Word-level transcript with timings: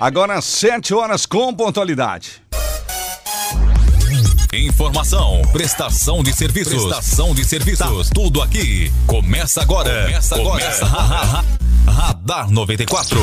Agora 0.00 0.40
7 0.40 0.94
horas 0.94 1.26
com 1.26 1.54
pontualidade. 1.54 2.40
Informação, 4.50 5.42
prestação 5.52 6.22
de 6.22 6.32
serviços, 6.32 6.84
prestação 6.84 7.34
de 7.34 7.44
serviços, 7.44 8.08
tá. 8.08 8.14
tudo 8.14 8.40
aqui. 8.40 8.90
Começa 9.06 9.60
agora. 9.60 10.04
Começa 10.04 10.36
agora. 10.36 10.64
Começa 10.64 10.86
agora. 10.86 11.44
Radar 11.86 12.50
94. 12.50 13.20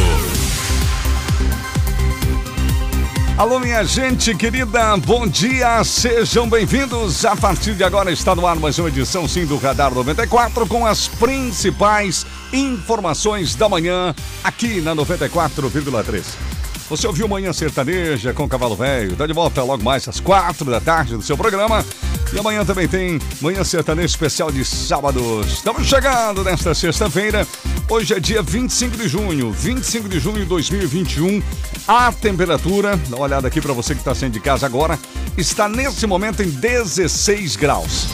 Alô, 3.40 3.60
minha 3.60 3.84
gente 3.84 4.36
querida, 4.36 4.96
bom 4.98 5.26
dia, 5.26 5.84
sejam 5.84 6.48
bem-vindos. 6.48 7.26
A 7.26 7.36
partir 7.36 7.74
de 7.74 7.84
agora 7.84 8.12
está 8.12 8.36
no 8.36 8.46
ar 8.46 8.56
mais 8.56 8.78
uma 8.78 8.90
edição, 8.90 9.28
sim, 9.28 9.48
do 9.48 9.58
Radar 9.58 9.92
94, 9.92 10.68
com 10.68 10.86
as 10.86 11.08
principais 11.08 12.24
informações 12.54 13.56
da 13.56 13.68
manhã, 13.68 14.14
aqui 14.44 14.80
na 14.80 14.96
94,3. 14.96 16.57
Você 16.90 17.06
ouviu 17.06 17.28
Manhã 17.28 17.52
Sertaneja 17.52 18.34
com 18.34 18.48
Cavalo 18.48 18.74
Velho, 18.74 19.14
dá 19.18 19.28
de 19.28 19.34
volta 19.34 19.62
logo 19.62 19.84
mais 19.84 20.08
às 20.08 20.22
quatro 20.22 20.72
da 20.72 20.80
tarde 20.80 21.18
do 21.18 21.22
seu 21.22 21.36
programa. 21.36 21.86
E 22.32 22.40
amanhã 22.40 22.64
também 22.64 22.88
tem 22.88 23.20
Manhã 23.42 23.62
Sertaneja 23.64 24.08
especial 24.08 24.50
de 24.52 24.64
sábados. 24.64 25.48
Estamos 25.52 25.86
chegando 25.86 26.46
nesta 26.46 26.74
sexta-feira. 26.74 27.46
Hoje 27.90 28.14
é 28.14 28.20
dia 28.22 28.42
25 28.42 28.96
de 28.96 29.08
junho, 29.10 29.52
25 29.52 30.08
de 30.08 30.18
junho 30.18 30.40
de 30.40 30.46
2021. 30.46 31.44
A 31.86 32.10
temperatura, 32.14 32.96
dá 33.10 33.18
uma 33.18 33.26
olhada 33.26 33.50
aqui 33.50 33.60
para 33.60 33.74
você 33.74 33.94
que 33.94 34.00
está 34.00 34.16
saindo 34.16 34.34
de 34.34 34.40
casa 34.40 34.66
agora, 34.66 34.98
está 35.38 35.68
nesse 35.68 36.08
momento 36.08 36.42
em 36.42 36.50
16 36.50 37.58
graus. 37.58 38.08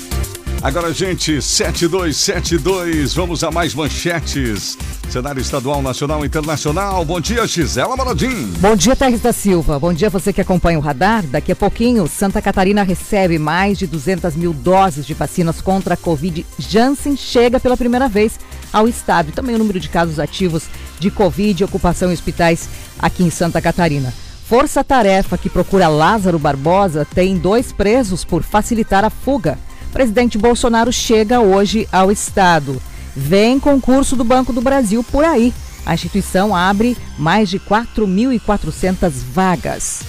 Agora, 0.62 0.93
gente, 0.93 1.41
7272, 1.41 3.15
vamos 3.15 3.43
a 3.43 3.50
mais 3.50 3.75
manchetes. 3.75 4.76
Cenário 5.09 5.41
estadual, 5.41 5.81
nacional 5.81 6.22
internacional. 6.22 7.03
Bom 7.03 7.19
dia, 7.19 7.47
Gisela 7.47 7.97
Maradim. 7.97 8.44
Bom 8.59 8.76
dia, 8.76 8.94
Terres 8.94 9.22
da 9.22 9.32
Silva. 9.32 9.78
Bom 9.78 9.94
dia 9.94 10.10
você 10.10 10.34
que 10.34 10.41
acompanha 10.41 10.78
o 10.78 10.82
radar. 10.82 11.25
Daqui 11.25 11.50
a 11.50 11.56
pouquinho, 11.56 12.06
Santa 12.06 12.43
Catarina 12.43 12.82
recebe 12.82 13.38
mais 13.38 13.78
de 13.78 13.87
200 13.87 14.37
mil 14.37 14.53
doses 14.53 15.06
de 15.06 15.15
vacinas 15.15 15.62
contra 15.62 15.94
a 15.94 15.97
Covid. 15.97 16.44
Janssen 16.59 17.16
chega 17.16 17.59
pela 17.59 17.77
primeira 17.77 18.06
vez 18.06 18.38
ao 18.71 18.87
estado. 18.87 19.32
Também 19.32 19.54
o 19.54 19.59
número 19.59 19.81
de 19.81 19.88
casos 19.88 20.19
ativos 20.19 20.65
de 20.98 21.10
Covid 21.10 21.62
e 21.62 21.65
ocupação 21.65 22.10
em 22.10 22.15
hospitais 22.15 22.69
aqui 22.98 23.25
em 23.25 23.31
Santa 23.31 23.62
Catarina. 23.62 24.12
Força 24.47 24.84
Tarefa, 24.84 25.38
que 25.38 25.48
procura 25.48 25.88
Lázaro 25.88 26.38
Barbosa, 26.38 27.06
tem 27.06 27.38
dois 27.38 27.72
presos 27.72 28.27
por 28.27 28.42
facilitar 28.42 29.06
a 29.06 29.10
fuga. 29.10 29.56
Presidente 29.93 30.39
Bolsonaro 30.39 30.93
chega 30.93 31.41
hoje 31.41 31.89
ao 31.93 32.11
Estado. 32.11 32.81
Vem 33.15 33.59
concurso 33.59 34.17
do 34.17 34.25
Banco 34.25 34.53
do 34.53 34.61
Brasil 34.61 35.05
por 35.05 35.25
aí. 35.25 35.53
A 35.84 35.95
instituição 35.95 36.55
abre 36.55 36.97
mais 37.19 37.49
de 37.49 37.59
4.400 37.59 39.11
vagas. 39.33 40.01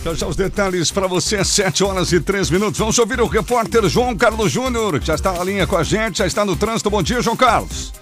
Então, 0.00 0.16
já 0.16 0.26
os 0.26 0.34
detalhes 0.34 0.90
para 0.90 1.06
você, 1.06 1.44
7 1.44 1.84
horas 1.84 2.10
e 2.10 2.18
3 2.18 2.50
minutos. 2.50 2.78
Vamos 2.78 2.98
ouvir 2.98 3.20
o 3.20 3.26
repórter 3.26 3.88
João 3.88 4.16
Carlos 4.16 4.50
Júnior, 4.50 4.98
que 4.98 5.06
já 5.06 5.14
está 5.14 5.32
na 5.32 5.44
linha 5.44 5.64
com 5.64 5.76
a 5.76 5.84
gente, 5.84 6.18
já 6.18 6.26
está 6.26 6.44
no 6.44 6.56
trânsito. 6.56 6.90
Bom 6.90 7.02
dia, 7.02 7.22
João 7.22 7.36
Carlos. 7.36 7.92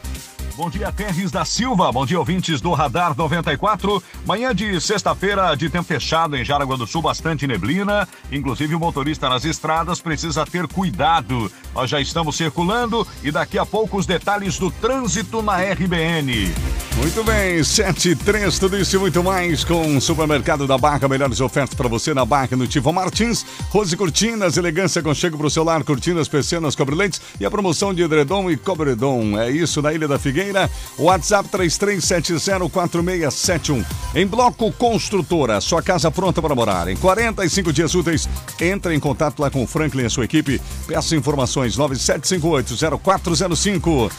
Bom 0.61 0.69
dia, 0.69 0.93
Terres 0.93 1.31
da 1.31 1.43
Silva. 1.43 1.91
Bom 1.91 2.05
dia, 2.05 2.19
ouvintes 2.19 2.61
do 2.61 2.75
Radar 2.75 3.17
94. 3.17 4.03
Manhã 4.27 4.55
de 4.55 4.79
sexta-feira, 4.79 5.55
de 5.55 5.71
tempo 5.71 5.85
fechado 5.85 6.37
em 6.37 6.45
Jaraguá 6.45 6.77
do 6.77 6.87
Sul, 6.87 7.01
bastante 7.01 7.47
neblina. 7.47 8.07
Inclusive, 8.31 8.75
o 8.75 8.79
motorista 8.79 9.27
nas 9.27 9.47
estradas 9.47 10.03
precisa 10.03 10.45
ter 10.45 10.69
cuidado. 10.69 11.51
Nós 11.75 11.89
já 11.89 11.99
estamos 11.99 12.37
circulando 12.37 13.09
e 13.23 13.31
daqui 13.31 13.59
a 13.59 13.65
pouco 13.65 13.97
os 13.97 14.05
detalhes 14.05 14.59
do 14.59 14.71
trânsito 14.71 15.41
na 15.41 15.57
RBN. 15.57 16.53
Muito 16.97 17.25
bem, 17.25 17.65
7 17.65 18.15
3, 18.17 18.59
tudo 18.59 18.77
isso 18.77 18.97
e 18.97 18.99
muito 18.99 19.25
mais 19.25 19.65
com 19.65 19.97
o 19.97 20.01
Supermercado 20.01 20.67
da 20.67 20.77
Barca. 20.77 21.09
Melhores 21.09 21.41
ofertas 21.41 21.75
para 21.75 21.89
você 21.89 22.13
na 22.13 22.27
Barca 22.27 22.55
no 22.55 22.67
Tivo 22.67 22.93
Martins. 22.93 23.47
Rose 23.71 23.97
Cortinas, 23.97 24.59
elegância 24.59 25.03
com 25.03 25.15
chego 25.15 25.39
para 25.39 25.47
o 25.47 25.51
celular, 25.51 25.83
cortinas, 25.85 26.29
persianas, 26.29 26.77
cobrelentes 26.77 27.23
e 27.41 27.47
a 27.47 27.51
promoção 27.51 27.95
de 27.95 28.03
edredom 28.03 28.51
e 28.51 28.57
cobredom. 28.59 29.41
É 29.41 29.51
isso 29.51 29.81
na 29.81 29.95
Ilha 29.95 30.07
da 30.07 30.19
Figueira. 30.19 30.50
WhatsApp 30.99 31.49
33704671. 31.49 33.85
Em 34.15 34.27
Bloco 34.27 34.71
Construtora, 34.73 35.61
sua 35.61 35.83
casa 35.83 36.11
pronta 36.11 36.43
para 36.43 36.55
morar. 36.55 36.89
Em 36.89 36.97
45 36.97 37.73
dias 37.73 37.95
úteis, 37.95 38.29
entre 38.61 38.95
em 38.95 39.01
contato 39.01 39.41
lá 39.41 39.51
com 39.51 39.63
o 39.63 39.67
Franklin 39.67 40.03
e 40.03 40.07
a 40.07 40.11
sua 40.11 40.25
equipe. 40.25 40.61
Peça 40.87 41.15
informações 41.15 41.77
97580405. 41.77 44.11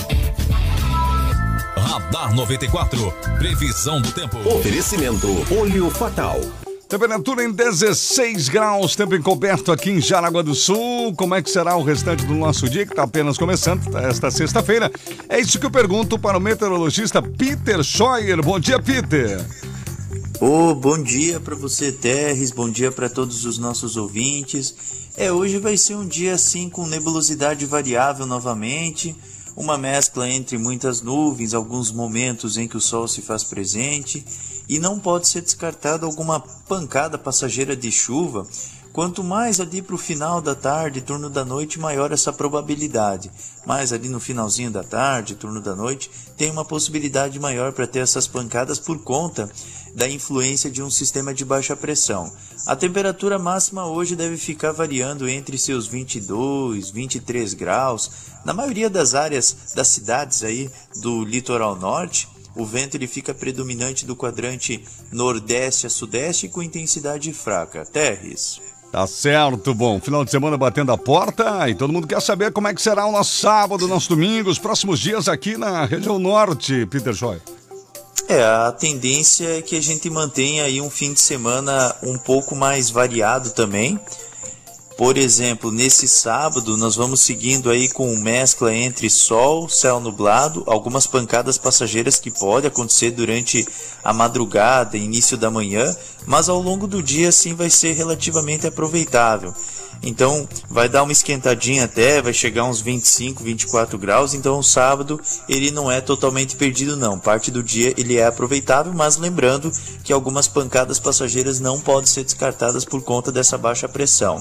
Radar 1.78 2.34
94. 2.34 3.12
Previsão 3.38 4.00
do 4.00 4.10
tempo. 4.10 4.36
Oferecimento 4.48 5.28
Olho 5.54 5.88
Fatal. 5.90 6.40
Temperatura 6.88 7.44
em 7.44 7.52
16 7.52 8.48
graus, 8.48 8.96
tempo 8.96 9.14
encoberto 9.14 9.70
aqui 9.70 9.90
em 9.90 10.00
Jaraguá 10.00 10.40
do 10.40 10.54
Sul. 10.54 11.14
Como 11.14 11.34
é 11.34 11.42
que 11.42 11.50
será 11.50 11.76
o 11.76 11.82
restante 11.82 12.24
do 12.24 12.34
nosso 12.34 12.68
dia, 12.68 12.86
que 12.86 12.92
está 12.92 13.02
apenas 13.02 13.36
começando, 13.36 13.94
esta 13.98 14.30
sexta-feira? 14.30 14.90
É 15.28 15.38
isso 15.38 15.58
que 15.58 15.66
eu 15.66 15.70
pergunto 15.70 16.18
para 16.18 16.38
o 16.38 16.40
meteorologista 16.40 17.20
Peter 17.20 17.82
Scheuer. 17.82 18.42
Bom 18.42 18.58
dia, 18.58 18.80
Peter. 18.80 19.44
Oh, 20.40 20.74
bom 20.74 21.02
dia 21.02 21.38
para 21.38 21.54
você, 21.54 21.92
Terres. 21.92 22.50
Bom 22.50 22.70
dia 22.70 22.90
para 22.90 23.10
todos 23.10 23.44
os 23.44 23.58
nossos 23.58 23.96
ouvintes. 23.96 25.10
É, 25.16 25.30
hoje 25.32 25.58
vai 25.58 25.76
ser 25.76 25.96
um 25.96 26.06
dia 26.06 26.34
assim 26.34 26.70
com 26.70 26.86
nebulosidade 26.86 27.66
variável 27.66 28.24
novamente, 28.24 29.16
uma 29.58 29.76
mescla 29.76 30.30
entre 30.30 30.56
muitas 30.56 31.02
nuvens, 31.02 31.52
alguns 31.52 31.90
momentos 31.90 32.56
em 32.56 32.68
que 32.68 32.76
o 32.76 32.80
sol 32.80 33.08
se 33.08 33.20
faz 33.20 33.42
presente 33.42 34.24
e 34.68 34.78
não 34.78 35.00
pode 35.00 35.26
ser 35.26 35.40
descartada 35.40 36.06
alguma 36.06 36.38
pancada 36.38 37.18
passageira 37.18 37.76
de 37.76 37.90
chuva. 37.90 38.46
Quanto 38.98 39.22
mais 39.22 39.60
ali 39.60 39.80
para 39.80 39.94
o 39.94 39.96
final 39.96 40.40
da 40.40 40.56
tarde, 40.56 41.00
turno 41.00 41.30
da 41.30 41.44
noite, 41.44 41.78
maior 41.78 42.10
essa 42.10 42.32
probabilidade. 42.32 43.30
Mais 43.64 43.92
ali 43.92 44.08
no 44.08 44.18
finalzinho 44.18 44.72
da 44.72 44.82
tarde, 44.82 45.36
turno 45.36 45.60
da 45.60 45.72
noite, 45.72 46.10
tem 46.36 46.50
uma 46.50 46.64
possibilidade 46.64 47.38
maior 47.38 47.72
para 47.72 47.86
ter 47.86 48.00
essas 48.00 48.26
pancadas 48.26 48.80
por 48.80 48.98
conta 49.04 49.48
da 49.94 50.08
influência 50.08 50.68
de 50.68 50.82
um 50.82 50.90
sistema 50.90 51.32
de 51.32 51.44
baixa 51.44 51.76
pressão. 51.76 52.28
A 52.66 52.74
temperatura 52.74 53.38
máxima 53.38 53.86
hoje 53.86 54.16
deve 54.16 54.36
ficar 54.36 54.72
variando 54.72 55.28
entre 55.28 55.56
seus 55.56 55.86
22, 55.86 56.90
23 56.90 57.54
graus. 57.54 58.10
Na 58.44 58.52
maioria 58.52 58.90
das 58.90 59.14
áreas 59.14 59.74
das 59.76 59.86
cidades 59.86 60.42
aí 60.42 60.68
do 60.96 61.22
litoral 61.22 61.76
norte, 61.76 62.26
o 62.56 62.66
vento 62.66 62.96
ele 62.96 63.06
fica 63.06 63.32
predominante 63.32 64.04
do 64.04 64.16
quadrante 64.16 64.84
nordeste 65.12 65.86
a 65.86 65.90
sudeste 65.90 66.48
com 66.48 66.60
intensidade 66.60 67.32
fraca. 67.32 67.86
Terres. 67.86 68.60
Tá 68.90 69.06
certo, 69.06 69.74
bom. 69.74 70.00
Final 70.00 70.24
de 70.24 70.30
semana 70.30 70.56
batendo 70.56 70.92
a 70.92 70.98
porta 70.98 71.68
e 71.68 71.74
todo 71.74 71.92
mundo 71.92 72.06
quer 72.06 72.22
saber 72.22 72.52
como 72.52 72.68
é 72.68 72.74
que 72.74 72.80
será 72.80 73.06
o 73.06 73.12
nosso 73.12 73.38
sábado, 73.38 73.86
nosso 73.86 74.08
domingo, 74.08 74.48
os 74.48 74.58
próximos 74.58 74.98
dias 74.98 75.28
aqui 75.28 75.56
na 75.58 75.84
região 75.84 76.18
norte, 76.18 76.86
Peter 76.86 77.12
Joy. 77.12 77.38
É, 78.28 78.42
a 78.42 78.72
tendência 78.72 79.58
é 79.58 79.62
que 79.62 79.76
a 79.76 79.80
gente 79.80 80.08
mantenha 80.10 80.64
aí 80.64 80.80
um 80.80 80.90
fim 80.90 81.12
de 81.12 81.20
semana 81.20 81.94
um 82.02 82.18
pouco 82.18 82.54
mais 82.54 82.90
variado 82.90 83.50
também. 83.50 83.98
Por 84.98 85.16
exemplo, 85.16 85.70
nesse 85.70 86.08
sábado 86.08 86.76
nós 86.76 86.96
vamos 86.96 87.20
seguindo 87.20 87.70
aí 87.70 87.88
com 87.88 88.16
mescla 88.16 88.74
entre 88.74 89.08
sol, 89.08 89.68
céu 89.68 90.00
nublado, 90.00 90.64
algumas 90.66 91.06
pancadas 91.06 91.56
passageiras 91.56 92.18
que 92.18 92.32
pode 92.32 92.66
acontecer 92.66 93.12
durante 93.12 93.64
a 94.02 94.12
madrugada, 94.12 94.96
início 94.96 95.36
da 95.36 95.52
manhã, 95.52 95.96
mas 96.26 96.48
ao 96.48 96.60
longo 96.60 96.88
do 96.88 97.00
dia 97.00 97.30
sim 97.30 97.54
vai 97.54 97.70
ser 97.70 97.92
relativamente 97.92 98.66
aproveitável. 98.66 99.54
Então 100.02 100.48
vai 100.70 100.88
dar 100.88 101.02
uma 101.02 101.12
esquentadinha 101.12 101.84
até, 101.84 102.22
vai 102.22 102.32
chegar 102.32 102.64
uns 102.64 102.80
25, 102.80 103.42
24 103.42 103.98
graus, 103.98 104.34
então 104.34 104.58
o 104.58 104.62
sábado 104.62 105.20
ele 105.48 105.70
não 105.70 105.90
é 105.90 106.00
totalmente 106.00 106.56
perdido 106.56 106.96
não. 106.96 107.18
Parte 107.18 107.50
do 107.50 107.62
dia 107.62 107.92
ele 107.96 108.16
é 108.16 108.26
aproveitável, 108.26 108.92
mas 108.92 109.16
lembrando 109.16 109.72
que 110.04 110.12
algumas 110.12 110.46
pancadas 110.46 110.98
passageiras 110.98 111.60
não 111.60 111.80
podem 111.80 112.06
ser 112.06 112.24
descartadas 112.24 112.84
por 112.84 113.02
conta 113.02 113.32
dessa 113.32 113.58
baixa 113.58 113.88
pressão. 113.88 114.40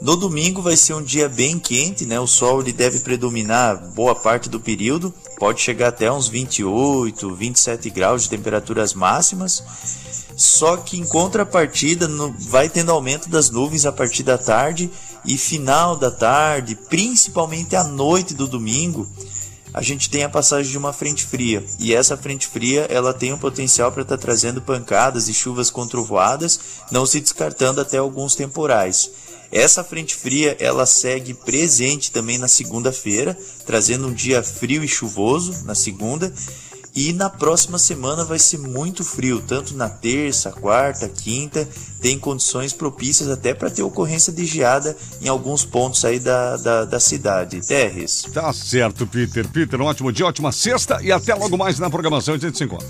No 0.00 0.16
domingo 0.16 0.62
vai 0.62 0.78
ser 0.78 0.94
um 0.94 1.02
dia 1.02 1.28
bem 1.28 1.58
quente, 1.58 2.06
né? 2.06 2.18
O 2.18 2.26
sol 2.26 2.62
ele 2.62 2.72
deve 2.72 3.00
predominar 3.00 3.76
boa 3.94 4.14
parte 4.14 4.48
do 4.48 4.58
período, 4.58 5.12
pode 5.38 5.60
chegar 5.60 5.88
até 5.88 6.10
uns 6.10 6.26
28, 6.26 7.34
27 7.34 7.90
graus 7.90 8.22
de 8.22 8.30
temperaturas 8.30 8.94
máximas. 8.94 9.62
Só 10.40 10.78
que 10.78 10.98
em 10.98 11.04
contrapartida 11.04 12.08
no, 12.08 12.34
vai 12.38 12.66
tendo 12.66 12.90
aumento 12.90 13.28
das 13.28 13.50
nuvens 13.50 13.84
a 13.84 13.92
partir 13.92 14.22
da 14.22 14.38
tarde 14.38 14.90
e 15.22 15.36
final 15.36 15.94
da 15.94 16.10
tarde, 16.10 16.78
principalmente 16.88 17.76
à 17.76 17.84
noite 17.84 18.32
do 18.32 18.48
domingo, 18.48 19.06
a 19.74 19.82
gente 19.82 20.08
tem 20.08 20.24
a 20.24 20.30
passagem 20.30 20.72
de 20.72 20.78
uma 20.78 20.94
frente 20.94 21.26
fria. 21.26 21.62
E 21.78 21.94
essa 21.94 22.16
frente 22.16 22.46
fria, 22.46 22.86
ela 22.88 23.12
tem 23.12 23.34
um 23.34 23.38
potencial 23.38 23.92
para 23.92 24.00
estar 24.00 24.16
tá 24.16 24.22
trazendo 24.22 24.62
pancadas 24.62 25.28
e 25.28 25.34
chuvas 25.34 25.68
controvoadas, 25.68 26.58
não 26.90 27.04
se 27.04 27.20
descartando 27.20 27.78
até 27.78 27.98
alguns 27.98 28.34
temporais. 28.34 29.10
Essa 29.52 29.84
frente 29.84 30.14
fria 30.14 30.56
ela 30.58 30.86
segue 30.86 31.34
presente 31.34 32.10
também 32.10 32.38
na 32.38 32.48
segunda-feira, 32.48 33.36
trazendo 33.66 34.06
um 34.06 34.14
dia 34.14 34.42
frio 34.42 34.82
e 34.82 34.88
chuvoso 34.88 35.66
na 35.66 35.74
segunda. 35.74 36.32
E 36.94 37.12
na 37.12 37.30
próxima 37.30 37.78
semana 37.78 38.24
vai 38.24 38.38
ser 38.38 38.58
muito 38.58 39.04
frio, 39.04 39.40
tanto 39.40 39.74
na 39.74 39.88
terça, 39.88 40.50
quarta, 40.50 41.08
quinta, 41.08 41.68
tem 42.00 42.18
condições 42.18 42.72
propícias 42.72 43.28
até 43.28 43.54
para 43.54 43.70
ter 43.70 43.82
ocorrência 43.82 44.32
de 44.32 44.44
geada 44.44 44.96
em 45.20 45.28
alguns 45.28 45.64
pontos 45.64 46.04
aí 46.04 46.18
da, 46.18 46.56
da, 46.56 46.84
da, 46.84 47.00
cidade. 47.00 47.60
Terres. 47.66 48.26
Tá 48.32 48.52
certo, 48.52 49.06
Peter. 49.06 49.46
Peter, 49.48 49.80
um 49.80 49.84
ótimo 49.84 50.10
dia, 50.12 50.26
ótima 50.26 50.50
sexta 50.50 51.00
e 51.00 51.12
até 51.12 51.34
logo 51.34 51.56
mais 51.56 51.78
na 51.78 51.88
programação 51.88 52.34
a 52.34 52.38
gente 52.38 52.58
se 52.58 52.64
encontra. 52.64 52.88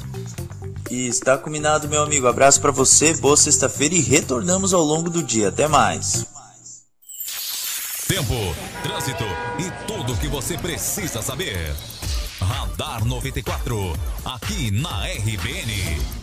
E 0.91 1.06
está 1.06 1.38
combinado, 1.38 1.88
meu 1.88 2.02
amigo. 2.02 2.26
Abraço 2.26 2.61
para 2.61 2.73
você, 2.73 3.14
boa 3.14 3.37
sexta-feira 3.37 3.94
e 3.94 4.00
retornamos 4.00 4.75
ao 4.75 4.82
longo 4.82 5.11
do 5.11 5.23
dia. 5.23 5.49
Até 5.49 5.69
mais. 5.69 6.26
Tempo, 8.08 8.35
trânsito 8.82 9.25
e 9.58 9.87
tudo 9.87 10.14
o 10.14 10.17
que 10.17 10.26
você 10.26 10.58
precisa 10.58 11.23
saber. 11.23 11.76
Radar 12.41 13.05
94, 13.05 13.93
aqui 14.25 14.71
na 14.71 15.07
RBN. 15.07 16.20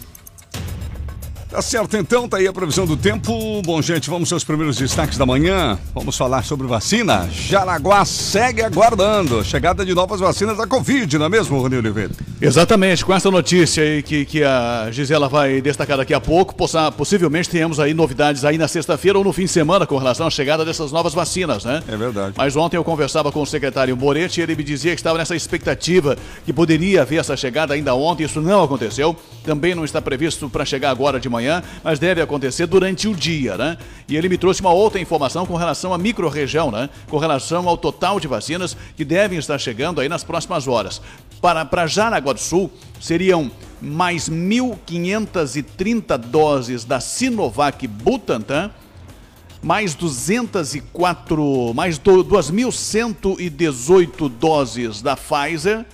Tá 1.49 1.61
certo, 1.61 1.95
então, 1.95 2.27
tá 2.27 2.37
aí 2.37 2.47
a 2.47 2.51
previsão 2.51 2.85
do 2.85 2.97
tempo. 2.97 3.61
Bom, 3.61 3.81
gente, 3.81 4.09
vamos 4.09 4.33
aos 4.33 4.43
primeiros 4.43 4.75
destaques 4.75 5.17
da 5.17 5.25
manhã. 5.25 5.79
Vamos 5.95 6.17
falar 6.17 6.43
sobre 6.43 6.67
vacina. 6.67 7.25
Jaraguá 7.31 8.03
segue 8.03 8.61
aguardando 8.61 9.41
chegada 9.45 9.85
de 9.85 9.93
novas 9.93 10.19
vacinas 10.19 10.57
da 10.57 10.67
Covid, 10.67 11.17
não 11.17 11.27
é 11.27 11.29
mesmo, 11.29 11.57
Rony 11.57 11.77
Oliveira? 11.77 12.11
Exatamente, 12.41 13.03
com 13.05 13.13
essa 13.13 13.31
notícia 13.31 13.81
aí 13.81 14.03
que, 14.03 14.25
que 14.25 14.43
a 14.43 14.89
Gisela 14.91 15.29
vai 15.29 15.61
destacar 15.61 15.95
daqui 15.95 16.13
a 16.13 16.19
pouco, 16.19 16.53
possa, 16.53 16.91
possivelmente 16.91 17.49
tenhamos 17.49 17.79
aí 17.79 17.93
novidades 17.93 18.43
aí 18.43 18.57
na 18.57 18.67
sexta-feira 18.67 19.17
ou 19.17 19.23
no 19.23 19.31
fim 19.31 19.45
de 19.45 19.51
semana 19.51 19.87
com 19.87 19.97
relação 19.97 20.27
à 20.27 20.29
chegada 20.29 20.65
dessas 20.65 20.91
novas 20.91 21.13
vacinas, 21.13 21.63
né? 21.63 21.81
É 21.87 21.95
verdade. 21.95 22.33
Mas 22.35 22.57
ontem 22.57 22.75
eu 22.75 22.83
conversava 22.83 23.31
com 23.31 23.41
o 23.41 23.45
secretário 23.45 23.95
Moretti 23.95 24.41
e 24.41 24.43
ele 24.43 24.55
me 24.55 24.63
dizia 24.65 24.91
que 24.91 24.99
estava 24.99 25.17
nessa 25.17 25.35
expectativa 25.35 26.17
que 26.45 26.51
poderia 26.51 27.03
haver 27.03 27.21
essa 27.21 27.37
chegada 27.37 27.73
ainda 27.73 27.95
ontem, 27.95 28.25
isso 28.25 28.41
não 28.41 28.65
aconteceu. 28.65 29.15
Também 29.45 29.73
não 29.73 29.85
está 29.85 30.01
previsto 30.01 30.49
para 30.49 30.65
chegar 30.65 30.91
agora 30.91 31.21
de 31.21 31.29
manhã, 31.29 31.36
mas 31.83 31.99
deve 31.99 32.21
acontecer 32.21 32.67
durante 32.67 33.07
o 33.07 33.15
dia, 33.15 33.57
né? 33.57 33.77
E 34.07 34.15
ele 34.15 34.29
me 34.29 34.37
trouxe 34.37 34.61
uma 34.61 34.71
outra 34.71 34.99
informação 34.99 35.45
com 35.45 35.55
relação 35.55 35.93
à 35.93 35.97
microrregião, 35.97 36.71
né? 36.71 36.89
Com 37.09 37.17
relação 37.17 37.67
ao 37.67 37.77
total 37.77 38.19
de 38.19 38.27
vacinas 38.27 38.77
que 38.95 39.03
devem 39.03 39.37
estar 39.37 39.57
chegando 39.57 40.01
aí 40.01 40.09
nas 40.09 40.23
próximas 40.23 40.67
horas. 40.67 41.01
Para, 41.41 41.65
para 41.65 41.87
Jaraguá 41.87 42.33
do 42.33 42.39
Sul, 42.39 42.71
seriam 42.99 43.51
mais 43.81 44.29
1.530 44.29 46.17
doses 46.17 46.83
da 46.83 46.99
Sinovac 46.99 47.87
Butantan, 47.87 48.71
mais 49.61 49.93
204, 49.95 51.73
mais 51.73 51.97
2.118 51.99 54.29
doses 54.29 55.01
da 55.01 55.15
Pfizer, 55.15 55.85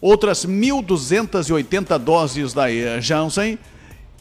outras 0.00 0.46
1.280 0.46 1.98
doses 1.98 2.52
da 2.52 2.66
Janssen 3.00 3.58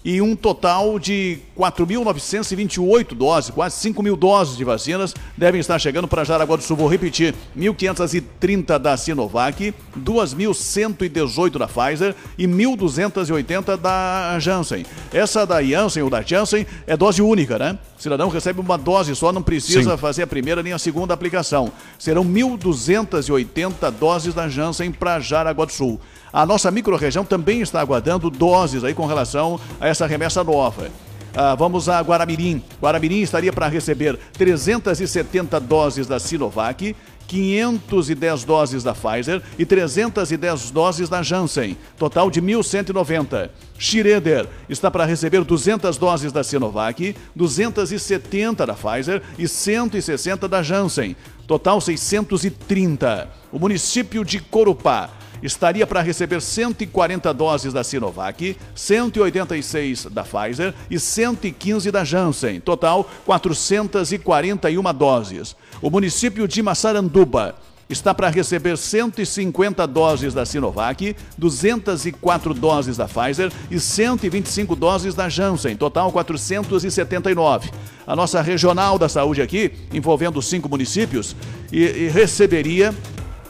e 0.03 0.21
um 0.21 0.35
total 0.35 0.99
de 0.99 1.39
4.928 1.57 3.13
doses, 3.13 3.51
quase 3.51 3.77
5 3.77 4.03
mil 4.03 4.17
doses 4.17 4.57
de 4.57 4.63
vacinas 4.63 5.13
devem 5.37 5.61
estar 5.61 5.79
chegando 5.79 6.07
para 6.07 6.23
Jaraguá 6.23 6.55
do 6.57 6.63
Sul. 6.63 6.75
Vou 6.75 6.87
repetir: 6.87 7.33
1.530 7.57 8.77
da 8.79 8.97
Sinovac, 8.97 9.73
2.118 9.97 11.57
da 11.57 11.67
Pfizer 11.67 12.15
e 12.37 12.47
1.280 12.47 13.77
da 13.77 14.37
Janssen. 14.39 14.85
Essa 15.13 15.45
da 15.45 15.63
Janssen 15.63 16.03
ou 16.03 16.09
da 16.09 16.21
Janssen 16.21 16.65
é 16.85 16.97
dose 16.97 17.21
única, 17.21 17.57
né? 17.57 17.77
O 17.97 18.01
cidadão 18.01 18.27
recebe 18.27 18.59
uma 18.59 18.77
dose 18.77 19.15
só, 19.15 19.31
não 19.31 19.41
precisa 19.41 19.91
Sim. 19.91 19.97
fazer 19.97 20.23
a 20.23 20.27
primeira 20.27 20.61
nem 20.61 20.73
a 20.73 20.79
segunda 20.79 21.13
aplicação. 21.13 21.71
Serão 21.97 22.25
1.280 22.25 23.91
doses 23.91 24.33
da 24.33 24.49
Janssen 24.49 24.91
para 24.91 25.19
Jaraguá 25.19 25.65
do 25.65 25.71
Sul. 25.71 25.99
A 26.33 26.47
nossa 26.47 26.71
microrregião 26.71 27.23
também 27.23 27.61
está 27.61 27.79
aguardando 27.79 28.27
doses 28.27 28.83
aí 28.83 28.95
com 28.95 29.05
relação 29.05 29.59
a 29.79 29.87
essa 29.87 30.07
remessa 30.07 30.43
nova. 30.43 30.89
Ah, 31.35 31.53
vamos 31.53 31.87
a 31.87 32.01
Guaramirim. 32.01 32.59
Guaramirim 32.81 33.21
estaria 33.21 33.53
para 33.53 33.67
receber 33.67 34.17
370 34.33 35.59
doses 35.59 36.07
da 36.07 36.19
Sinovac, 36.19 36.95
510 37.27 38.43
doses 38.43 38.83
da 38.83 38.95
Pfizer 38.95 39.43
e 39.59 39.65
310 39.65 40.71
doses 40.71 41.07
da 41.07 41.21
Janssen, 41.21 41.77
total 41.99 42.31
de 42.31 42.41
1.190. 42.41 43.51
Schroeder 43.77 44.47
está 44.67 44.89
para 44.89 45.05
receber 45.05 45.43
200 45.43 45.97
doses 45.97 46.31
da 46.31 46.43
Sinovac, 46.43 47.15
270 47.35 48.65
da 48.65 48.73
Pfizer 48.73 49.21
e 49.37 49.47
160 49.47 50.47
da 50.47 50.63
Janssen, 50.63 51.15
total 51.45 51.79
630. 51.79 53.29
o 53.51 53.59
município 53.59 54.25
de 54.25 54.39
Corupá 54.39 55.11
estaria 55.43 55.85
para 55.85 56.01
receber 56.01 56.41
140 56.41 57.33
doses 57.33 57.73
da 57.73 57.83
Sinovac, 57.83 58.57
186 58.73 60.05
da 60.05 60.23
Pfizer 60.23 60.73
e 60.89 60.97
115 60.97 61.91
da 61.91 62.03
Janssen. 62.03 62.61
Total, 62.61 63.07
441 63.25 64.93
doses. 64.93 65.55
O 65.81 65.89
município 65.89 66.47
de 66.47 66.63
Massaranduba 66.63 67.55
está 67.89 68.13
para 68.13 68.29
receber 68.29 68.77
150 68.77 69.85
doses 69.85 70.33
da 70.33 70.45
Sinovac, 70.45 71.15
204 71.37 72.53
doses 72.53 72.97
da 72.97 73.07
Pfizer 73.07 73.51
e 73.69 73.79
125 73.79 74.75
doses 74.75 75.13
da 75.13 75.27
Janssen, 75.27 75.75
total 75.75 76.11
479. 76.11 77.69
A 78.07 78.15
nossa 78.15 78.41
regional 78.41 78.97
da 78.97 79.09
saúde 79.09 79.41
aqui, 79.41 79.71
envolvendo 79.93 80.41
cinco 80.41 80.69
municípios, 80.69 81.35
e, 81.71 81.83
e 81.83 82.09
receberia 82.09 82.93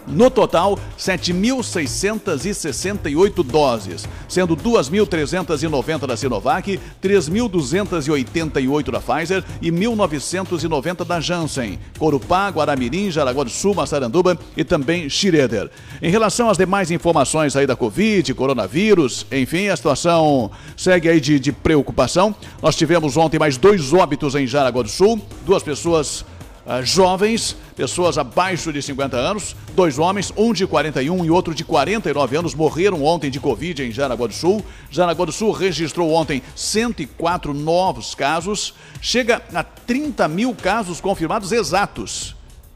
no 0.07 0.29
total, 0.29 0.79
7.668 0.97 3.43
doses, 3.43 4.07
sendo 4.27 4.55
2.390 4.55 6.07
da 6.07 6.15
Sinovac, 6.17 6.79
3.288 7.01 8.91
da 8.91 8.99
Pfizer 8.99 9.43
e 9.61 9.71
1.990 9.71 11.05
da 11.05 11.19
Janssen, 11.19 11.79
Corupá, 11.97 12.49
Guaramirim, 12.49 13.09
Jaraguá 13.11 13.43
do 13.43 13.49
Sul, 13.49 13.75
Massaranduba 13.75 14.37
e 14.55 14.63
também 14.63 15.09
Schroeder. 15.09 15.69
Em 16.01 16.09
relação 16.09 16.49
às 16.49 16.57
demais 16.57 16.89
informações 16.91 17.53
aí 17.55 17.67
da 17.67 17.75
Covid, 17.75 18.33
coronavírus, 18.33 19.25
enfim, 19.31 19.67
a 19.67 19.75
situação 19.75 20.49
segue 20.75 21.09
aí 21.09 21.19
de, 21.19 21.39
de 21.39 21.51
preocupação. 21.51 22.35
Nós 22.61 22.75
tivemos 22.75 23.17
ontem 23.17 23.39
mais 23.39 23.57
dois 23.57 23.91
óbitos 23.93 24.35
em 24.35 24.47
Jaraguá 24.47 24.83
do 24.83 24.89
Sul, 24.89 25.21
duas 25.45 25.63
pessoas 25.63 26.25
Uh, 26.65 26.81
jovens, 26.81 27.57
pessoas 27.75 28.17
abaixo 28.17 28.71
de 28.71 28.81
50 28.81 29.17
anos, 29.17 29.53
dois 29.75 29.99
homens, 29.99 30.31
um 30.37 30.53
de 30.53 30.65
41 30.65 31.25
e 31.25 31.29
outro 31.29 31.53
de 31.53 31.65
49 31.65 32.37
anos, 32.37 32.55
morreram 32.55 33.03
ontem 33.03 33.29
de 33.29 33.37
Covid 33.37 33.83
em 33.83 33.91
Jaraguá 33.91 34.27
do 34.27 34.33
Sul. 34.33 34.63
Jaraguá 34.89 35.25
do 35.25 35.31
Sul 35.33 35.51
registrou 35.51 36.13
ontem 36.13 36.41
104 36.55 37.53
novos 37.53 38.15
casos, 38.15 38.73
chega 39.01 39.41
a 39.53 39.61
30 39.61 40.25
mil 40.29 40.55
casos 40.55 41.01
confirmados 41.01 41.51
exatos. 41.51 42.33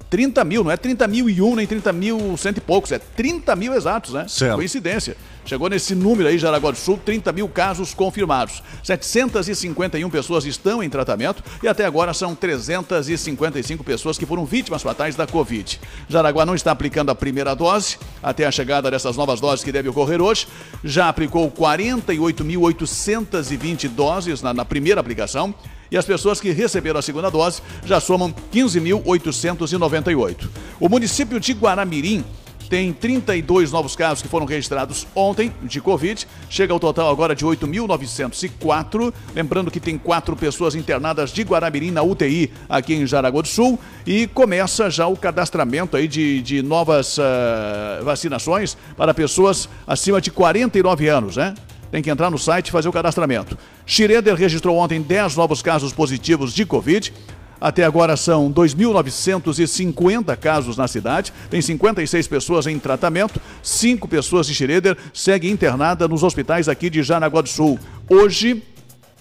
30 0.09 0.43
mil, 0.43 0.63
não 0.63 0.71
é 0.71 0.77
30 0.77 1.07
mil 1.07 1.29
e 1.29 1.41
um, 1.41 1.55
nem 1.55 1.67
30 1.67 1.93
mil 1.93 2.37
cento 2.37 2.57
e 2.57 2.61
poucos, 2.61 2.91
é 2.91 2.99
30 2.99 3.55
mil 3.55 3.73
exatos, 3.73 4.13
né? 4.13 4.25
Certo. 4.27 4.55
Coincidência. 4.55 5.15
Chegou 5.47 5.67
nesse 5.69 5.95
número 5.95 6.27
aí, 6.27 6.37
Jaraguá 6.37 6.71
do 6.71 6.77
Sul, 6.77 6.99
30 7.05 7.31
mil 7.31 7.47
casos 7.47 7.93
confirmados. 7.93 8.61
751 8.83 10.09
pessoas 10.09 10.43
estão 10.43 10.83
em 10.83 10.89
tratamento 10.89 11.41
e 11.63 11.69
até 11.69 11.85
agora 11.85 12.13
são 12.13 12.35
355 12.35 13.81
pessoas 13.81 14.17
que 14.17 14.25
foram 14.25 14.45
vítimas 14.45 14.83
fatais 14.83 15.15
da 15.15 15.25
Covid. 15.25 15.79
Jaraguá 16.09 16.45
não 16.45 16.53
está 16.53 16.71
aplicando 16.71 17.11
a 17.11 17.15
primeira 17.15 17.55
dose, 17.55 17.97
até 18.21 18.45
a 18.45 18.51
chegada 18.51 18.91
dessas 18.91 19.15
novas 19.15 19.39
doses 19.39 19.63
que 19.63 19.71
deve 19.71 19.87
ocorrer 19.87 20.21
hoje. 20.21 20.49
Já 20.83 21.07
aplicou 21.07 21.49
48.820 21.49 23.87
doses 23.87 24.41
na, 24.41 24.53
na 24.53 24.65
primeira 24.65 24.99
aplicação 24.99 25.55
e 25.91 25.97
as 25.97 26.05
pessoas 26.05 26.39
que 26.39 26.51
receberam 26.51 26.99
a 26.99 27.01
segunda 27.01 27.29
dose 27.29 27.61
já 27.85 27.99
somam 27.99 28.33
15.898. 28.53 30.47
O 30.79 30.89
município 30.89 31.39
de 31.39 31.53
Guaramirim 31.53 32.23
tem 32.67 32.91
32 32.91 33.71
novos 33.71 33.95
casos 33.95 34.21
que 34.21 34.27
foram 34.27 34.45
registrados 34.45 35.07
ontem 35.15 35.51
de 35.63 35.79
Covid. 35.79 36.27
Chega 36.49 36.73
ao 36.73 36.79
total 36.79 37.09
agora 37.09 37.33
de 37.33 37.45
8.904. 37.45 39.13
Lembrando 39.33 39.71
que 39.71 39.79
tem 39.79 39.97
quatro 39.97 40.35
pessoas 40.35 40.75
internadas 40.75 41.31
de 41.31 41.43
Guaramirim 41.43 41.91
na 41.91 42.03
UTI 42.03 42.51
aqui 42.67 42.93
em 42.93 43.07
Jaraguá 43.07 43.41
do 43.41 43.47
Sul. 43.47 43.79
E 44.05 44.27
começa 44.27 44.89
já 44.89 45.07
o 45.07 45.15
cadastramento 45.15 45.95
aí 45.95 46.07
de, 46.07 46.41
de 46.41 46.61
novas 46.61 47.17
uh, 47.17 48.03
vacinações 48.03 48.77
para 48.95 49.13
pessoas 49.13 49.69
acima 49.85 50.19
de 50.19 50.29
49 50.31 51.07
anos, 51.07 51.37
né? 51.37 51.53
Tem 51.91 52.01
que 52.01 52.09
entrar 52.09 52.29
no 52.29 52.37
site 52.37 52.67
e 52.67 52.71
fazer 52.71 52.89
o 52.89 52.91
cadastramento. 52.91 53.57
Schroeder 53.85 54.35
registrou 54.35 54.77
ontem 54.77 55.01
10 55.01 55.35
novos 55.35 55.61
casos 55.61 55.93
positivos 55.93 56.53
de 56.53 56.65
Covid. 56.65 57.13
Até 57.59 57.83
agora 57.83 58.15
são 58.15 58.51
2.950 58.53 60.37
casos 60.37 60.77
na 60.77 60.87
cidade, 60.87 61.33
tem 61.49 61.59
56 61.59 62.27
pessoas 62.27 62.67
em 62.67 62.77
tratamento, 62.77 63.41
5 63.63 64.07
pessoas 64.07 64.45
de 64.45 64.53
Schroeder 64.53 64.95
seguem 65.11 65.51
internada 65.51 66.07
nos 66.07 66.21
hospitais 66.21 66.69
aqui 66.69 66.87
de 66.87 67.01
Jaraguá 67.01 67.41
do 67.41 67.49
Sul. 67.49 67.79
Hoje 68.07 68.61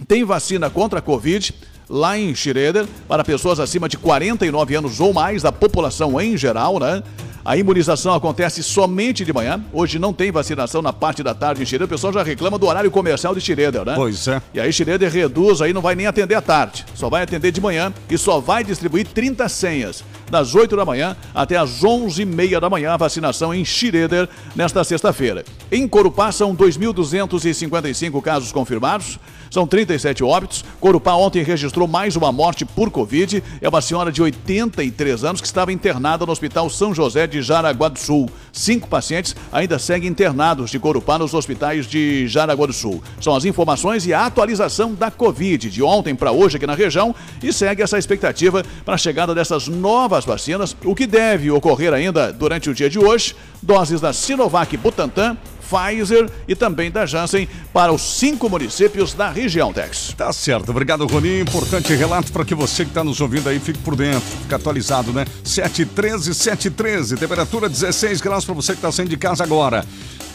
tem 0.07 0.23
vacina 0.23 0.69
contra 0.69 0.99
a 0.99 1.03
Covid 1.03 1.55
lá 1.89 2.19
em 2.19 2.35
Schroeder 2.35 2.87
para 3.09 3.25
pessoas 3.25 3.61
acima 3.61 3.89
de 3.89 3.97
49 3.97 4.75
anos 4.75 5.01
ou 5.01 5.13
mais 5.13 5.43
da 5.43 5.53
população 5.53 6.21
em 6.21 6.37
geral, 6.37 6.79
né? 6.79 7.03
A 7.45 7.57
imunização 7.57 8.13
acontece 8.13 8.61
somente 8.61 9.25
de 9.25 9.33
manhã. 9.33 9.63
Hoje 9.73 10.01
não 10.01 10.13
tem 10.13 10.33
vacinação 10.33 10.83
na 10.83 10.93
parte 10.93 11.23
da 11.23 11.33
tarde 11.33 11.63
em 11.63 11.65
Schroeder. 11.65 11.87
O 11.87 11.89
pessoal 11.89 12.13
já 12.13 12.25
reclama 12.25 12.59
do 12.59 12.67
horário 12.67 12.91
comercial 12.91 13.37
de 13.37 13.41
Schroeder, 13.41 13.85
né? 13.85 13.93
Pois 13.95 14.27
é. 14.27 14.43
E 14.53 14.59
aí 14.59 14.73
Schroeder 14.73 15.09
reduz, 15.09 15.63
aí 15.63 15.73
não 15.73 15.81
vai 15.81 15.95
nem 15.95 16.09
atender 16.09 16.35
à 16.35 16.43
tarde. 16.43 16.85
Só 16.93 17.09
vai 17.09 17.23
atender 17.23 17.53
de 17.53 17.61
manhã 17.61 17.95
e 18.11 18.19
só 18.19 18.41
vai 18.41 18.65
distribuir 18.65 19.07
30 19.07 19.49
senhas. 19.49 20.03
Das 20.31 20.55
8 20.55 20.77
da 20.77 20.85
manhã 20.85 21.17
até 21.35 21.57
as 21.57 21.83
11h30 21.83 22.61
da 22.61 22.71
manhã, 22.71 22.97
vacinação 22.97 23.55
em 23.55 23.65
Schroeder 23.65 24.29
nesta 24.55 24.83
sexta-feira. 24.83 25.45
Em 25.71 25.87
Corupá 25.87 26.33
são 26.33 26.57
2.255 26.57 28.21
casos 28.23 28.53
confirmados. 28.53 29.19
São 29.51 29.67
37 29.67 30.25
óbitos. 30.25 30.65
Corupá 30.81 31.15
ontem 31.15 31.43
registrou 31.43 31.87
mais 31.87 32.17
uma 32.17 32.33
morte 32.33 32.65
por 32.65 32.91
Covid. 32.91 33.43
É 33.61 33.69
uma 33.69 33.81
senhora 33.81 34.11
de 34.11 34.21
83 34.21 35.25
anos 35.25 35.41
que 35.41 35.47
estava 35.47 35.73
internada 35.73 36.27
no 36.27 36.33
Hospital 36.33 36.69
São 36.69 36.95
José 36.95 37.27
de 37.27 37.43
Jaraguá 37.43 37.89
do 37.89 37.99
Sul. 37.99 38.29
Cinco 38.53 38.89
pacientes 38.89 39.37
ainda 39.53 39.79
seguem 39.79 40.11
internados 40.11 40.71
de 40.71 40.79
Corupá 40.79 41.19
nos 41.19 41.35
hospitais 41.35 41.87
de 41.87 42.27
Jaraguá 42.27 42.67
do 42.67 42.73
Sul. 42.73 43.03
São 43.21 43.35
as 43.35 43.45
informações 43.45 44.07
e 44.07 44.13
a 44.13 44.27
atualização 44.27 44.95
da 44.95 45.11
Covid 45.11 45.71
de 45.71 45.83
ontem 45.83 46.15
para 46.15 46.33
hoje 46.33 46.57
aqui 46.57 46.67
na 46.67 46.75
região 46.75 47.15
e 47.43 47.53
segue 47.53 47.83
essa 47.83 47.99
expectativa 47.99 48.65
para 48.85 48.95
a 48.95 48.99
chegada 48.99 49.35
dessas 49.35 49.69
novas 49.69 50.16
vacinas, 50.25 50.77
o 50.85 50.95
que 50.95 51.07
deve 51.07 51.51
ocorrer 51.51 51.93
ainda 51.93 52.33
durante 52.33 52.71
o 52.71 52.75
dia 52.75 52.89
de 52.89 52.99
hoje. 52.99 53.35
Doses 53.63 54.01
da 54.01 54.13
Sinovac 54.13 54.77
Butantan, 54.77 55.37
Pfizer 55.69 56.31
e 56.47 56.55
também 56.55 56.91
da 56.91 57.05
Janssen 57.05 57.49
para 57.73 57.93
os 57.93 58.03
cinco 58.03 58.49
municípios 58.49 59.13
da 59.13 59.31
região, 59.31 59.73
Tex. 59.73 60.15
Tá 60.17 60.33
certo, 60.33 60.71
obrigado, 60.71 61.07
Rony. 61.07 61.41
Importante 61.41 61.95
relato 61.95 62.33
para 62.33 62.45
que 62.45 62.55
você 62.55 62.85
que 62.85 62.91
está 62.91 63.03
nos 63.05 63.21
ouvindo 63.21 63.49
aí 63.49 63.59
fique 63.59 63.79
por 63.81 63.97
dentro, 63.97 64.21
fique 64.21 64.55
atualizado, 64.55 65.13
né? 65.13 65.25
713, 65.45 66.35
713, 66.35 67.17
temperatura 67.17 67.69
16 67.69 68.21
graus 68.21 68.45
para 68.45 68.55
você 68.55 68.73
que 68.73 68.79
está 68.79 68.93
saindo 68.93 69.11
de 69.11 69.17
casa 69.17 69.45
agora. 69.45 69.85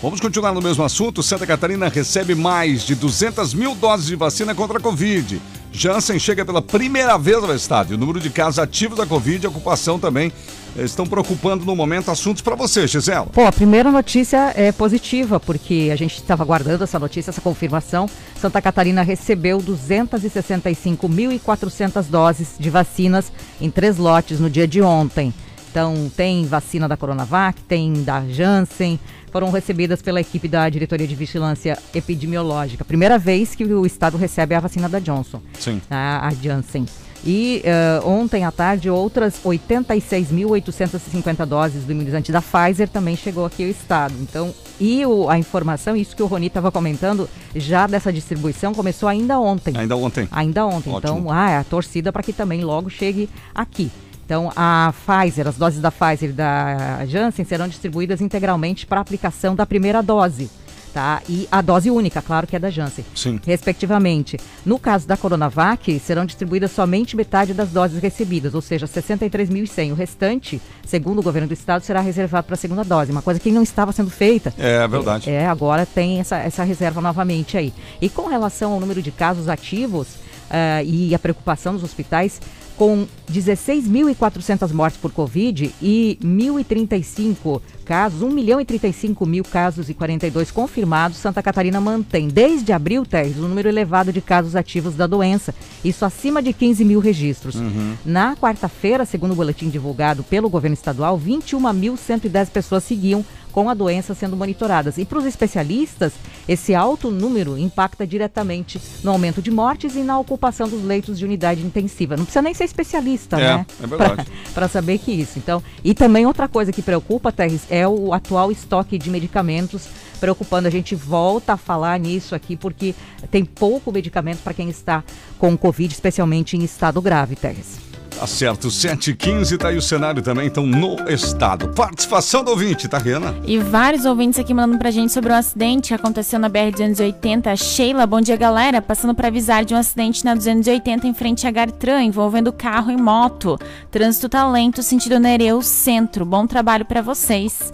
Vamos 0.02 0.20
continuar 0.20 0.52
no 0.52 0.62
mesmo 0.62 0.84
assunto. 0.84 1.22
Santa 1.22 1.46
Catarina 1.46 1.88
recebe 1.88 2.34
mais 2.34 2.84
de 2.84 2.96
200 2.96 3.54
mil 3.54 3.76
doses 3.76 4.08
de 4.08 4.16
vacina 4.16 4.56
contra 4.56 4.80
a 4.80 4.82
Covid. 4.82 5.40
Janssen 5.72 6.18
chega 6.18 6.44
pela 6.44 6.62
primeira 6.62 7.18
vez 7.18 7.38
ao 7.38 7.56
estádio. 7.56 7.96
O 7.96 8.00
número 8.00 8.20
de 8.20 8.30
casos 8.32 8.58
ativos 8.58 8.98
da 8.98 9.06
Covid 9.06 9.44
e 9.44 9.46
a 9.46 9.50
ocupação 9.50 10.00
também 10.00 10.32
estão 10.78 11.06
preocupando 11.06 11.66
no 11.66 11.76
momento 11.76 12.10
assuntos 12.12 12.42
para 12.42 12.56
você, 12.56 12.88
Gisela. 12.88 13.26
Pô, 13.28 13.46
a 13.46 13.52
primeira 13.52 13.92
notícia 13.92 14.54
é 14.56 14.72
positiva, 14.72 15.38
porque 15.40 15.90
a 15.92 15.96
gente 15.96 16.16
estava 16.16 16.42
aguardando 16.44 16.84
essa 16.84 17.00
notícia, 17.00 17.32
essa 17.32 17.42
confirmação. 17.42 18.08
Santa 18.40 18.62
Catarina 18.62 19.02
recebeu 19.02 19.58
265.400 19.60 22.06
doses 22.10 22.56
de 22.60 22.70
vacinas 22.70 23.32
em 23.60 23.70
três 23.70 23.98
lotes 23.98 24.40
no 24.40 24.50
dia 24.50 24.68
de 24.68 24.82
ontem. 24.82 25.34
Então, 25.70 26.10
tem 26.18 26.46
vacina 26.46 26.88
da 26.88 26.98
Coronavac, 26.98 27.62
tem 27.62 28.04
da 28.04 28.26
Janssen, 28.28 29.00
foram 29.32 29.52
recebidas 29.52 30.02
pela 30.02 30.20
equipe 30.20 30.50
da 30.50 30.68
Diretoria 30.68 31.08
de 31.08 31.16
Vigilância 31.16 31.78
Epidemiológica. 31.96 32.84
Primeira 32.84 33.18
vez 33.18 33.56
que 33.56 33.64
o 33.64 33.86
Estado 33.86 34.18
recebe 34.18 34.54
a 34.54 34.60
vacina 34.60 34.90
da 34.90 35.00
Johnson, 35.00 35.42
Sim. 35.58 35.82
a, 35.90 36.28
a 36.28 36.34
Janssen. 36.34 36.86
E 37.24 37.64
uh, 37.64 38.08
ontem 38.08 38.46
à 38.46 38.52
tarde, 38.52 38.90
outras 38.90 39.40
86.850 39.44 41.46
doses 41.46 41.84
do 41.84 41.92
imunizante 41.92 42.32
da 42.32 42.42
Pfizer 42.42 42.90
também 42.90 43.16
chegou 43.16 43.46
aqui 43.46 43.64
ao 43.64 43.70
Estado. 43.70 44.16
Então, 44.20 44.52
e 44.80 45.06
o, 45.06 45.30
a 45.30 45.38
informação, 45.38 45.96
isso 45.96 46.16
que 46.16 46.24
o 46.24 46.26
Roni 46.26 46.48
estava 46.48 46.72
comentando, 46.72 47.30
já 47.56 47.86
dessa 47.86 48.12
distribuição 48.12 48.74
começou 48.74 49.08
ainda 49.08 49.40
ontem. 49.40 49.78
Ainda 49.78 49.96
ontem. 49.96 50.28
Ainda 50.32 50.66
ontem. 50.66 50.92
Ótimo. 50.92 51.20
Então, 51.20 51.32
ah, 51.32 51.52
é 51.52 51.58
a 51.58 51.64
torcida 51.64 52.12
para 52.12 52.24
que 52.24 52.34
também 52.34 52.64
logo 52.64 52.90
chegue 52.90 53.30
aqui. 53.54 53.92
Então, 54.26 54.52
a 54.56 54.92
Pfizer, 55.06 55.48
as 55.48 55.58
doses 55.58 55.82
da 55.82 55.92
Pfizer 55.92 56.30
e 56.30 56.34
da 56.34 57.06
Janssen 57.06 57.46
serão 57.46 57.68
distribuídas 57.68 58.22
integralmente 58.22 58.88
para 58.88 59.02
aplicação 59.02 59.54
da 59.54 59.66
primeira 59.66 60.02
dose. 60.02 60.50
Tá? 60.94 61.22
E 61.30 61.48
a 61.50 61.62
dose 61.62 61.90
única, 61.90 62.22
claro 62.22 62.46
que 62.46 62.54
é 62.54 62.60
da 62.60 62.70
Janssen, 62.70 63.06
Sim. 63.16 63.40
respectivamente. 63.46 64.38
No 64.66 64.78
caso 64.78 65.08
da 65.08 65.16
Coronavac, 65.16 65.98
serão 66.00 66.26
distribuídas 66.26 66.72
somente 66.72 67.16
metade 67.16 67.54
das 67.54 67.70
doses 67.70 68.02
recebidas, 68.02 68.54
ou 68.54 68.62
seja, 68.62 68.86
63.100. 68.86 69.92
O 69.94 69.96
restante, 69.96 70.62
segundo 70.86 71.20
o 71.20 71.24
governo 71.24 71.48
do 71.48 71.54
estado, 71.54 71.84
será 71.84 72.02
reservado 72.02 72.46
para 72.46 72.56
a 72.56 72.58
segunda 72.58 72.84
dose, 72.84 73.10
uma 73.10 73.22
coisa 73.22 73.40
que 73.40 73.52
não 73.52 73.64
estava 73.64 73.94
sendo 73.94 74.10
feita. 74.10 74.54
É 74.58 74.86
verdade. 74.86 75.30
É, 75.30 75.48
agora 75.48 75.86
tem 75.86 76.20
essa, 76.20 76.38
essa 76.38 76.64
reserva 76.66 77.00
novamente 77.00 77.58
aí. 77.58 77.74
E 78.02 78.10
com 78.10 78.28
relação 78.28 78.74
ao 78.74 78.80
número 78.80 79.02
de 79.02 79.12
casos 79.12 79.48
ativos 79.48 80.08
eh, 80.50 80.84
e 80.84 81.16
a 81.16 81.20
preocupação 81.20 81.74
dos 81.74 81.84
hospitais, 81.84 82.42
com 82.82 83.06
16.400 83.32 84.74
mortes 84.74 85.00
por 85.00 85.12
Covid 85.12 85.72
e 85.80 86.18
1.035 86.20 87.62
casos, 87.86 88.24
1 88.24 88.32
milhão 88.32 88.60
e 88.60 88.66
35 88.66 89.24
mil 89.24 89.44
casos 89.44 89.88
e 89.88 89.94
42 89.94 90.50
confirmados, 90.50 91.20
Santa 91.20 91.44
Catarina 91.44 91.80
mantém 91.80 92.28
desde 92.28 92.74
abril, 92.74 93.06
Teres, 93.06 93.38
um 93.38 93.48
número 93.48 93.70
elevado 93.70 94.12
de 94.12 94.20
casos 94.20 94.56
ativos 94.56 94.96
da 94.96 95.06
doença, 95.06 95.54
isso 95.86 96.04
acima 96.04 96.42
de 96.42 96.54
15 96.54 96.84
mil 96.84 97.00
registros. 97.00 97.54
Uhum. 97.54 97.94
Na 98.04 98.36
quarta-feira, 98.36 99.06
segundo 99.06 99.34
o 99.34 99.36
boletim 99.36 99.70
divulgado 99.70 100.24
pelo 100.24 100.50
governo 100.50 100.74
estadual, 100.74 101.20
21.110 101.20 102.50
pessoas 102.50 102.84
seguiam 102.84 103.24
com 103.52 103.70
a 103.70 103.74
doença 103.74 104.14
sendo 104.14 104.36
monitoradas. 104.36 104.98
E 104.98 105.06
para 105.06 105.20
os 105.20 105.26
especialistas, 105.26 106.14
esse 106.48 106.74
alto 106.74 107.12
número 107.12 107.58
impacta 107.58 108.06
diretamente 108.06 108.82
no 109.04 109.12
aumento 109.12 109.42
de 109.42 109.52
mortes 109.52 109.96
e 109.96 110.00
na 110.00 110.20
ocupação 110.20 110.68
dos 110.68 110.84
leitos 110.84 111.20
de 111.20 111.26
unidade 111.26 111.62
intensiva. 111.62 112.18
Não 112.18 112.24
precisa 112.24 112.42
nem 112.42 112.54
ser 112.54 112.66
especialista, 112.66 113.38
é, 113.40 113.58
né? 113.58 113.66
É 113.82 113.88
verdade. 113.88 114.28
Para 114.54 114.68
saber 114.68 114.98
que 114.98 115.12
isso. 115.12 115.38
Então, 115.38 115.62
e 115.84 115.94
também 115.94 116.26
outra 116.26 116.48
coisa 116.48 116.72
que 116.72 116.82
preocupa, 116.82 117.32
Terres, 117.32 117.64
é 117.70 117.88
o 117.88 118.14
atual 118.14 118.52
estoque 118.52 118.98
de 118.98 119.10
medicamentos 119.10 119.88
preocupando. 120.20 120.68
A 120.68 120.72
gente 120.72 120.96
volta 120.96 121.54
a 121.54 121.58
falar 121.58 122.00
nisso 122.00 122.36
aqui 122.36 122.56
porque 122.56 122.94
tem 123.30 123.44
pouco 123.44 123.92
medicamento 123.92 124.40
para 124.44 124.54
quem 124.54 124.70
está 124.70 125.04
com 125.38 125.58
Covid, 125.58 125.94
especialmente 125.94 126.56
em 126.56 126.64
estado 126.64 127.02
grave, 127.02 127.36
Terres. 127.36 127.91
Tá 128.18 128.28
certo, 128.28 128.68
7h15 128.68 129.58
tá 129.58 129.70
aí 129.70 129.78
o 129.78 129.82
cenário 129.82 130.22
também, 130.22 130.46
então 130.46 130.66
no 130.66 130.96
estado. 131.10 131.70
Participação 131.70 132.44
do 132.44 132.52
ouvinte, 132.52 132.88
tá, 132.88 133.00
Riana? 133.00 133.36
E 133.44 133.58
vários 133.58 134.06
ouvintes 134.06 134.40
aqui 134.40 134.54
mandando 134.54 134.78
pra 134.78 134.92
gente 134.92 135.12
sobre 135.12 135.32
um 135.32 135.36
acidente 135.36 135.88
que 135.88 135.94
aconteceu 135.96 136.38
na 136.38 136.48
BR-280. 136.48 137.58
Sheila, 137.58 138.06
bom 138.06 138.22
dia, 138.22 138.38
galera. 138.38 138.80
Passando 138.80 139.16
para 139.16 139.30
avisar 139.30 139.66
de 139.66 139.74
um 139.74 139.78
acidente 139.78 140.24
na 140.24 140.36
280 140.36 141.08
em 141.08 141.14
frente 141.16 141.48
a 141.48 141.52
Gartran, 141.52 142.04
envolvendo 142.04 142.54
carro 142.54 142.92
e 142.92 142.98
moto. 142.98 143.58
Trânsito 143.90 144.30
tá 144.30 144.48
lento, 144.48 144.84
sentido 144.84 145.20
Nereu 145.20 145.62
Centro. 145.64 146.24
Bom 146.24 146.46
trabalho 146.46 146.86
para 146.86 147.02
vocês. 147.02 147.74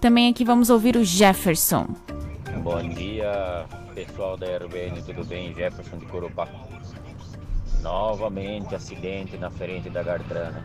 Também 0.00 0.28
aqui 0.28 0.44
vamos 0.44 0.70
ouvir 0.70 0.96
o 0.96 1.04
Jefferson. 1.04 1.86
Bom 2.62 2.82
dia, 2.88 3.64
pessoal 3.94 4.36
da 4.36 4.46
RBN, 4.46 5.02
tudo 5.06 5.24
bem? 5.24 5.54
Jefferson 5.54 5.98
de 5.98 6.06
Corupá. 6.06 6.48
Novamente 7.84 8.74
acidente 8.74 9.36
na 9.36 9.50
frente 9.50 9.90
da 9.90 10.02
Gartrana. 10.02 10.64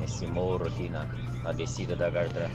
Nesse 0.00 0.26
morro 0.26 0.66
aqui 0.66 0.88
na, 0.88 1.04
na 1.44 1.52
descida 1.52 1.94
da 1.94 2.08
Gartrana. 2.08 2.50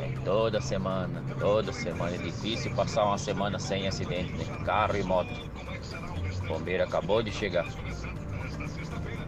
É 0.00 0.08
toda 0.24 0.58
semana, 0.58 1.22
toda 1.38 1.70
semana. 1.70 2.14
É 2.14 2.18
difícil 2.18 2.74
passar 2.74 3.04
uma 3.04 3.18
semana 3.18 3.58
sem 3.58 3.86
acidente, 3.86 4.32
né? 4.32 4.44
Carro 4.64 4.96
e 4.96 5.02
moto. 5.02 5.28
O 6.44 6.48
bombeiro 6.48 6.82
acabou 6.82 7.22
de 7.22 7.30
chegar. 7.30 7.66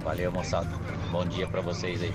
Valeu, 0.03 0.33
moçada. 0.33 0.69
Bom 1.13 1.27
dia 1.27 1.47
para 1.47 1.61
vocês 1.61 2.03
aí. 2.03 2.15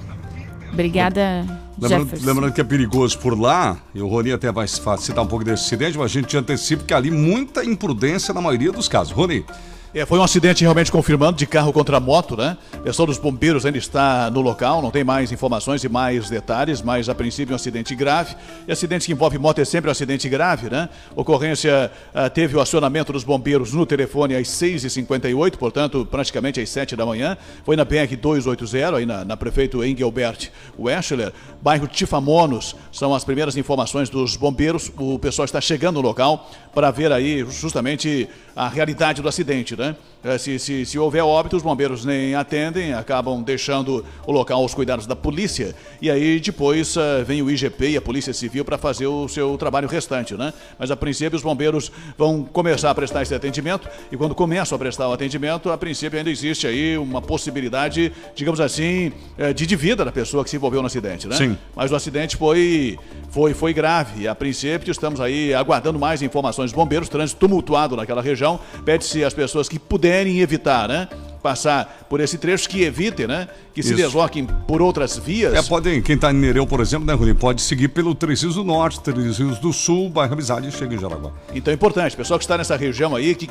Obrigada, 0.73 1.45
lembrando, 1.77 2.25
lembrando, 2.25 2.53
que 2.53 2.61
é 2.61 2.63
perigoso 2.63 3.19
por 3.19 3.37
lá, 3.37 3.77
e 3.93 4.01
o 4.01 4.07
Rony 4.07 4.31
até 4.31 4.49
vai 4.53 4.65
citar 4.65 5.21
um 5.21 5.27
pouco 5.27 5.43
desse 5.43 5.65
acidente, 5.65 5.97
mas 5.97 6.05
a 6.05 6.07
gente 6.07 6.35
antecipa 6.37 6.85
que 6.85 6.93
ali 6.93 7.11
muita 7.11 7.63
imprudência 7.65 8.33
na 8.33 8.39
maioria 8.39 8.71
dos 8.71 8.87
casos. 8.87 9.11
Rony, 9.11 9.45
é, 9.93 10.05
foi 10.05 10.17
um 10.19 10.23
acidente 10.23 10.63
realmente 10.63 10.89
confirmando 10.89 11.37
de 11.37 11.45
carro 11.45 11.73
contra 11.73 11.99
moto, 11.99 12.37
né? 12.37 12.57
Pessoal 12.81 13.05
dos 13.05 13.17
bombeiros 13.17 13.65
ainda 13.65 13.77
está 13.77 14.31
no 14.31 14.39
local, 14.39 14.81
não 14.81 14.89
tem 14.89 15.03
mais 15.03 15.33
informações 15.33 15.83
e 15.83 15.89
mais 15.89 16.29
detalhes, 16.29 16.81
mas 16.81 17.09
a 17.09 17.15
princípio 17.15 17.51
é 17.51 17.55
um 17.55 17.57
acidente 17.57 17.93
grave. 17.93 18.35
E 18.65 18.71
acidentes 18.71 19.05
que 19.05 19.11
envolvem 19.11 19.37
moto 19.37 19.59
é 19.59 19.65
sempre 19.65 19.89
um 19.89 19.91
acidente 19.91 20.29
grave, 20.29 20.69
né? 20.69 20.87
Ocorrência 21.13 21.91
uh, 22.15 22.29
teve 22.29 22.55
o 22.55 22.61
acionamento 22.61 23.11
dos 23.11 23.25
bombeiros 23.25 23.73
no 23.73 23.85
telefone 23.85 24.33
às 24.33 24.47
6h58, 24.47 25.57
portanto, 25.57 26.07
praticamente 26.09 26.61
às 26.61 26.69
7 26.69 26.95
da 26.95 27.05
manhã. 27.05 27.37
Foi 27.65 27.75
na 27.75 27.83
BR 27.83 28.15
280, 28.19 28.95
aí 28.95 29.05
na, 29.05 29.25
na 29.25 29.35
prefeito 29.35 29.83
Engelbert 29.83 30.51
Weschler, 30.79 31.33
bairro 31.61 31.85
Tifamonos. 31.85 32.77
São 32.93 33.13
as 33.13 33.25
primeiras 33.25 33.57
informações 33.57 34.09
dos 34.09 34.37
bombeiros. 34.37 34.89
O 34.97 35.19
pessoal 35.19 35.43
está 35.43 35.59
chegando 35.59 36.01
no 36.01 36.07
local 36.07 36.49
para 36.73 36.91
ver 36.91 37.11
aí 37.11 37.45
justamente 37.49 38.29
a 38.55 38.67
realidade 38.67 39.21
do 39.21 39.27
acidente, 39.27 39.75
né? 39.75 39.95
É, 40.23 40.37
se, 40.37 40.59
se, 40.59 40.85
se, 40.85 40.99
houver 40.99 41.23
óbito, 41.23 41.57
os 41.57 41.63
bombeiros 41.63 42.05
nem 42.05 42.35
atendem, 42.35 42.93
acabam 42.93 43.41
deixando 43.41 44.05
o 44.27 44.31
local 44.31 44.61
aos 44.61 44.73
cuidados 44.73 45.07
da 45.07 45.15
polícia. 45.15 45.75
E 45.99 46.11
aí 46.11 46.39
depois 46.39 46.95
uh, 46.95 47.25
vem 47.25 47.41
o 47.41 47.49
IGP 47.49 47.89
e 47.89 47.97
a 47.97 48.01
Polícia 48.01 48.31
Civil 48.31 48.63
para 48.63 48.77
fazer 48.77 49.07
o 49.07 49.27
seu 49.27 49.57
trabalho 49.57 49.87
restante, 49.87 50.35
né? 50.35 50.53
Mas 50.77 50.91
a 50.91 50.95
princípio 50.95 51.35
os 51.35 51.41
bombeiros 51.41 51.91
vão 52.15 52.43
começar 52.43 52.91
a 52.91 52.95
prestar 52.95 53.23
esse 53.23 53.33
atendimento 53.33 53.89
e 54.11 54.17
quando 54.17 54.35
começam 54.35 54.75
a 54.75 54.79
prestar 54.79 55.07
o 55.09 55.13
atendimento, 55.13 55.71
a 55.71 55.77
princípio 55.77 56.19
ainda 56.19 56.29
existe 56.29 56.67
aí 56.67 56.97
uma 56.99 57.21
possibilidade, 57.21 58.11
digamos 58.35 58.61
assim, 58.61 59.11
uh, 59.39 59.51
de, 59.55 59.65
de 59.65 59.75
vida 59.75 60.05
da 60.05 60.11
pessoa 60.11 60.43
que 60.43 60.51
se 60.51 60.55
envolveu 60.55 60.81
no 60.81 60.87
acidente, 60.87 61.27
né? 61.27 61.35
Sim. 61.35 61.57
Mas 61.75 61.91
o 61.91 61.95
acidente 61.95 62.37
foi, 62.37 62.99
foi, 63.31 63.55
foi 63.55 63.73
grave 63.73 64.21
e 64.21 64.27
a 64.27 64.35
princípio 64.35 64.91
estamos 64.91 65.19
aí 65.19 65.51
aguardando 65.51 65.97
mais 65.97 66.21
informações 66.21 66.71
dos 66.71 66.75
bombeiros, 66.75 67.09
trânsito 67.09 67.39
tumultuado 67.39 67.95
naquela 67.95 68.21
região. 68.21 68.59
Pede-se 68.85 69.23
às 69.23 69.33
pessoas 69.33 69.67
que 69.67 69.79
puderem 69.79 70.10
puderem 70.11 70.39
evitar, 70.39 70.89
né? 70.89 71.07
Passar 71.41 72.05
por 72.07 72.19
esse 72.19 72.37
trecho, 72.37 72.69
que 72.69 72.83
evitem, 72.83 73.25
né? 73.25 73.47
Que 73.73 73.81
se 73.81 73.93
Isso. 73.93 73.97
desloquem 73.97 74.45
por 74.45 74.79
outras 74.79 75.17
vias. 75.17 75.53
É, 75.55 75.63
podem, 75.63 75.99
quem 76.01 76.15
está 76.15 76.29
em 76.29 76.35
Nereu, 76.35 76.67
por 76.67 76.81
exemplo, 76.81 77.07
né, 77.07 77.13
Rui? 77.13 77.33
Pode 77.33 77.61
seguir 77.61 77.87
pelo 77.87 78.13
do 78.13 78.63
Norte, 78.63 78.99
Rios 79.09 79.57
do 79.57 79.73
Sul, 79.73 80.09
bairro 80.09 80.33
Amizade 80.33 80.67
e 80.67 80.71
chega 80.71 80.93
em 80.93 80.99
Jaraguá. 80.99 81.31
Então 81.55 81.71
é 81.71 81.75
importante, 81.75 82.15
pessoal 82.15 82.37
que 82.37 82.43
está 82.43 82.57
nessa 82.57 82.75
região 82.75 83.15
aí, 83.15 83.33
que 83.33 83.47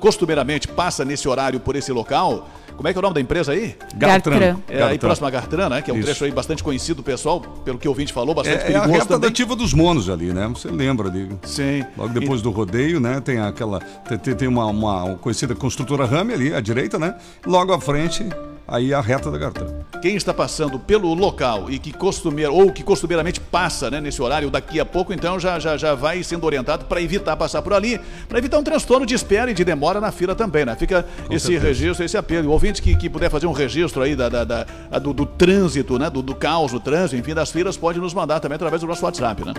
costumeiramente 0.00 0.66
passa 0.66 1.04
nesse 1.04 1.28
horário 1.28 1.60
por 1.60 1.76
esse 1.76 1.92
local, 1.92 2.50
como 2.78 2.86
é 2.86 2.92
que 2.92 2.96
é 2.96 3.00
o 3.00 3.02
nome 3.02 3.14
da 3.14 3.20
empresa 3.20 3.50
aí? 3.50 3.74
Gartran. 3.96 4.56
É 4.68 4.80
aí 4.84 4.98
próximo 5.00 5.26
a 5.26 5.30
Gartran, 5.30 5.68
né? 5.68 5.82
Que 5.82 5.90
é 5.90 5.94
um 5.94 5.96
Isso. 5.96 6.06
trecho 6.06 6.24
aí 6.24 6.30
bastante 6.30 6.62
conhecido, 6.62 7.02
pessoal, 7.02 7.40
pelo 7.40 7.76
que 7.76 7.88
o 7.88 7.90
ouvinte 7.90 8.12
falou, 8.12 8.36
bastante 8.36 8.62
é, 8.62 8.66
perigoso 8.66 8.88
é 8.88 8.90
a 8.90 8.98
reta 8.98 9.06
também. 9.14 9.30
ativa 9.30 9.56
dos 9.56 9.74
monos 9.74 10.08
ali, 10.08 10.32
né? 10.32 10.46
Você 10.46 10.68
lembra 10.70 11.08
ali. 11.08 11.28
Sim. 11.42 11.84
Logo 11.96 12.14
depois 12.14 12.40
e... 12.40 12.44
do 12.44 12.52
rodeio, 12.52 13.00
né? 13.00 13.20
Tem 13.20 13.40
aquela. 13.40 13.80
Tem, 13.80 14.32
tem 14.32 14.46
uma, 14.46 14.66
uma 14.66 15.16
conhecida 15.16 15.56
construtora 15.56 16.04
Rame 16.04 16.32
ali, 16.32 16.54
à 16.54 16.60
direita, 16.60 17.00
né? 17.00 17.16
Logo 17.44 17.72
à 17.72 17.80
frente, 17.80 18.24
aí 18.68 18.92
a 18.92 19.00
reta 19.00 19.30
da 19.30 19.38
Gartran. 19.38 19.66
Quem 20.02 20.14
está 20.14 20.32
passando 20.32 20.78
pelo 20.78 21.12
local 21.14 21.70
e 21.70 21.78
que 21.78 21.92
costumeir, 21.92 22.50
ou 22.50 22.70
que 22.70 22.84
costumeiramente 22.84 23.40
passa 23.40 23.90
né, 23.90 24.00
nesse 24.00 24.20
horário 24.20 24.50
daqui 24.50 24.78
a 24.78 24.84
pouco, 24.84 25.12
então 25.12 25.40
já, 25.40 25.58
já, 25.58 25.76
já 25.76 25.94
vai 25.94 26.22
sendo 26.22 26.44
orientado 26.44 26.84
para 26.84 27.00
evitar 27.00 27.36
passar 27.36 27.62
por 27.62 27.72
ali, 27.72 27.98
para 28.28 28.38
evitar 28.38 28.58
um 28.58 28.62
transtorno 28.62 29.06
de 29.06 29.14
espera 29.14 29.50
e 29.50 29.54
de 29.54 29.64
demora 29.64 30.00
na 30.00 30.12
fila 30.12 30.34
também, 30.34 30.64
né? 30.66 30.76
Fica 30.76 31.04
Com 31.26 31.32
esse 31.32 31.46
certeza. 31.46 31.66
registro, 31.66 32.04
esse 32.04 32.16
apelo. 32.16 32.48
O 32.48 32.52
ouvinte 32.52 32.82
que, 32.82 32.94
que 32.94 33.08
puder 33.08 33.30
fazer 33.30 33.46
um 33.46 33.52
registro 33.52 34.02
aí 34.02 34.14
da, 34.14 34.28
da, 34.28 34.44
da 34.44 34.64
do, 35.00 35.12
do, 35.12 35.24
trânsito, 35.24 35.98
né? 35.98 36.10
Do, 36.10 36.22
do 36.22 36.34
caos, 36.34 36.70
do 36.72 36.78
trânsito, 36.78 37.16
enfim, 37.16 37.34
das 37.34 37.50
filas, 37.50 37.76
pode 37.76 37.98
nos 37.98 38.12
mandar 38.12 38.38
também 38.38 38.56
através 38.56 38.82
do 38.82 38.86
nosso 38.86 39.04
WhatsApp, 39.04 39.44
né? 39.44 39.54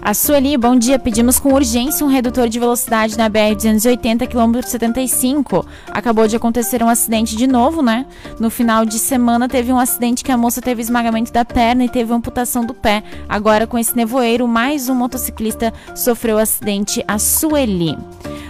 A 0.00 0.14
Sueli, 0.14 0.56
bom 0.56 0.78
dia. 0.78 0.98
Pedimos 0.98 1.40
com 1.40 1.52
urgência 1.52 2.06
um 2.06 2.08
redutor 2.08 2.48
de 2.48 2.58
velocidade 2.58 3.18
na 3.18 3.28
BR-280, 3.28 4.26
quilômetro 4.28 4.70
75. 4.70 5.66
Acabou 5.90 6.28
de 6.28 6.36
acontecer 6.36 6.82
um 6.82 6.88
acidente 6.88 7.36
de 7.36 7.46
novo, 7.46 7.82
né? 7.82 8.06
No 8.38 8.51
final 8.52 8.84
de 8.84 8.98
semana 8.98 9.48
teve 9.48 9.72
um 9.72 9.78
acidente 9.78 10.22
que 10.22 10.30
a 10.30 10.36
moça 10.36 10.60
teve 10.60 10.82
esmagamento 10.82 11.32
da 11.32 11.44
perna 11.44 11.84
e 11.84 11.88
teve 11.88 12.12
amputação 12.12 12.64
do 12.64 12.74
pé. 12.74 13.02
Agora, 13.28 13.66
com 13.66 13.78
esse 13.78 13.96
nevoeiro, 13.96 14.46
mais 14.46 14.88
um 14.88 14.94
motociclista 14.94 15.72
sofreu 15.96 16.38
acidente, 16.38 17.02
a 17.08 17.18
Sueli. 17.18 17.98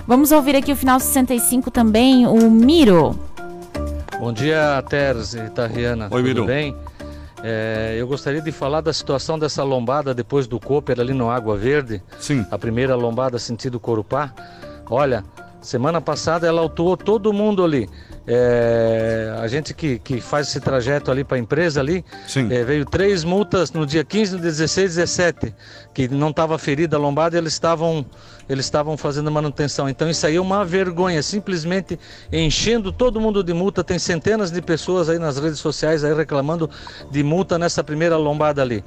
Vamos 0.07 0.33
ouvir 0.33 0.57
aqui 0.57 0.73
o 0.73 0.77
final 0.77 0.99
65 0.99 1.71
também, 1.71 2.27
o 2.27 2.51
Miro. 2.51 3.17
Bom 4.19 4.33
dia, 4.33 4.83
Teres 4.89 5.35
e 5.35 5.49
Tariana. 5.51 6.09
Oi, 6.11 6.23
Tudo 6.23 6.23
Miro. 6.23 6.45
bem? 6.45 6.77
É, 7.45 7.97
eu 7.97 8.07
gostaria 8.07 8.41
de 8.41 8.53
falar 8.53 8.81
da 8.81 8.93
situação 8.93 9.39
dessa 9.39 9.63
lombada 9.63 10.13
depois 10.13 10.47
do 10.47 10.59
Cooper 10.61 11.01
ali 11.01 11.15
no 11.15 11.31
Água 11.31 11.57
Verde. 11.57 12.03
Sim. 12.19 12.45
A 12.51 12.59
primeira 12.59 12.95
lombada 12.97 13.39
sentido 13.39 13.79
Corupá. 13.79 14.33
Olha, 14.91 15.25
semana 15.63 16.01
passada 16.01 16.47
ela 16.47 16.61
autuou 16.61 16.97
todo 16.97 17.33
mundo 17.33 17.65
ali. 17.65 17.89
É, 18.27 19.35
a 19.41 19.49
gente 19.49 19.75
que, 19.75 19.99
que 19.99 20.21
faz 20.21 20.49
esse 20.49 20.61
trajeto 20.61 21.11
ali 21.11 21.25
para 21.25 21.37
a 21.37 21.41
empresa 21.41 21.81
ali, 21.81 22.05
é, 22.51 22.63
veio 22.65 22.85
três 22.85 23.25
multas 23.25 23.73
no 23.73 23.85
dia 23.85 24.05
15, 24.05 24.39
16 24.39 24.93
e 24.93 24.97
17, 25.01 25.55
que 25.93 26.09
não 26.09 26.31
estava 26.31 26.57
ferida 26.59 26.97
a 26.97 27.01
lombada 27.01 27.37
e 27.37 27.39
eles 27.39 27.53
estavam 27.53 28.07
eles 28.49 28.65
estavam 28.65 28.97
fazendo 28.97 29.31
manutenção. 29.31 29.89
Então 29.89 30.09
isso 30.09 30.27
aí 30.27 30.37
é 30.37 30.41
uma 30.41 30.65
vergonha, 30.65 31.23
simplesmente 31.23 31.99
enchendo 32.33 32.93
todo 32.93 33.21
mundo 33.21 33.43
de 33.43 33.53
multa. 33.53 33.83
Tem 33.85 33.99
centenas 33.99 34.51
de 34.51 34.61
pessoas 34.61 35.09
aí 35.09 35.19
nas 35.19 35.39
redes 35.39 35.59
sociais 35.59 36.05
aí 36.05 36.15
reclamando 36.15 36.69
de 37.11 37.23
multa 37.23 37.59
nessa 37.59 37.83
primeira 37.83 38.17
lombada 38.17 38.63
ali. 38.63 38.85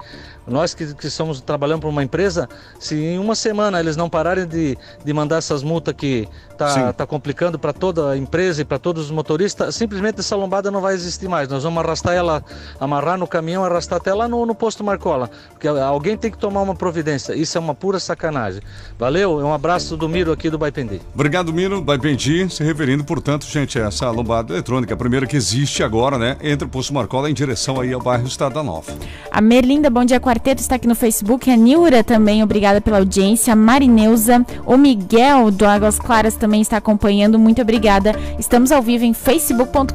Nós 0.48 0.74
que, 0.76 0.94
que 0.94 1.10
somos 1.10 1.42
trabalhando 1.42 1.82
para 1.82 1.90
uma 1.90 2.04
empresa, 2.04 2.48
se 2.80 2.96
em 2.96 3.18
uma 3.18 3.34
semana 3.34 3.80
eles 3.80 3.98
não 3.98 4.08
pararem 4.08 4.46
de, 4.46 4.78
de 5.04 5.14
mandar 5.14 5.38
essas 5.38 5.64
multas 5.64 5.96
que 5.96 6.28
tá, 6.56 6.94
tá 6.94 7.08
complicando 7.08 7.58
para 7.58 7.74
toda 7.74 8.12
a 8.12 8.18
empresa 8.18 8.62
e 8.62 8.66
para 8.66 8.78
todos 8.78 9.06
os 9.06 9.12
motoristas, 9.12 9.74
simplesmente 9.74 10.20
essa 10.20 10.36
lombada 10.36 10.70
não 10.70 10.82
vai 10.82 10.94
existir 10.94 11.28
mais. 11.28 11.50
Nós 11.50 11.64
vamos 11.64 11.84
arrastar 11.84 12.14
ela, 12.14 12.44
amarrar 12.80 13.18
no 13.18 13.28
caminhão, 13.28 13.66
arrastar 13.66 13.98
até 13.98 14.14
lá 14.14 14.28
no, 14.28 14.46
no 14.46 14.54
posto 14.54 14.84
Marcola. 14.84 15.32
Porque 15.50 15.68
alguém 15.68 16.16
tem 16.16 16.30
que 16.30 16.38
tomar 16.38 16.62
uma 16.62 16.76
providência. 16.76 17.34
Isso 17.34 17.58
é 17.58 17.62
uma 17.62 17.74
pura 17.74 18.00
sacanagem. 18.00 18.62
Valeu, 19.00 19.45
um 19.46 19.54
abraço 19.54 19.96
do 19.96 20.08
Miro 20.10 20.32
aqui 20.32 20.50
do 20.50 20.58
Baipendi. 20.58 21.02
Obrigado, 21.14 21.54
Miro. 21.54 21.82
Baipendi, 21.82 22.50
se 22.50 22.64
referindo, 22.64 23.04
portanto, 23.04 23.46
gente, 23.46 23.80
a 23.80 23.88
essa 23.88 24.10
lombada 24.10 24.54
eletrônica, 24.54 24.94
a 24.94 24.98
primeira 24.98 25.28
que 25.28 25.36
existe 25.36 25.84
agora, 25.84 26.18
né? 26.18 26.38
Entre 26.42 26.66
o 26.66 26.70
posto 26.70 26.94
Marcola 26.94 27.30
em 27.30 27.34
direção 27.34 27.80
aí 27.80 27.94
ao 27.94 28.02
bairro 28.02 28.28
Estrada 28.28 28.62
Nova. 28.64 28.94
A 29.32 29.42
Merlinda, 29.42 29.90
bom 29.90 30.04
dia, 30.04 30.20
quarteto, 30.20 30.62
está 30.62 30.76
aqui 30.76 30.88
no 30.88 30.96
Facebook. 30.96 31.50
A 31.50 31.56
Nilra 31.56 32.04
também, 32.04 32.44
obrigada 32.44 32.82
pela 32.82 32.98
audiência. 32.98 33.54
A 33.54 33.56
Marineuza, 33.56 34.46
o 34.66 34.78
Miguel 34.78 35.52
do 35.52 35.66
Águas 35.66 36.00
Claras 36.00 36.36
também 36.36 36.62
está 36.62 36.78
acompanhando. 36.78 37.38
Muito 37.38 37.62
obrigada. 37.62 38.14
Estamos 38.40 38.72
ao 38.72 38.82
vivo 38.82 39.06
em 39.06 39.14
facebook.com.br 39.14 39.86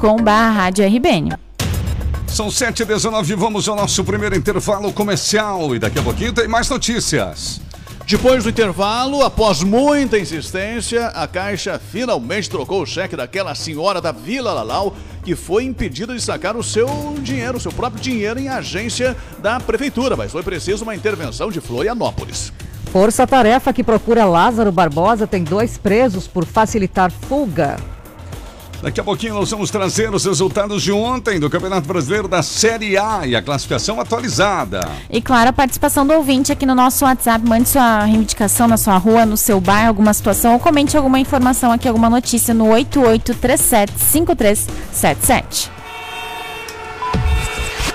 São 2.27 2.49
7h19, 2.49 3.37
vamos 3.37 3.69
ao 3.69 3.77
nosso 3.77 4.05
primeiro 4.05 4.37
intervalo 4.37 4.93
comercial 4.93 5.75
e 5.75 5.79
daqui 5.79 5.99
a 5.99 6.03
pouquinho 6.03 6.33
tem 6.33 6.47
mais 6.47 6.69
notícias. 6.69 7.61
Depois 8.11 8.43
do 8.43 8.51
intervalo, 8.51 9.23
após 9.23 9.63
muita 9.63 10.19
insistência, 10.19 11.07
a 11.07 11.29
Caixa 11.29 11.79
finalmente 11.79 12.51
trocou 12.51 12.83
o 12.83 12.87
cheque 12.87 13.15
daquela 13.15 13.55
senhora 13.55 14.01
da 14.01 14.11
Vila 14.11 14.53
Lalau 14.53 14.97
que 15.23 15.37
foi 15.37 15.63
impedida 15.63 16.13
de 16.13 16.21
sacar 16.21 16.57
o 16.57 16.63
seu 16.63 16.89
dinheiro, 17.23 17.59
o 17.59 17.61
seu 17.61 17.71
próprio 17.71 18.03
dinheiro 18.03 18.41
em 18.41 18.49
agência 18.49 19.17
da 19.39 19.61
prefeitura, 19.61 20.17
mas 20.17 20.33
foi 20.33 20.43
preciso 20.43 20.83
uma 20.83 20.97
intervenção 20.97 21.53
de 21.53 21.61
Florianópolis. 21.61 22.53
Força 22.91 23.25
Tarefa 23.29 23.73
que 23.73 23.85
procura 23.85 24.25
Lázaro 24.25 24.73
Barbosa 24.73 25.25
tem 25.25 25.45
dois 25.45 25.79
presos 25.79 26.27
por 26.27 26.45
facilitar 26.45 27.13
fuga. 27.13 27.77
Daqui 28.83 28.99
a 28.99 29.05
pouquinho 29.05 29.35
nós 29.35 29.51
vamos 29.51 29.71
trazer 29.71 30.15
os 30.15 30.25
resultados 30.25 30.83
de 30.83 30.91
ontem 30.91 31.39
do 31.39 31.51
Campeonato 31.51 31.87
Brasileiro 31.87 32.27
da 32.27 32.43
Série 32.43 32.97
A 32.97 33.27
e 33.27 33.37
a 33.37 33.43
classificação 33.43 34.01
atualizada. 34.01 34.81
E 35.11 35.21
claro, 35.21 35.51
a 35.51 35.53
participação 35.53 36.07
do 36.07 36.15
ouvinte 36.15 36.51
aqui 36.51 36.65
no 36.65 36.75
nosso 36.75 37.05
WhatsApp. 37.05 37.47
Mande 37.47 37.69
sua 37.69 38.05
reivindicação 38.05 38.67
na 38.67 38.79
sua 38.79 38.97
rua, 38.97 39.27
no 39.27 39.37
seu 39.37 39.61
bairro, 39.61 39.89
alguma 39.89 40.15
situação 40.15 40.55
ou 40.55 40.59
comente 40.59 40.97
alguma 40.97 41.21
informação 41.21 41.71
aqui, 41.71 41.87
alguma 41.87 42.09
notícia 42.09 42.55
no 42.55 42.69
88375377. 42.69 45.69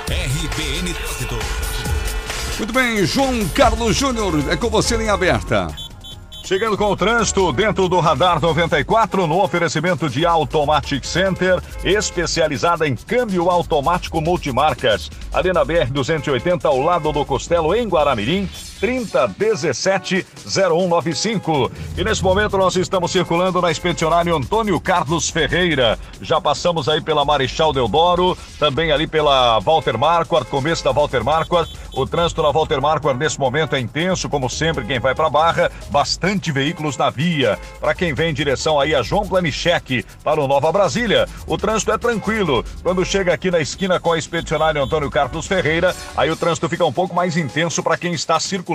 RBN. 0.07 0.95
Muito 2.57 2.73
bem, 2.73 3.05
João 3.05 3.47
Carlos 3.49 3.95
Júnior, 3.95 4.33
é 4.49 4.55
com 4.55 4.69
você 4.69 4.95
em 4.95 5.09
aberta. 5.09 5.67
Chegando 6.45 6.77
com 6.77 6.91
o 6.91 6.95
trânsito 6.95 7.51
dentro 7.51 7.89
do 7.89 7.99
Radar 7.99 8.39
94, 8.39 9.25
no 9.25 9.43
oferecimento 9.43 10.07
de 10.07 10.27
Automatic 10.27 11.03
Center, 11.03 11.59
especializada 11.83 12.87
em 12.87 12.95
câmbio 12.95 13.49
automático 13.49 14.21
multimarcas. 14.21 15.09
Ali 15.33 15.51
na 15.51 15.65
BR-280, 15.65 16.65
ao 16.65 16.79
lado 16.79 17.11
do 17.11 17.25
Costelo, 17.25 17.73
em 17.73 17.87
Guaramirim, 17.87 18.47
3017-0195. 18.85 21.71
E 21.97 22.03
nesse 22.03 22.23
momento 22.23 22.55
nós 22.55 22.75
estamos 22.75 23.11
circulando 23.11 23.59
na 23.59 23.71
expedicionária 23.71 24.31
Antônio 24.31 24.79
Carlos 24.79 25.27
Ferreira. 25.27 25.97
Já 26.21 26.39
passamos 26.39 26.87
aí 26.87 27.01
pela 27.01 27.25
Marechal 27.25 27.73
Deodoro, 27.73 28.37
também 28.59 28.91
ali 28.91 29.07
pela 29.07 29.57
Walter 29.59 29.97
Marquardt, 29.97 30.47
começo 30.51 30.83
da 30.83 30.91
Walter 30.91 31.23
Marquardt. 31.23 31.73
O 31.93 32.05
trânsito 32.05 32.43
na 32.43 32.51
Walter 32.51 32.79
Marquardt 32.79 33.17
nesse 33.17 33.39
momento 33.39 33.75
é 33.75 33.79
intenso, 33.79 34.29
como 34.29 34.47
sempre, 34.49 34.85
quem 34.85 34.99
vai 34.99 35.15
para 35.15 35.31
Barra, 35.31 35.71
bastante 35.89 36.51
veículos 36.51 36.95
na 36.95 37.09
via. 37.09 37.57
Para 37.79 37.95
quem 37.95 38.13
vem 38.13 38.29
em 38.29 38.33
direção 38.33 38.79
aí 38.79 38.93
a 38.93 39.01
João 39.01 39.27
Planichek, 39.27 40.05
para 40.23 40.39
o 40.39 40.47
Nova 40.47 40.71
Brasília, 40.71 41.27
o 41.47 41.57
trânsito 41.57 41.91
é 41.91 41.97
tranquilo. 41.97 42.63
Quando 42.83 43.03
chega 43.03 43.33
aqui 43.33 43.49
na 43.49 43.59
esquina 43.59 43.99
com 43.99 44.11
a 44.11 44.19
expedicionária 44.19 44.79
Antônio 44.79 45.09
Carlos 45.09 45.47
Ferreira, 45.47 45.95
aí 46.15 46.29
o 46.29 46.35
trânsito 46.35 46.69
fica 46.69 46.85
um 46.85 46.93
pouco 46.93 47.15
mais 47.15 47.35
intenso 47.35 47.81
para 47.81 47.97
quem 47.97 48.13
está 48.13 48.39
circulando 48.39 48.74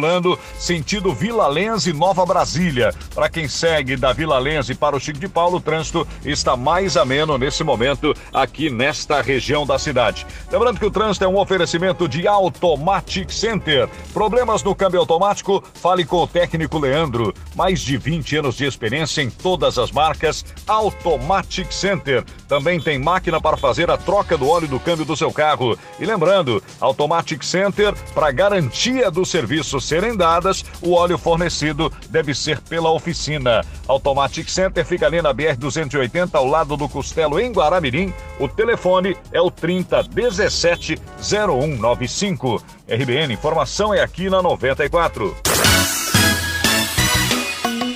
sentido 0.59 1.13
Vila 1.13 1.47
Lens 1.47 1.87
e 1.87 1.93
Nova 1.93 2.25
Brasília. 2.25 2.95
Para 3.15 3.29
quem 3.29 3.49
segue 3.49 3.97
da 3.97 4.13
Vila 4.13 4.39
Lens 4.39 4.71
para 4.75 4.97
o 4.97 5.01
Chico 5.01 5.19
de 5.19 5.29
Paulo, 5.29 5.59
o 5.59 5.61
trânsito 5.61 6.07
está 6.25 6.57
mais 6.57 6.97
ameno 6.97 7.37
nesse 7.39 7.65
momento 7.65 8.15
aqui 8.33 8.71
nesta 8.71 9.21
região 9.21 9.67
da 9.67 9.79
cidade. 9.79 10.27
Lembrando 10.51 10.79
que 10.79 10.87
o 10.87 10.91
trânsito 10.91 11.25
é 11.25 11.29
um 11.29 11.39
oferecimento 11.39 12.09
de 12.09 12.27
Automatic 12.27 13.31
Center. 13.31 13.89
Problemas 14.13 14.63
no 14.63 14.75
câmbio 14.75 15.01
automático? 15.01 15.63
Fale 15.75 16.05
com 16.05 16.19
o 16.19 16.27
técnico 16.27 16.79
Leandro. 16.79 17.35
Mais 17.55 17.81
de 17.81 17.97
20 17.97 18.37
anos 18.37 18.57
de 18.57 18.65
experiência 18.65 19.23
em 19.23 19.31
todas 19.31 19.79
as 19.79 19.91
marcas. 19.91 20.45
Automatic 20.67 21.73
Center. 21.73 22.25
Também 22.49 22.81
tem 22.81 22.99
máquina 22.99 23.41
para 23.41 23.57
fazer 23.57 23.91
a 23.91 23.97
troca 23.97 24.37
do 24.37 24.49
óleo 24.49 24.69
do 24.69 24.81
câmbio 24.81 25.05
do 25.05 25.17
seu 25.17 25.33
carro. 25.33 25.79
E 25.99 26.05
lembrando, 26.05 26.63
Automatic 26.81 27.43
Center, 27.43 27.95
para 28.15 28.31
garantia 28.31 29.11
dos 29.11 29.31
serviços 29.31 29.80
serem 29.81 30.17
dadas, 30.17 30.65
o 30.81 30.93
óleo 30.93 31.19
fornecido 31.19 31.93
deve 32.09 32.35
ser 32.35 32.61
pela 32.61 32.91
oficina. 32.91 33.65
Automatic 33.89 34.49
Center 34.49 34.85
fica 34.85 35.07
ali 35.07 35.21
na 35.23 35.33
BR 35.33 35.57
280 35.59 36.37
ao 36.37 36.47
lado 36.47 36.77
do 36.77 36.89
Costelo 36.89 37.41
em 37.41 37.53
Guaramirim. 37.53 38.13
O 38.39 38.49
telefone 38.49 39.17
é 39.33 39.41
o 39.41 39.51
3017 39.51 40.99
0195. 41.21 42.63
RBN, 42.89 43.33
informação 43.33 43.95
é 43.95 44.01
aqui 44.01 44.29
na 44.29 44.43
94. 44.43 45.37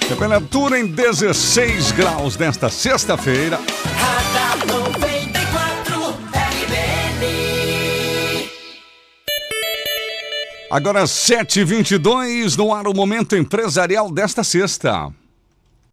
Temperatura 0.08 0.78
em 0.78 0.86
16 0.86 1.92
graus 1.92 2.36
nesta 2.36 2.68
sexta-feira. 2.68 3.58
Agora 10.74 11.04
7h22 11.04 12.56
no 12.56 12.74
ar 12.74 12.88
o 12.88 12.92
momento 12.92 13.36
empresarial 13.36 14.10
desta 14.10 14.42
sexta. 14.42 15.08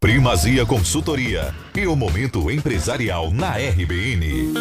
Primazia 0.00 0.66
Consultoria 0.66 1.54
e 1.72 1.86
o 1.86 1.94
momento 1.94 2.50
empresarial 2.50 3.30
na 3.30 3.52
RBN. 3.58 4.54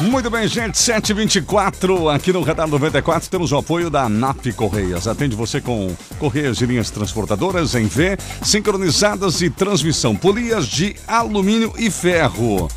Muito 0.00 0.30
bem, 0.30 0.46
gente, 0.46 0.78
724 0.78 2.08
aqui 2.08 2.32
no 2.32 2.42
Radar 2.42 2.68
94 2.68 3.28
temos 3.28 3.50
o 3.50 3.56
apoio 3.56 3.90
da 3.90 4.08
NAP 4.08 4.52
Correias. 4.54 5.08
Atende 5.08 5.34
você 5.34 5.60
com 5.60 5.92
correias 6.20 6.56
de 6.56 6.66
linhas 6.66 6.90
transportadoras 6.90 7.74
em 7.74 7.86
V, 7.86 8.16
sincronizadas 8.42 9.42
e 9.42 9.50
transmissão, 9.50 10.14
polias 10.14 10.68
de 10.68 10.94
alumínio 11.08 11.72
e 11.76 11.90
ferro. 11.90 12.68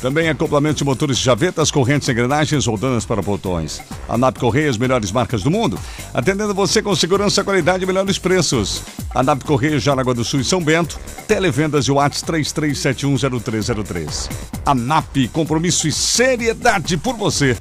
Também 0.00 0.28
acoplamento 0.28 0.78
de 0.78 0.84
motores 0.84 1.18
de 1.18 1.24
javetas, 1.24 1.72
correntes, 1.72 2.08
engrenagens 2.08 2.68
ou 2.68 2.78
danas 2.78 3.04
para 3.04 3.20
botões. 3.20 3.82
A 4.08 4.16
NAP 4.16 4.38
Correias, 4.38 4.78
melhores 4.78 5.10
marcas 5.10 5.42
do 5.42 5.50
mundo, 5.50 5.76
atendendo 6.14 6.54
você 6.54 6.80
com 6.80 6.94
segurança, 6.94 7.42
qualidade 7.42 7.82
e 7.82 7.86
melhores 7.86 8.16
preços. 8.16 8.80
A 9.12 9.24
NAP 9.24 9.42
Correias, 9.42 9.82
Jaraguá 9.82 10.14
do 10.14 10.24
Sul 10.24 10.40
e 10.40 10.44
São 10.44 10.62
Bento, 10.62 11.00
televendas 11.26 11.86
e 11.86 11.90
Whats 11.90 12.22
33710303. 12.22 14.30
A 14.64 14.74
NAP, 14.74 15.28
compromisso 15.32 15.88
e 15.88 15.92
seriedade 15.92 16.96
por 16.96 17.16
você. 17.16 17.56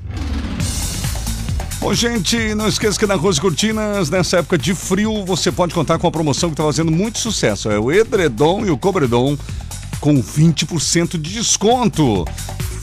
Bom, 1.80 1.93
gente, 1.93 2.54
não 2.54 2.67
esqueça 2.67 3.00
que 3.00 3.06
na 3.06 3.15
Rose 3.15 3.39
Cortinas, 3.39 4.10
nessa 4.10 4.38
época 4.38 4.58
de 4.58 4.76
frio, 4.76 5.26
você 5.26 5.52
pode 5.52 5.73
contar 5.73 5.97
com 5.97 6.08
a 6.08 6.12
promoção 6.12 6.50
que 6.50 6.54
está 6.54 6.63
fazendo 6.63 6.91
muito 6.91 7.17
sucesso. 7.17 7.71
É 7.71 7.80
o 7.80 7.91
edredom 7.91 8.65
e 8.65 8.69
o 8.69 8.78
cobredom 8.78 9.38
com 9.99 10.21
20% 10.21 11.19
de 11.19 11.33
desconto. 11.33 12.25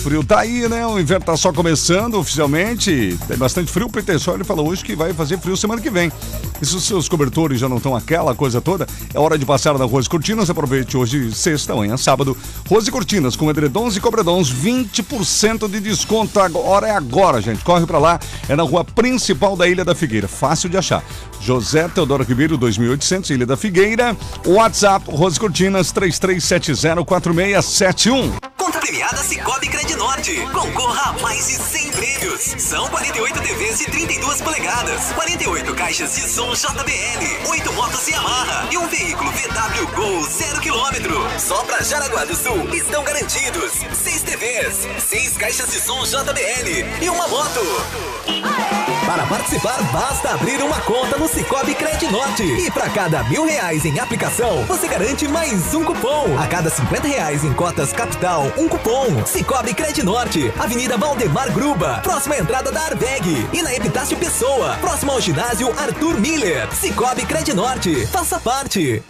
Frio 0.05 0.23
tá 0.23 0.41
aí, 0.41 0.69
né? 0.69 0.87
O 0.87 1.01
inverno 1.01 1.25
tá 1.25 1.35
só 1.35 1.51
começando 1.51 2.17
oficialmente. 2.17 3.19
Tem 3.27 3.39
bastante 3.39 3.73
frio. 3.73 3.87
O 3.87 3.91
Peter 3.91 4.19
Scholl 4.19 4.45
falou 4.45 4.69
hoje 4.69 4.85
que 4.85 4.95
vai 4.95 5.15
fazer 5.15 5.39
frio 5.39 5.57
semana 5.57 5.81
que 5.81 5.89
vem. 5.89 6.13
E 6.61 6.67
se 6.67 6.77
os 6.77 6.85
seus 6.85 7.09
cobertores 7.09 7.59
já 7.59 7.71
não 7.71 7.79
estão 7.79 7.97
aquela 7.97 8.35
coisa 8.35 8.61
toda, 8.61 8.87
é 9.15 9.19
hora 9.19 9.39
de 9.39 9.47
passar 9.47 9.79
na 9.79 9.87
Rose 9.87 10.07
Cortinas. 10.07 10.51
Aproveite 10.51 10.95
hoje, 10.95 11.35
sexta, 11.35 11.73
amanhã, 11.73 11.97
sábado. 11.97 12.37
Rose 12.69 12.91
Cortinas 12.91 13.35
com 13.35 13.49
edredons 13.49 13.97
e 13.97 14.01
cobredons, 14.01 14.53
20% 14.53 15.71
de 15.71 15.81
desconto. 15.81 16.39
Agora 16.39 16.87
é 16.87 16.91
agora, 16.91 17.41
gente. 17.41 17.65
Corre 17.65 17.87
para 17.87 17.97
lá. 17.97 18.21
É 18.47 18.55
na 18.55 18.63
rua 18.63 18.85
principal 18.85 19.57
da 19.57 19.67
Ilha 19.67 19.87
da 19.87 19.95
Figueira. 19.95 20.29
Fácil 20.29 20.69
de 20.69 20.77
achar. 20.77 21.03
José 21.41 21.89
Teodoro 21.89 22.25
Ribeiro, 22.25 22.59
2800, 22.59 23.31
Ilha 23.31 23.47
da 23.47 23.57
Figueira. 23.57 24.15
WhatsApp, 24.45 25.11
Rose 25.11 25.41
Cortinas, 25.41 25.95
33704671. 25.95 28.54
Conta 28.65 28.81
premiada 28.81 29.23
Cicobi 29.23 29.69
Crednorte. 29.69 30.41
Concorra 30.51 31.11
a 31.11 31.13
mais 31.21 31.49
de 31.49 31.53
100 31.53 31.91
prêmios. 31.91 32.41
São 32.57 32.89
48 32.89 33.43
TVs 33.43 33.79
de 33.81 33.85
32 33.91 34.41
polegadas, 34.41 35.13
48 35.13 35.75
caixas 35.75 36.15
de 36.15 36.23
som 36.23 36.55
JBL, 36.55 37.51
8 37.51 37.73
motos 37.75 38.09
Yamaha 38.09 38.67
e 38.73 38.79
um 38.79 38.89
veículo 38.89 39.31
VW 39.33 39.87
Gol 39.95 40.23
0 40.25 40.61
km. 40.63 41.39
Só 41.39 41.63
pra 41.65 41.83
Jaraguá 41.83 42.25
do 42.25 42.35
Sul 42.35 42.75
estão 42.75 43.05
garantidos 43.05 43.71
6 44.03 44.23
TVs, 44.23 44.89
6 45.11 45.37
caixas 45.37 45.71
de 45.71 45.79
som 45.79 46.03
JBL 46.03 47.03
e 47.03 47.11
uma 47.11 47.29
moto. 47.29 48.94
Para 49.07 49.27
participar, 49.27 49.83
basta 49.93 50.31
abrir 50.31 50.63
uma 50.63 50.81
conta 50.81 51.19
no 51.19 51.29
Cicobi 51.29 51.75
Crednorte. 51.75 52.43
E 52.43 52.71
para 52.71 52.89
cada 52.89 53.23
mil 53.25 53.45
reais 53.45 53.85
em 53.85 53.99
aplicação, 53.99 54.65
você 54.65 54.89
garante 54.89 55.29
mais 55.29 55.75
um 55.75 55.85
cupom. 55.85 56.39
A 56.39 56.47
cada 56.47 56.71
50 56.71 57.07
reais 57.07 57.45
em 57.45 57.53
cotas 57.53 57.93
capital, 57.93 58.51
um 58.57 58.67
cupom. 58.67 59.25
Cicobi 59.27 59.75
Crednorte, 59.75 60.51
Avenida 60.59 60.97
Valdemar 60.97 61.53
Gruba, 61.53 62.01
próxima 62.03 62.39
entrada 62.39 62.73
da 62.73 62.81
Arveg. 62.81 63.47
E 63.53 63.63
na 63.63 63.75
Epitácio 63.75 64.17
Pessoa, 64.17 64.79
próximo 64.81 65.13
ao 65.13 65.21
ginásio 65.21 65.69
Arthur 65.79 66.19
Miller. 66.19 66.67
Cicobi 66.75 67.27
Crednorte, 67.27 68.07
faça 68.07 68.41
parte. 68.41 69.03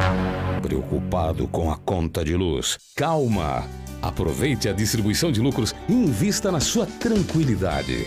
Preocupado 0.61 1.47
com 1.47 1.71
a 1.71 1.77
conta 1.77 2.25
de 2.25 2.35
luz? 2.35 2.79
Calma! 2.97 3.65
Aproveite 4.03 4.69
a 4.69 4.73
distribuição 4.73 5.31
de 5.31 5.41
lucros 5.41 5.73
e 5.89 5.93
invista 5.93 6.51
na 6.51 6.61
sua 6.61 6.85
tranquilidade. 6.85 8.07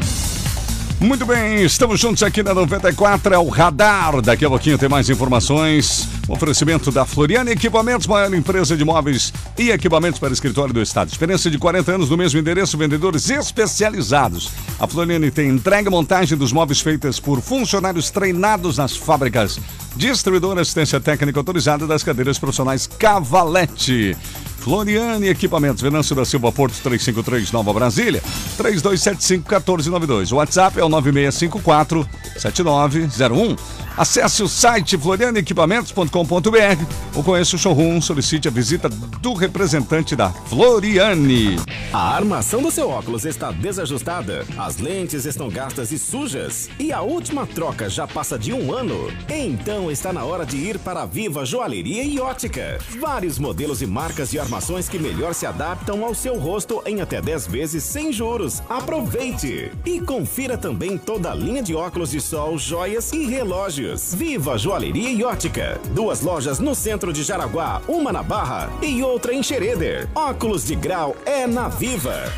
Muito 1.01 1.25
bem, 1.25 1.63
estamos 1.63 1.99
juntos 1.99 2.21
aqui 2.21 2.43
na 2.43 2.53
94, 2.53 3.33
é 3.33 3.37
o 3.39 3.49
Radar. 3.49 4.21
Daqui 4.21 4.45
a 4.45 4.49
pouquinho 4.49 4.77
tem 4.77 4.87
mais 4.87 5.09
informações. 5.09 6.07
oferecimento 6.27 6.91
da 6.91 7.07
Floriana 7.07 7.49
Equipamentos, 7.49 8.05
maior 8.05 8.31
empresa 8.35 8.77
de 8.77 8.85
móveis 8.85 9.33
e 9.57 9.71
equipamentos 9.71 10.19
para 10.19 10.31
escritório 10.31 10.71
do 10.71 10.79
Estado. 10.79 11.09
Experiência 11.09 11.49
de 11.49 11.57
40 11.57 11.91
anos 11.93 12.09
no 12.11 12.15
mesmo 12.15 12.39
endereço, 12.39 12.77
vendedores 12.77 13.31
especializados. 13.31 14.51
A 14.79 14.85
Floriane 14.85 15.31
tem 15.31 15.49
entrega 15.49 15.89
e 15.89 15.91
montagem 15.91 16.37
dos 16.37 16.53
móveis 16.53 16.81
feitas 16.81 17.19
por 17.19 17.41
funcionários 17.41 18.11
treinados 18.11 18.77
nas 18.77 18.95
fábricas. 18.95 19.59
Distribuidora 19.95 20.61
assistência 20.61 20.99
técnica 20.99 21.39
autorizada 21.39 21.87
das 21.87 22.03
cadeiras 22.03 22.37
profissionais 22.37 22.85
Cavalete. 22.85 24.15
Floriane 24.61 25.27
Equipamentos, 25.27 25.81
Venâncio 25.81 26.15
da 26.15 26.23
Silva 26.23 26.51
Porto 26.51 26.75
353 26.83 27.51
Nova 27.51 27.73
Brasília, 27.73 28.21
3275-1492. 28.59 30.31
O 30.31 30.35
WhatsApp 30.35 30.79
é 30.79 30.83
o 30.83 30.89
9654-7901. 30.89 33.57
Acesse 33.97 34.41
o 34.41 34.47
site 34.47 34.97
florianeequipamentos.com.br 34.97 36.85
ou 37.13 37.23
conheça 37.23 37.55
o 37.55 37.59
showroom, 37.59 38.01
solicite 38.01 38.47
a 38.47 38.51
visita 38.51 38.87
do 38.87 39.33
representante 39.33 40.15
da 40.15 40.29
Floriane. 40.29 41.57
A 41.91 42.15
armação 42.15 42.61
do 42.61 42.71
seu 42.71 42.89
óculos 42.89 43.25
está 43.25 43.51
desajustada, 43.51 44.45
as 44.57 44.77
lentes 44.77 45.25
estão 45.25 45.49
gastas 45.49 45.91
e 45.91 45.99
sujas 45.99 46.69
e 46.79 46.93
a 46.93 47.01
última 47.01 47.45
troca 47.45 47.89
já 47.89 48.07
passa 48.07 48.39
de 48.39 48.53
um 48.53 48.73
ano. 48.73 49.11
Então 49.29 49.91
está 49.91 50.13
na 50.13 50.23
hora 50.23 50.45
de 50.45 50.55
ir 50.55 50.79
para 50.79 51.01
a 51.01 51.05
Viva 51.05 51.45
Joalheria 51.45 52.03
e 52.03 52.19
Ótica. 52.19 52.79
Vários 52.99 53.37
modelos 53.37 53.81
e 53.81 53.85
marcas 53.85 54.31
de 54.31 54.39
armações 54.39 54.87
que 54.87 54.97
melhor 54.97 55.33
se 55.33 55.45
adaptam 55.45 56.05
ao 56.05 56.15
seu 56.15 56.39
rosto 56.39 56.81
em 56.85 57.01
até 57.01 57.21
10 57.21 57.47
vezes 57.47 57.83
sem 57.83 58.13
juros. 58.13 58.63
Aproveite! 58.69 59.69
E 59.85 59.99
confira 59.99 60.57
também 60.57 60.97
toda 60.97 61.29
a 61.31 61.35
linha 61.35 61.61
de 61.61 61.75
óculos 61.75 62.11
de 62.11 62.21
sol, 62.21 62.57
joias 62.57 63.11
e 63.11 63.25
relógios. 63.25 63.80
Viva 64.13 64.57
Joalheria 64.57 65.09
e 65.09 65.23
Ótica. 65.23 65.79
Duas 65.93 66.21
lojas 66.21 66.59
no 66.59 66.75
centro 66.75 67.11
de 67.11 67.23
Jaraguá, 67.23 67.81
uma 67.87 68.11
na 68.11 68.21
Barra 68.21 68.69
e 68.81 69.01
outra 69.01 69.33
em 69.33 69.41
Xereder. 69.41 70.07
Óculos 70.13 70.65
de 70.65 70.75
grau 70.75 71.15
é 71.25 71.47
na 71.47 71.67
Viva. 71.67 72.31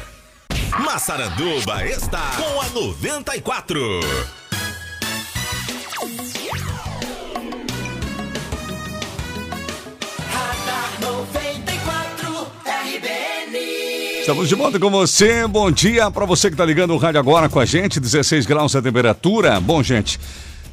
Massaranduba 0.80 1.86
está 1.86 2.32
com 2.38 2.62
a 2.62 2.70
94. 2.70 3.78
Radar 10.32 11.00
94 11.02 12.48
RBN. 12.66 14.20
Estamos 14.22 14.48
de 14.48 14.56
volta 14.56 14.80
com 14.80 14.90
você. 14.90 15.46
Bom 15.46 15.70
dia 15.70 16.10
para 16.10 16.26
você 16.26 16.48
que 16.48 16.54
está 16.54 16.66
ligando 16.66 16.94
o 16.94 16.98
rádio 16.98 17.20
agora 17.20 17.50
com 17.50 17.60
a 17.60 17.66
gente. 17.66 18.00
16 18.00 18.46
graus 18.46 18.76
a 18.76 18.82
temperatura. 18.82 19.60
Bom, 19.60 19.84
gente. 19.84 20.18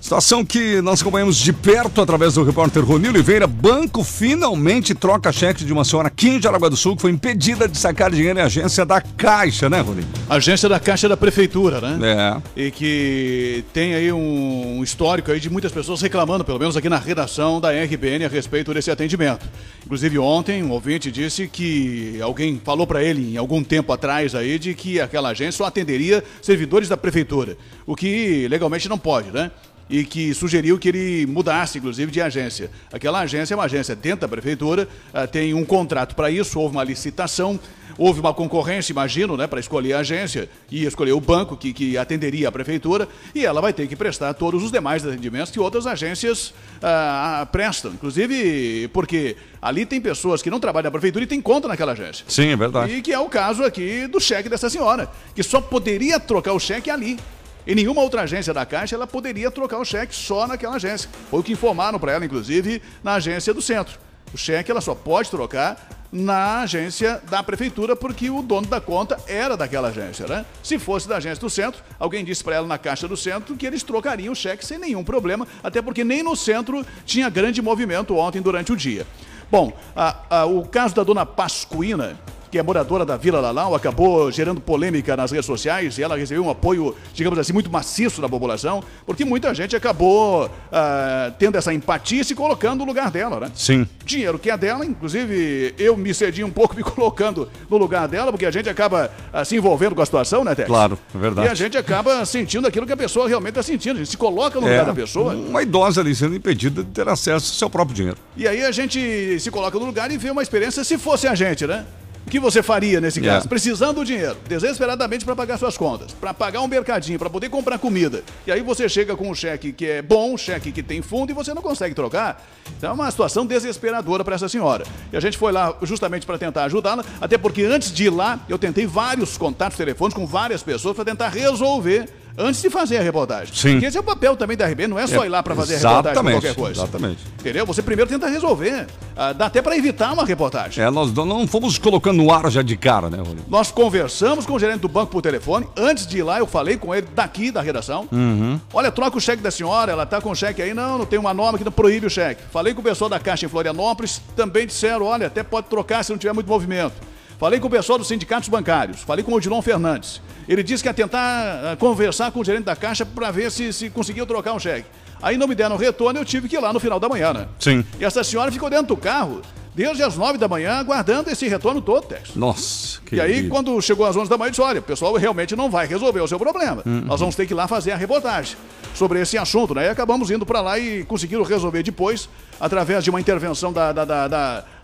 Situação 0.00 0.44
que 0.44 0.80
nós 0.80 1.02
acompanhamos 1.02 1.36
de 1.36 1.52
perto 1.52 2.00
através 2.00 2.32
do 2.34 2.42
repórter 2.42 2.82
Rony 2.82 3.08
Oliveira. 3.08 3.46
Banco 3.46 4.02
finalmente 4.02 4.94
troca 4.94 5.30
cheque 5.30 5.62
de 5.62 5.72
uma 5.74 5.84
senhora 5.84 6.08
aqui 6.08 6.30
em 6.30 6.42
Jaraguá 6.42 6.70
do 6.70 6.76
Sul 6.76 6.96
que 6.96 7.02
foi 7.02 7.10
impedida 7.10 7.68
de 7.68 7.76
sacar 7.76 8.10
dinheiro 8.10 8.38
em 8.38 8.42
agência 8.42 8.86
da 8.86 9.00
Caixa, 9.02 9.68
né, 9.68 9.80
Rony? 9.80 10.02
Agência 10.28 10.70
da 10.70 10.80
Caixa 10.80 11.06
da 11.06 11.18
Prefeitura, 11.18 11.82
né? 11.82 12.42
É. 12.56 12.62
E 12.66 12.70
que 12.70 13.62
tem 13.74 13.94
aí 13.94 14.10
um 14.10 14.82
histórico 14.82 15.30
aí 15.30 15.38
de 15.38 15.50
muitas 15.50 15.70
pessoas 15.70 16.00
reclamando, 16.00 16.44
pelo 16.44 16.58
menos 16.58 16.78
aqui 16.78 16.88
na 16.88 16.98
redação 16.98 17.60
da 17.60 17.70
RBN, 17.70 18.24
a 18.24 18.28
respeito 18.28 18.72
desse 18.72 18.90
atendimento. 18.90 19.46
Inclusive 19.84 20.18
ontem 20.18 20.62
um 20.62 20.70
ouvinte 20.70 21.12
disse 21.12 21.46
que 21.46 22.18
alguém 22.22 22.60
falou 22.64 22.86
para 22.86 23.04
ele 23.04 23.34
em 23.34 23.36
algum 23.36 23.62
tempo 23.62 23.92
atrás 23.92 24.34
aí 24.34 24.58
de 24.58 24.72
que 24.72 24.98
aquela 24.98 25.28
agência 25.28 25.58
só 25.58 25.66
atenderia 25.66 26.24
servidores 26.40 26.88
da 26.88 26.96
prefeitura, 26.96 27.56
o 27.86 27.94
que 27.94 28.48
legalmente 28.48 28.88
não 28.88 28.98
pode, 28.98 29.30
né? 29.30 29.50
E 29.90 30.04
que 30.04 30.32
sugeriu 30.32 30.78
que 30.78 30.88
ele 30.88 31.26
mudasse, 31.26 31.78
inclusive, 31.78 32.12
de 32.12 32.20
agência. 32.20 32.70
Aquela 32.92 33.20
agência 33.20 33.54
é 33.54 33.56
uma 33.56 33.64
agência 33.64 33.96
dentro 33.96 34.20
da 34.20 34.28
prefeitura, 34.28 34.88
ah, 35.12 35.26
tem 35.26 35.52
um 35.52 35.64
contrato 35.64 36.14
para 36.14 36.30
isso, 36.30 36.60
houve 36.60 36.76
uma 36.76 36.84
licitação, 36.84 37.58
houve 37.98 38.20
uma 38.20 38.32
concorrência, 38.32 38.92
imagino, 38.92 39.36
né, 39.36 39.48
para 39.48 39.58
escolher 39.58 39.94
a 39.94 39.98
agência 39.98 40.48
e 40.70 40.86
escolher 40.86 41.12
o 41.12 41.20
banco 41.20 41.56
que, 41.56 41.72
que 41.72 41.98
atenderia 41.98 42.48
a 42.48 42.52
prefeitura, 42.52 43.08
e 43.34 43.44
ela 43.44 43.60
vai 43.60 43.72
ter 43.72 43.88
que 43.88 43.96
prestar 43.96 44.32
todos 44.34 44.62
os 44.62 44.70
demais 44.70 45.04
atendimentos 45.04 45.50
que 45.50 45.58
outras 45.58 45.86
agências 45.88 46.54
ah, 46.80 47.46
prestam. 47.50 47.92
Inclusive, 47.92 48.88
porque 48.92 49.36
ali 49.60 49.84
tem 49.84 50.00
pessoas 50.00 50.40
que 50.40 50.50
não 50.50 50.60
trabalham 50.60 50.84
na 50.84 50.92
prefeitura 50.92 51.24
e 51.24 51.26
têm 51.26 51.40
conta 51.40 51.66
naquela 51.66 51.92
agência. 51.92 52.24
Sim, 52.28 52.50
é 52.50 52.56
verdade. 52.56 52.92
E 52.92 53.02
que 53.02 53.12
é 53.12 53.18
o 53.18 53.28
caso 53.28 53.64
aqui 53.64 54.06
do 54.06 54.20
cheque 54.20 54.48
dessa 54.48 54.70
senhora, 54.70 55.10
que 55.34 55.42
só 55.42 55.60
poderia 55.60 56.20
trocar 56.20 56.52
o 56.52 56.60
cheque 56.60 56.88
ali. 56.88 57.18
Em 57.66 57.74
nenhuma 57.74 58.02
outra 58.02 58.22
agência 58.22 58.52
da 58.54 58.64
Caixa 58.66 58.94
ela 58.96 59.06
poderia 59.06 59.50
trocar 59.50 59.78
o 59.78 59.84
cheque 59.84 60.14
só 60.14 60.46
naquela 60.46 60.76
agência. 60.76 61.08
Foi 61.30 61.40
o 61.40 61.42
que 61.42 61.52
informaram 61.52 61.98
para 61.98 62.12
ela, 62.12 62.24
inclusive, 62.24 62.82
na 63.02 63.14
agência 63.14 63.52
do 63.54 63.60
centro. 63.62 63.98
O 64.32 64.38
cheque 64.38 64.70
ela 64.70 64.80
só 64.80 64.94
pode 64.94 65.30
trocar 65.30 65.88
na 66.12 66.62
agência 66.62 67.22
da 67.30 67.40
prefeitura 67.42 67.94
porque 67.94 68.30
o 68.30 68.42
dono 68.42 68.66
da 68.66 68.80
conta 68.80 69.16
era 69.28 69.56
daquela 69.56 69.88
agência, 69.88 70.26
né? 70.26 70.44
Se 70.62 70.76
fosse 70.78 71.06
da 71.08 71.18
agência 71.18 71.40
do 71.40 71.48
centro, 71.50 71.80
alguém 72.00 72.24
disse 72.24 72.42
para 72.42 72.56
ela 72.56 72.66
na 72.66 72.78
caixa 72.78 73.06
do 73.06 73.16
centro 73.16 73.54
que 73.56 73.64
eles 73.66 73.82
trocariam 73.84 74.32
o 74.32 74.36
cheque 74.36 74.64
sem 74.66 74.78
nenhum 74.78 75.04
problema, 75.04 75.46
até 75.62 75.80
porque 75.80 76.02
nem 76.02 76.22
no 76.22 76.34
centro 76.34 76.84
tinha 77.04 77.28
grande 77.28 77.62
movimento 77.62 78.16
ontem 78.16 78.40
durante 78.42 78.72
o 78.72 78.76
dia. 78.76 79.06
Bom, 79.50 79.72
a- 79.94 80.16
a- 80.30 80.44
o 80.46 80.64
caso 80.66 80.94
da 80.96 81.04
dona 81.04 81.24
Pascuína, 81.26 82.18
que 82.50 82.58
é 82.58 82.62
moradora 82.62 83.04
da 83.04 83.16
Vila 83.16 83.40
Lalau, 83.40 83.74
acabou 83.74 84.30
gerando 84.30 84.60
polêmica 84.60 85.16
nas 85.16 85.30
redes 85.30 85.46
sociais 85.46 85.96
e 85.98 86.02
ela 86.02 86.16
recebeu 86.16 86.44
um 86.44 86.50
apoio, 86.50 86.94
digamos 87.14 87.38
assim, 87.38 87.52
muito 87.52 87.70
maciço 87.70 88.20
da 88.20 88.28
população, 88.28 88.82
porque 89.06 89.24
muita 89.24 89.54
gente 89.54 89.76
acabou 89.76 90.50
ah, 90.72 91.32
tendo 91.38 91.56
essa 91.56 91.72
empatia 91.72 92.22
e 92.22 92.24
se 92.24 92.34
colocando 92.34 92.80
no 92.80 92.86
lugar 92.86 93.10
dela, 93.10 93.38
né? 93.38 93.52
Sim. 93.54 93.86
Dinheiro 94.04 94.38
que 94.38 94.50
é 94.50 94.56
dela, 94.56 94.84
inclusive 94.84 95.74
eu 95.78 95.96
me 95.96 96.12
cedi 96.12 96.42
um 96.42 96.50
pouco 96.50 96.74
me 96.76 96.82
colocando 96.82 97.48
no 97.68 97.76
lugar 97.76 98.08
dela, 98.08 98.32
porque 98.32 98.46
a 98.46 98.50
gente 98.50 98.68
acaba 98.68 99.10
ah, 99.32 99.44
se 99.44 99.56
envolvendo 99.56 99.94
com 99.94 100.02
a 100.02 100.06
situação, 100.06 100.42
né, 100.42 100.54
Tex? 100.54 100.66
Claro, 100.66 100.98
é 101.14 101.18
verdade. 101.18 101.48
E 101.48 101.50
a 101.50 101.54
gente 101.54 101.76
acaba 101.76 102.24
sentindo 102.24 102.66
aquilo 102.66 102.86
que 102.86 102.92
a 102.92 102.96
pessoa 102.96 103.28
realmente 103.28 103.50
está 103.50 103.62
sentindo. 103.62 103.96
A 103.96 103.98
gente 103.98 104.10
se 104.10 104.16
coloca 104.16 104.60
no 104.60 104.66
lugar 104.66 104.84
da 104.84 104.94
pessoa. 104.94 105.34
Uma 105.34 105.62
idosa 105.62 106.00
ali 106.00 106.14
sendo 106.14 106.34
impedida 106.34 106.82
de 106.82 106.90
ter 106.90 107.08
acesso 107.08 107.52
ao 107.52 107.58
seu 107.58 107.70
próprio 107.70 107.94
dinheiro. 107.94 108.18
E 108.36 108.48
aí 108.48 108.64
a 108.64 108.72
gente 108.72 109.38
se 109.38 109.50
coloca 109.50 109.78
no 109.78 109.84
lugar 109.84 110.10
e 110.10 110.18
vê 110.18 110.30
uma 110.30 110.42
experiência 110.42 110.82
se 110.82 110.98
fosse 110.98 111.28
a 111.28 111.34
gente, 111.34 111.66
né? 111.66 111.84
O 112.26 112.30
que 112.30 112.38
você 112.38 112.62
faria 112.62 113.00
nesse 113.00 113.18
Yeah. 113.18 113.38
caso? 113.38 113.48
Precisando 113.48 113.96
do 113.96 114.04
dinheiro, 114.04 114.36
desesperadamente 114.48 115.24
para 115.24 115.34
pagar 115.34 115.58
suas 115.58 115.76
contas, 115.76 116.12
para 116.12 116.32
pagar 116.32 116.60
um 116.60 116.68
mercadinho, 116.68 117.18
para 117.18 117.28
poder 117.28 117.48
comprar 117.48 117.78
comida. 117.78 118.22
E 118.46 118.52
aí 118.52 118.60
você 118.60 118.88
chega 118.88 119.16
com 119.16 119.28
um 119.30 119.34
cheque 119.34 119.72
que 119.72 119.86
é 119.86 120.02
bom, 120.02 120.34
um 120.34 120.38
cheque 120.38 120.70
que 120.70 120.82
tem 120.82 121.02
fundo 121.02 121.30
e 121.30 121.34
você 121.34 121.52
não 121.52 121.62
consegue 121.62 121.94
trocar. 121.94 122.46
Então 122.78 122.90
é 122.90 122.92
uma 122.92 123.10
situação 123.10 123.44
desesperadora 123.44 124.22
para 124.22 124.36
essa 124.36 124.48
senhora. 124.48 124.84
E 125.12 125.16
a 125.16 125.20
gente 125.20 125.36
foi 125.36 125.50
lá 125.50 125.74
justamente 125.82 126.24
para 126.24 126.38
tentar 126.38 126.64
ajudá-la, 126.64 127.04
até 127.20 127.36
porque 127.36 127.64
antes 127.64 127.90
de 127.92 128.04
ir 128.04 128.10
lá, 128.10 128.38
eu 128.48 128.58
tentei 128.58 128.86
vários 128.86 129.36
contatos 129.36 129.76
telefônicos 129.76 130.20
com 130.20 130.26
várias 130.26 130.62
pessoas 130.62 130.94
para 130.94 131.04
tentar 131.04 131.30
resolver 131.30 132.08
antes 132.40 132.60
de 132.62 132.70
fazer 132.70 132.98
a 132.98 133.02
reportagem. 133.02 133.54
Sim. 133.54 133.72
Porque 133.72 133.86
esse 133.86 133.96
é 133.96 134.00
o 134.00 134.04
papel 134.04 134.36
também 134.36 134.56
da 134.56 134.66
RB, 134.66 134.86
não 134.88 134.98
é 134.98 135.06
só 135.06 135.22
É, 135.22 135.26
ir 135.26 135.28
lá 135.28 135.42
para 135.42 135.54
fazer 135.54 135.74
a 135.74 135.78
reportagem 135.78 136.10
exatamente, 136.10 136.34
qualquer 136.40 136.54
coisa. 136.54 136.80
exatamente. 136.82 137.18
Entendeu? 137.38 137.66
Você 137.66 137.82
primeiro 137.82 138.10
tenta 138.10 138.28
resolver. 138.28 138.86
Ah, 139.16 139.32
dá 139.32 139.46
até 139.46 139.60
para 139.60 139.76
evitar 139.76 140.12
uma 140.12 140.24
reportagem. 140.24 140.82
É, 140.82 140.90
nós 140.90 141.12
não 141.12 141.46
fomos 141.46 141.76
colocando 141.78 142.16
no 142.22 142.32
ar 142.32 142.50
já 142.50 142.62
de 142.62 142.76
cara, 142.76 143.10
né, 143.10 143.18
Rodrigo? 143.18 143.42
Nós 143.48 143.70
conversamos 143.70 144.46
com 144.46 144.54
o 144.54 144.58
gerente 144.58 144.80
do 144.80 144.88
banco 144.88 145.12
por 145.12 145.20
telefone. 145.22 145.66
Antes 145.76 146.06
de 146.06 146.18
ir 146.18 146.22
lá, 146.22 146.38
eu 146.38 146.46
falei 146.46 146.76
com 146.76 146.94
ele 146.94 147.06
daqui 147.14 147.50
da 147.50 147.60
redação. 147.60 148.08
Uhum. 148.10 148.58
Olha, 148.72 148.90
troca 148.90 149.16
o 149.16 149.20
cheque 149.20 149.42
da 149.42 149.50
senhora, 149.50 149.92
ela 149.92 150.06
tá 150.06 150.20
com 150.20 150.30
o 150.30 150.34
cheque 150.34 150.62
aí. 150.62 150.72
Não, 150.72 150.98
não 150.98 151.06
tem 151.06 151.18
uma 151.18 151.34
norma 151.34 151.58
que 151.58 151.64
não 151.64 151.72
proíbe 151.72 152.06
o 152.06 152.10
cheque. 152.10 152.42
Falei 152.50 152.72
com 152.72 152.80
o 152.80 152.84
pessoal 152.84 153.10
da 153.10 153.18
Caixa 153.18 153.44
em 153.46 153.48
Florianópolis, 153.48 154.20
também 154.34 154.66
disseram, 154.66 155.04
olha, 155.04 155.26
até 155.26 155.42
pode 155.42 155.66
trocar 155.68 156.02
se 156.04 156.10
não 156.10 156.18
tiver 156.18 156.32
muito 156.32 156.46
movimento. 156.48 156.94
Falei 157.40 157.58
com 157.58 157.68
o 157.68 157.70
pessoal 157.70 157.98
dos 157.98 158.06
sindicatos 158.06 158.50
bancários, 158.50 159.00
falei 159.00 159.24
com 159.24 159.32
o 159.32 159.34
Odilon 159.34 159.62
Fernandes. 159.62 160.20
Ele 160.46 160.62
disse 160.62 160.82
que 160.82 160.90
ia 160.90 160.92
tentar 160.92 161.72
ah, 161.72 161.76
conversar 161.76 162.30
com 162.32 162.40
o 162.40 162.44
gerente 162.44 162.64
da 162.64 162.76
Caixa 162.76 163.06
para 163.06 163.30
ver 163.30 163.50
se, 163.50 163.72
se 163.72 163.88
conseguiu 163.88 164.26
trocar 164.26 164.52
um 164.52 164.58
cheque. 164.58 164.84
Aí 165.22 165.38
não 165.38 165.48
me 165.48 165.54
deram 165.54 165.78
retorno, 165.78 166.20
eu 166.20 166.24
tive 166.24 166.50
que 166.50 166.56
ir 166.56 166.60
lá 166.60 166.70
no 166.70 166.78
final 166.78 167.00
da 167.00 167.08
manhã, 167.08 167.32
né? 167.32 167.48
Sim. 167.58 167.82
E 167.98 168.04
essa 168.04 168.22
senhora 168.22 168.52
ficou 168.52 168.68
dentro 168.68 168.88
do 168.88 168.96
carro 168.96 169.40
desde 169.74 170.02
as 170.02 170.18
nove 170.18 170.36
da 170.36 170.48
manhã, 170.48 170.74
aguardando 170.74 171.30
esse 171.30 171.48
retorno 171.48 171.80
todo, 171.80 172.06
Tex. 172.06 172.34
Nossa, 172.34 173.00
que 173.06 173.16
E 173.16 173.20
aí, 173.20 173.48
quando 173.48 173.80
chegou 173.80 174.04
às 174.04 174.14
11 174.14 174.28
da 174.28 174.36
manhã, 174.36 174.50
disse: 174.50 174.60
olha, 174.60 174.80
o 174.80 174.82
pessoal 174.82 175.14
realmente 175.14 175.56
não 175.56 175.70
vai 175.70 175.86
resolver 175.86 176.20
o 176.20 176.28
seu 176.28 176.38
problema. 176.38 176.82
Uhum. 176.84 177.04
Nós 177.06 177.20
vamos 177.20 177.34
ter 177.34 177.46
que 177.46 177.54
ir 177.54 177.56
lá 177.56 177.66
fazer 177.66 177.92
a 177.92 177.96
reportagem 177.96 178.56
sobre 178.94 179.18
esse 179.18 179.38
assunto, 179.38 179.74
né? 179.74 179.86
E 179.86 179.88
acabamos 179.88 180.30
indo 180.30 180.44
para 180.44 180.60
lá 180.60 180.78
e 180.78 181.04
conseguiram 181.04 181.42
resolver 181.42 181.82
depois, 181.82 182.28
através 182.60 183.02
de 183.02 183.10
uma 183.10 183.20
intervenção 183.20 183.72
da, 183.72 183.90
da, 183.92 184.04
da, 184.04 184.28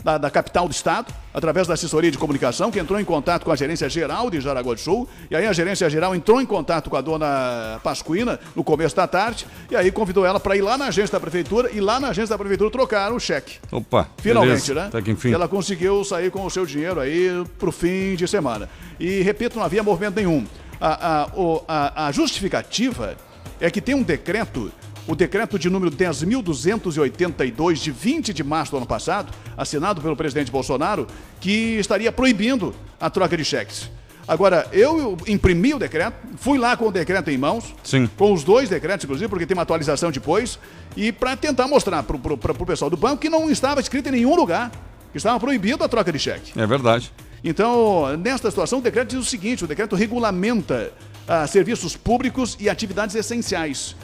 da, 0.02 0.18
da- 0.18 0.30
capital 0.30 0.66
do 0.66 0.72
estado, 0.72 1.12
através 1.34 1.66
da 1.66 1.74
assessoria 1.74 2.10
de 2.10 2.16
comunicação, 2.16 2.70
que 2.70 2.78
entrou 2.78 2.98
em 2.98 3.04
contato 3.04 3.44
com 3.44 3.52
a 3.52 3.56
gerência 3.56 3.88
geral 3.88 4.30
de 4.30 4.40
Jaraguá 4.40 4.72
do 4.74 4.80
Sul. 4.80 5.08
E 5.30 5.36
aí 5.36 5.46
a 5.46 5.52
gerência 5.52 5.88
geral 5.90 6.14
entrou 6.14 6.40
em 6.40 6.46
contato 6.46 6.88
com 6.88 6.96
a 6.96 7.00
dona 7.00 7.78
Pascuína 7.82 8.40
no 8.54 8.64
começo 8.64 8.96
da 8.96 9.06
tarde, 9.06 9.46
e 9.70 9.76
aí 9.76 9.90
convidou 9.92 10.24
ela 10.24 10.40
para 10.40 10.56
ir 10.56 10.62
lá 10.62 10.78
na 10.78 10.86
agência 10.86 11.12
da 11.12 11.20
prefeitura 11.20 11.70
e 11.70 11.80
lá 11.80 12.00
na 12.00 12.08
agência 12.08 12.30
da 12.34 12.38
prefeitura 12.38 12.70
trocar 12.70 13.12
o 13.12 13.20
cheque. 13.20 13.58
Opa, 13.70 14.08
Finalmente, 14.18 14.68
beleza. 14.72 14.90
né? 14.92 15.02
Que 15.02 15.10
enfim. 15.10 15.32
Ela 15.32 15.46
conseguiu 15.46 16.02
sair 16.04 16.30
com 16.30 16.44
o 16.44 16.50
seu 16.50 16.64
dinheiro 16.64 16.98
aí 17.00 17.44
pro 17.58 17.70
fim 17.70 18.14
de 18.16 18.26
semana. 18.26 18.68
E, 18.98 19.20
repito, 19.20 19.56
não 19.58 19.64
havia 19.64 19.82
movimento 19.82 20.16
nenhum. 20.16 20.46
A, 20.80 21.22
a, 21.22 21.26
o- 21.34 21.62
a- 21.68 22.06
a 22.06 22.12
justificativa 22.12 23.16
é 23.60 23.70
que 23.70 23.80
tem 23.80 23.94
um 23.94 24.02
decreto, 24.02 24.70
o 25.06 25.14
decreto 25.14 25.58
de 25.58 25.70
número 25.70 25.90
10.282, 25.90 27.74
de 27.74 27.90
20 27.90 28.34
de 28.34 28.42
março 28.42 28.72
do 28.72 28.78
ano 28.78 28.86
passado, 28.86 29.32
assinado 29.56 30.00
pelo 30.00 30.16
presidente 30.16 30.50
Bolsonaro, 30.50 31.06
que 31.40 31.78
estaria 31.78 32.10
proibindo 32.10 32.74
a 33.00 33.08
troca 33.08 33.36
de 33.36 33.44
cheques. 33.44 33.90
Agora, 34.28 34.66
eu 34.72 35.16
imprimi 35.28 35.72
o 35.72 35.78
decreto, 35.78 36.16
fui 36.36 36.58
lá 36.58 36.76
com 36.76 36.88
o 36.88 36.92
decreto 36.92 37.30
em 37.30 37.38
mãos, 37.38 37.72
Sim. 37.84 38.10
com 38.16 38.32
os 38.32 38.42
dois 38.42 38.68
decretos, 38.68 39.04
inclusive, 39.04 39.28
porque 39.28 39.46
tem 39.46 39.56
uma 39.56 39.62
atualização 39.62 40.10
depois, 40.10 40.58
e 40.96 41.12
para 41.12 41.36
tentar 41.36 41.68
mostrar 41.68 42.02
para 42.02 42.16
o 42.16 42.66
pessoal 42.66 42.90
do 42.90 42.96
banco 42.96 43.18
que 43.18 43.28
não 43.28 43.48
estava 43.48 43.80
escrito 43.80 44.08
em 44.08 44.12
nenhum 44.12 44.34
lugar, 44.34 44.72
que 45.12 45.18
estava 45.18 45.38
proibido 45.38 45.84
a 45.84 45.88
troca 45.88 46.10
de 46.10 46.18
cheque. 46.18 46.58
É 46.58 46.66
verdade. 46.66 47.12
Então, 47.44 48.16
nesta 48.16 48.50
situação, 48.50 48.80
o 48.80 48.82
decreto 48.82 49.10
diz 49.10 49.20
o 49.20 49.24
seguinte: 49.24 49.62
o 49.62 49.66
decreto 49.68 49.94
regulamenta 49.94 50.92
ah, 51.28 51.46
serviços 51.46 51.96
públicos 51.96 52.56
e 52.58 52.68
atividades 52.68 53.14
essenciais. 53.14 53.94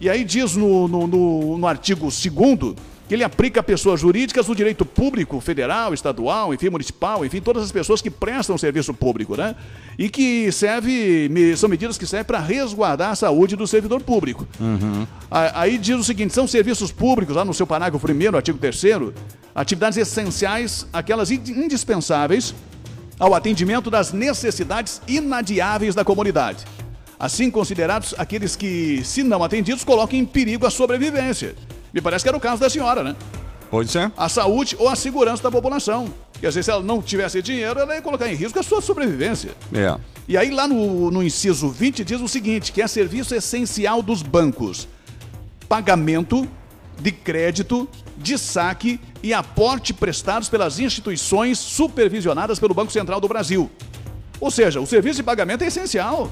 E 0.00 0.08
aí 0.10 0.24
diz 0.24 0.54
no, 0.56 0.86
no, 0.88 1.06
no- 1.06 1.58
no 1.58 1.66
artigo 1.66 2.08
2 2.08 2.74
que 3.08 3.14
ele 3.14 3.22
aplica 3.22 3.60
a 3.60 3.62
pessoas 3.62 4.00
jurídicas 4.00 4.48
no 4.48 4.54
direito 4.56 4.84
público, 4.84 5.40
federal, 5.40 5.94
estadual, 5.94 6.52
enfim, 6.52 6.68
municipal, 6.70 7.24
enfim, 7.24 7.40
todas 7.40 7.62
as 7.62 7.70
pessoas 7.70 8.02
que 8.02 8.10
prestam 8.10 8.58
serviço 8.58 8.92
público, 8.92 9.36
né? 9.36 9.54
E 9.96 10.08
que 10.08 10.50
serve, 10.50 11.30
são 11.56 11.68
medidas 11.68 11.96
que 11.96 12.04
servem 12.04 12.24
para 12.26 12.40
resguardar 12.40 13.10
a 13.12 13.14
saúde 13.14 13.54
do 13.54 13.64
servidor 13.64 14.00
público. 14.02 14.44
Uhum. 14.58 15.06
Aí 15.30 15.78
diz 15.78 15.94
o 15.96 16.02
seguinte: 16.02 16.34
são 16.34 16.48
serviços 16.48 16.90
públicos, 16.90 17.36
lá 17.36 17.44
no 17.44 17.54
seu 17.54 17.64
parágrafo 17.66 18.04
1, 18.08 18.34
artigo 18.36 18.58
3, 18.58 18.82
atividades 19.54 19.96
essenciais, 19.98 20.84
aquelas 20.92 21.30
ind- 21.30 21.48
indispensáveis 21.50 22.52
ao 23.20 23.34
atendimento 23.34 23.88
das 23.88 24.12
necessidades 24.12 25.00
inadiáveis 25.06 25.94
da 25.94 26.04
comunidade. 26.04 26.64
Assim 27.18 27.50
considerados 27.50 28.14
aqueles 28.18 28.54
que, 28.54 29.02
se 29.04 29.22
não 29.22 29.42
atendidos, 29.42 29.84
colocam 29.84 30.18
em 30.18 30.24
perigo 30.24 30.66
a 30.66 30.70
sobrevivência. 30.70 31.54
Me 31.92 32.00
parece 32.00 32.24
que 32.24 32.28
era 32.28 32.36
o 32.36 32.40
caso 32.40 32.60
da 32.60 32.68
senhora, 32.68 33.02
né? 33.02 33.16
Pode 33.70 33.90
ser. 33.90 34.12
A 34.16 34.28
saúde 34.28 34.76
ou 34.78 34.88
a 34.88 34.94
segurança 34.94 35.42
da 35.42 35.50
população. 35.50 36.12
Porque 36.32 36.46
às 36.46 36.54
vezes, 36.54 36.66
se 36.66 36.70
ela 36.70 36.82
não 36.82 37.00
tivesse 37.00 37.40
dinheiro, 37.40 37.80
ela 37.80 37.94
ia 37.94 38.02
colocar 38.02 38.30
em 38.30 38.34
risco 38.34 38.58
a 38.58 38.62
sua 38.62 38.82
sobrevivência. 38.82 39.52
É. 39.72 39.98
E 40.28 40.36
aí, 40.36 40.50
lá 40.50 40.68
no, 40.68 41.10
no 41.10 41.22
inciso 41.22 41.68
20, 41.68 42.04
diz 42.04 42.20
o 42.20 42.28
seguinte: 42.28 42.72
que 42.72 42.82
é 42.82 42.86
serviço 42.86 43.34
essencial 43.34 44.02
dos 44.02 44.22
bancos: 44.22 44.86
pagamento 45.66 46.46
de 47.00 47.10
crédito, 47.10 47.88
de 48.16 48.38
saque 48.38 49.00
e 49.22 49.32
aporte 49.32 49.92
prestados 49.94 50.48
pelas 50.48 50.78
instituições 50.78 51.58
supervisionadas 51.58 52.58
pelo 52.58 52.74
Banco 52.74 52.92
Central 52.92 53.20
do 53.20 53.28
Brasil. 53.28 53.70
Ou 54.38 54.50
seja, 54.50 54.80
o 54.80 54.86
serviço 54.86 55.16
de 55.16 55.22
pagamento 55.22 55.64
é 55.64 55.68
essencial. 55.68 56.30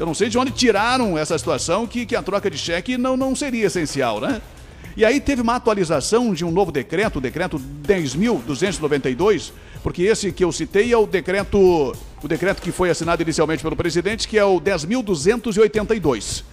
Eu 0.00 0.06
não 0.06 0.14
sei 0.14 0.30
de 0.30 0.38
onde 0.38 0.50
tiraram 0.50 1.18
essa 1.18 1.36
situação 1.36 1.86
que, 1.86 2.06
que 2.06 2.16
a 2.16 2.22
troca 2.22 2.50
de 2.50 2.56
cheque 2.56 2.96
não, 2.96 3.18
não 3.18 3.36
seria 3.36 3.66
essencial, 3.66 4.18
né? 4.18 4.40
E 4.96 5.04
aí 5.04 5.20
teve 5.20 5.42
uma 5.42 5.56
atualização 5.56 6.32
de 6.32 6.42
um 6.42 6.50
novo 6.50 6.72
decreto, 6.72 7.16
o 7.16 7.20
decreto 7.20 7.60
10.292, 7.86 9.52
porque 9.82 10.04
esse 10.04 10.32
que 10.32 10.42
eu 10.42 10.50
citei 10.52 10.90
é 10.90 10.96
o 10.96 11.06
decreto, 11.06 11.94
o 12.22 12.26
decreto 12.26 12.62
que 12.62 12.72
foi 12.72 12.88
assinado 12.88 13.20
inicialmente 13.20 13.62
pelo 13.62 13.76
presidente, 13.76 14.26
que 14.26 14.38
é 14.38 14.44
o 14.44 14.58
10.282. 14.58 16.44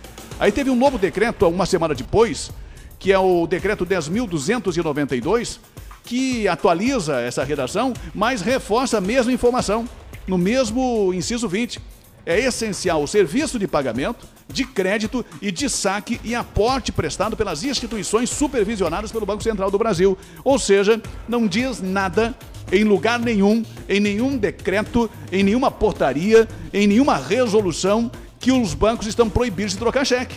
Aí 0.41 0.51
teve 0.51 0.69
um 0.69 0.75
novo 0.75 0.97
decreto 0.97 1.47
uma 1.47 1.65
semana 1.65 1.95
depois, 1.95 2.51
que 2.99 3.13
é 3.13 3.17
o 3.17 3.47
decreto 3.47 3.85
10.292, 3.85 5.57
que 6.03 6.49
atualiza 6.49 7.21
essa 7.21 7.45
redação, 7.45 7.93
mas 8.13 8.41
reforça 8.41 8.97
a 8.97 9.01
mesma 9.01 9.31
informação, 9.31 9.87
no 10.27 10.37
mesmo 10.37 11.13
inciso 11.13 11.47
20. 11.47 11.79
É 12.27 12.37
essencial 12.41 13.01
o 13.01 13.07
serviço 13.07 13.57
de 13.57 13.65
pagamento, 13.65 14.27
de 14.49 14.65
crédito 14.65 15.25
e 15.41 15.49
de 15.49 15.69
saque 15.69 16.19
e 16.25 16.35
aporte 16.35 16.91
prestado 16.91 17.37
pelas 17.37 17.63
instituições 17.63 18.29
supervisionadas 18.29 19.13
pelo 19.13 19.25
Banco 19.25 19.41
Central 19.41 19.71
do 19.71 19.77
Brasil. 19.77 20.17
Ou 20.43 20.59
seja, 20.59 21.01
não 21.25 21.47
diz 21.47 21.81
nada 21.81 22.35
em 22.69 22.83
lugar 22.83 23.17
nenhum, 23.17 23.63
em 23.87 24.01
nenhum 24.01 24.37
decreto, 24.37 25.09
em 25.31 25.41
nenhuma 25.41 25.71
portaria, 25.71 26.45
em 26.73 26.85
nenhuma 26.85 27.15
resolução 27.15 28.11
que 28.41 28.51
os 28.51 28.73
bancos 28.73 29.07
estão 29.07 29.29
proibidos 29.29 29.71
de 29.71 29.79
trocar 29.79 30.05
cheque. 30.05 30.35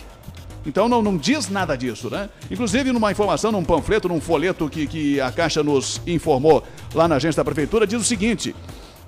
Então 0.65 0.87
não, 0.87 1.01
não 1.01 1.17
diz 1.17 1.49
nada 1.49 1.75
disso, 1.75 2.09
né? 2.09 2.29
Inclusive, 2.49 2.91
numa 2.91 3.11
informação, 3.11 3.51
num 3.51 3.65
panfleto, 3.65 4.07
num 4.07 4.21
folheto 4.21 4.69
que, 4.69 4.87
que 4.87 5.19
a 5.19 5.31
Caixa 5.31 5.63
nos 5.63 5.99
informou 6.05 6.63
lá 6.93 7.07
na 7.07 7.15
agência 7.15 7.39
da 7.41 7.45
Prefeitura, 7.45 7.87
diz 7.87 7.99
o 7.99 8.05
seguinte: 8.05 8.55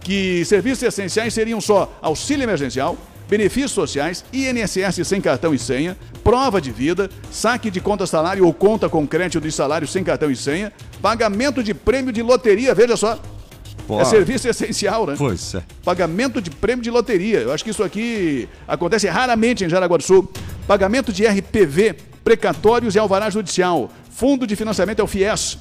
que 0.03 0.43
serviços 0.45 0.83
essenciais 0.83 1.33
seriam 1.33 1.61
só 1.61 1.97
auxílio 2.01 2.43
emergencial, 2.43 2.97
benefícios 3.29 3.71
sociais, 3.71 4.23
INSS 4.33 5.07
sem 5.07 5.21
cartão 5.21 5.53
e 5.53 5.59
senha, 5.59 5.97
prova 6.23 6.61
de 6.61 6.71
vida, 6.71 7.09
saque 7.31 7.71
de 7.71 7.79
conta 7.79 8.05
salário 8.05 8.45
ou 8.45 8.53
conta 8.53 8.89
com 8.89 9.07
crédito 9.07 9.41
de 9.41 9.51
salário 9.51 9.87
sem 9.87 10.03
cartão 10.03 10.29
e 10.29 10.35
senha, 10.35 10.71
pagamento 11.01 11.63
de 11.63 11.73
prêmio 11.73 12.11
de 12.11 12.21
loteria, 12.21 12.75
veja 12.75 12.97
só. 12.97 13.19
Pô. 13.87 13.99
É 13.99 14.05
serviço 14.05 14.47
essencial, 14.47 15.05
né? 15.05 15.15
Pois 15.17 15.55
é. 15.55 15.63
Pagamento 15.83 16.41
de 16.41 16.49
prêmio 16.49 16.81
de 16.81 16.89
loteria. 16.89 17.39
Eu 17.39 17.51
acho 17.51 17.63
que 17.63 17.69
isso 17.69 17.83
aqui 17.83 18.47
acontece 18.65 19.07
raramente 19.07 19.65
em 19.65 19.69
Jaraguá 19.69 19.97
do 19.97 20.03
Sul. 20.03 20.31
Pagamento 20.65 21.11
de 21.11 21.25
RPV, 21.25 21.95
precatórios 22.23 22.95
e 22.95 22.99
alvará 22.99 23.29
judicial. 23.29 23.91
Fundo 24.09 24.47
de 24.47 24.55
financiamento 24.55 24.99
é 24.99 25.03
o 25.03 25.07
FIES. 25.07 25.57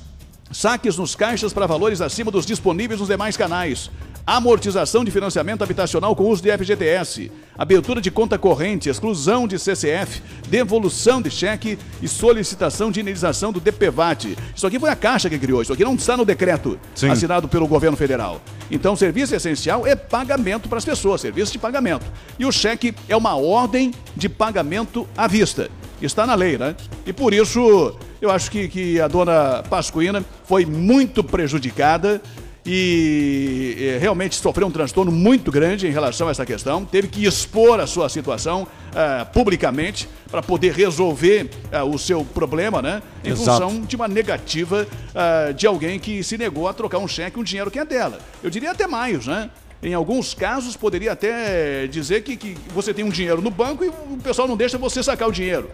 Saques 0.52 0.96
nos 0.98 1.16
caixas 1.16 1.52
para 1.52 1.66
valores 1.66 2.00
acima 2.00 2.30
dos 2.30 2.46
disponíveis 2.46 3.00
nos 3.00 3.08
demais 3.08 3.36
canais. 3.36 3.90
Amortização 4.24 5.04
de 5.04 5.10
financiamento 5.10 5.64
habitacional 5.64 6.14
com 6.14 6.24
uso 6.24 6.40
de 6.40 6.56
FGTS. 6.56 7.30
Abertura 7.58 8.00
de 8.00 8.08
conta 8.08 8.38
corrente, 8.38 8.88
exclusão 8.88 9.48
de 9.48 9.58
CCF, 9.58 10.22
devolução 10.48 11.20
de 11.20 11.28
cheque 11.28 11.76
e 12.00 12.06
solicitação 12.06 12.92
de 12.92 13.00
indenização 13.00 13.52
do 13.52 13.58
DPVAT. 13.58 14.36
Isso 14.54 14.64
aqui 14.64 14.78
foi 14.78 14.90
a 14.90 14.96
Caixa 14.96 15.28
que 15.28 15.38
criou, 15.38 15.60
isso 15.60 15.72
aqui 15.72 15.84
não 15.84 15.96
está 15.96 16.16
no 16.16 16.24
decreto 16.24 16.78
Sim. 16.94 17.10
assinado 17.10 17.48
pelo 17.48 17.66
governo 17.66 17.96
federal. 17.96 18.40
Então, 18.70 18.94
serviço 18.94 19.34
essencial 19.34 19.84
é 19.84 19.96
pagamento 19.96 20.68
para 20.68 20.78
as 20.78 20.84
pessoas, 20.84 21.20
serviço 21.20 21.50
de 21.50 21.58
pagamento. 21.58 22.06
E 22.38 22.46
o 22.46 22.52
cheque 22.52 22.94
é 23.08 23.16
uma 23.16 23.34
ordem 23.34 23.92
de 24.16 24.28
pagamento 24.28 25.06
à 25.16 25.26
vista. 25.26 25.68
Está 26.00 26.26
na 26.26 26.34
lei, 26.34 26.56
né? 26.56 26.76
E 27.04 27.12
por 27.12 27.34
isso, 27.34 27.96
eu 28.20 28.30
acho 28.30 28.50
que, 28.50 28.68
que 28.68 29.00
a 29.00 29.08
dona 29.08 29.62
Pascuína 29.68 30.24
foi 30.44 30.64
muito 30.64 31.22
prejudicada 31.22 32.20
e 32.64 33.98
realmente 34.00 34.36
sofreu 34.36 34.68
um 34.68 34.70
transtorno 34.70 35.10
muito 35.10 35.50
grande 35.50 35.86
em 35.86 35.90
relação 35.90 36.28
a 36.28 36.30
essa 36.30 36.46
questão. 36.46 36.84
Teve 36.84 37.08
que 37.08 37.24
expor 37.24 37.80
a 37.80 37.86
sua 37.86 38.08
situação 38.08 38.66
ah, 38.94 39.26
publicamente 39.32 40.08
para 40.30 40.42
poder 40.42 40.72
resolver 40.72 41.50
ah, 41.72 41.84
o 41.84 41.98
seu 41.98 42.24
problema, 42.24 42.80
né? 42.80 43.02
Em 43.24 43.30
Exato. 43.30 43.62
função 43.62 43.80
de 43.82 43.96
uma 43.96 44.06
negativa 44.06 44.86
ah, 45.14 45.52
de 45.52 45.66
alguém 45.66 45.98
que 45.98 46.22
se 46.22 46.38
negou 46.38 46.68
a 46.68 46.72
trocar 46.72 46.98
um 46.98 47.08
cheque, 47.08 47.38
um 47.38 47.44
dinheiro 47.44 47.70
que 47.70 47.78
é 47.78 47.84
dela. 47.84 48.20
Eu 48.42 48.50
diria 48.50 48.70
até 48.70 48.86
mais, 48.86 49.26
né? 49.26 49.50
Em 49.82 49.94
alguns 49.94 50.32
casos, 50.32 50.76
poderia 50.76 51.10
até 51.10 51.88
dizer 51.88 52.22
que, 52.22 52.36
que 52.36 52.56
você 52.72 52.94
tem 52.94 53.04
um 53.04 53.08
dinheiro 53.08 53.42
no 53.42 53.50
banco 53.50 53.84
e 53.84 53.88
o 53.88 54.18
pessoal 54.22 54.46
não 54.46 54.56
deixa 54.56 54.78
você 54.78 55.02
sacar 55.02 55.28
o 55.28 55.32
dinheiro. 55.32 55.68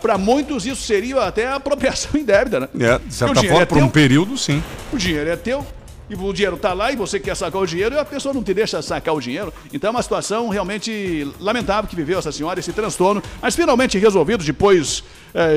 Para 0.00 0.18
muitos, 0.18 0.66
isso 0.66 0.82
seria 0.82 1.22
até 1.22 1.48
apropriação 1.48 2.12
indébita, 2.18 2.60
né? 2.60 2.68
É, 2.78 2.98
de 2.98 3.14
certa 3.14 3.42
forma, 3.42 3.62
é 3.62 3.66
por 3.66 3.78
um 3.78 3.88
período, 3.88 4.36
sim. 4.36 4.62
O 4.92 4.96
dinheiro 4.96 5.30
é 5.30 5.36
teu 5.36 5.66
e 6.10 6.14
o 6.16 6.32
dinheiro 6.32 6.56
está 6.56 6.72
lá 6.72 6.90
e 6.90 6.96
você 6.96 7.20
quer 7.20 7.36
sacar 7.36 7.62
o 7.62 7.66
dinheiro 7.66 7.94
e 7.94 7.98
a 7.98 8.04
pessoa 8.04 8.34
não 8.34 8.42
te 8.42 8.52
deixa 8.52 8.82
sacar 8.82 9.14
o 9.14 9.20
dinheiro. 9.20 9.54
Então 9.72 9.88
é 9.88 9.90
uma 9.92 10.02
situação 10.02 10.48
realmente 10.48 11.32
lamentável 11.38 11.88
que 11.88 11.94
viveu 11.94 12.18
essa 12.18 12.32
senhora, 12.32 12.58
esse 12.58 12.72
transtorno, 12.72 13.22
mas 13.40 13.54
finalmente 13.54 13.96
resolvido 13.96 14.42
depois 14.42 15.04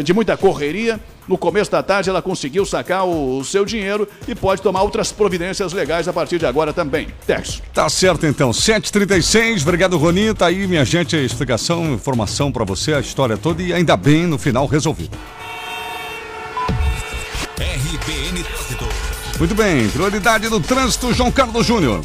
de 0.04 0.14
muita 0.14 0.38
correria. 0.38 1.00
No 1.28 1.38
começo 1.38 1.72
da 1.72 1.82
tarde 1.82 2.10
ela 2.10 2.22
conseguiu 2.22 2.66
sacar 2.66 3.06
o, 3.06 3.38
o 3.38 3.46
seu 3.46 3.64
dinheiro 3.64 4.08
e 4.28 4.36
pode 4.36 4.62
tomar 4.62 4.82
outras 4.82 5.12
providências 5.12 5.72
legais 5.72 6.08
a 6.08 6.14
partir 6.14 6.38
de 6.38 6.46
agora 6.46 6.74
também. 6.74 7.08
Texto. 7.26 7.62
Tá 7.74 7.88
certo 7.90 8.26
então, 8.26 8.52
7h36, 8.52 9.62
obrigado 9.62 9.98
Roni, 9.98 10.34
tá 10.34 10.48
aí 10.48 10.68
minha 10.68 10.84
gente, 10.84 11.16
a 11.16 11.22
explicação, 11.22 11.94
informação 11.94 12.52
pra 12.52 12.66
você, 12.66 12.94
a 12.94 13.00
história 13.00 13.38
toda 13.38 13.64
e 13.64 13.74
ainda 13.74 13.96
bem 13.96 14.28
no 14.28 14.38
final 14.38 14.66
resolvido. 14.66 15.18
RBN 17.58 18.44
Trânsito. 18.44 18.86
Muito 19.40 19.56
bem, 19.56 19.90
prioridade 19.90 20.50
do 20.50 20.60
trânsito, 20.60 21.14
João 21.14 21.32
Carlos 21.32 21.66
Júnior. 21.66 22.02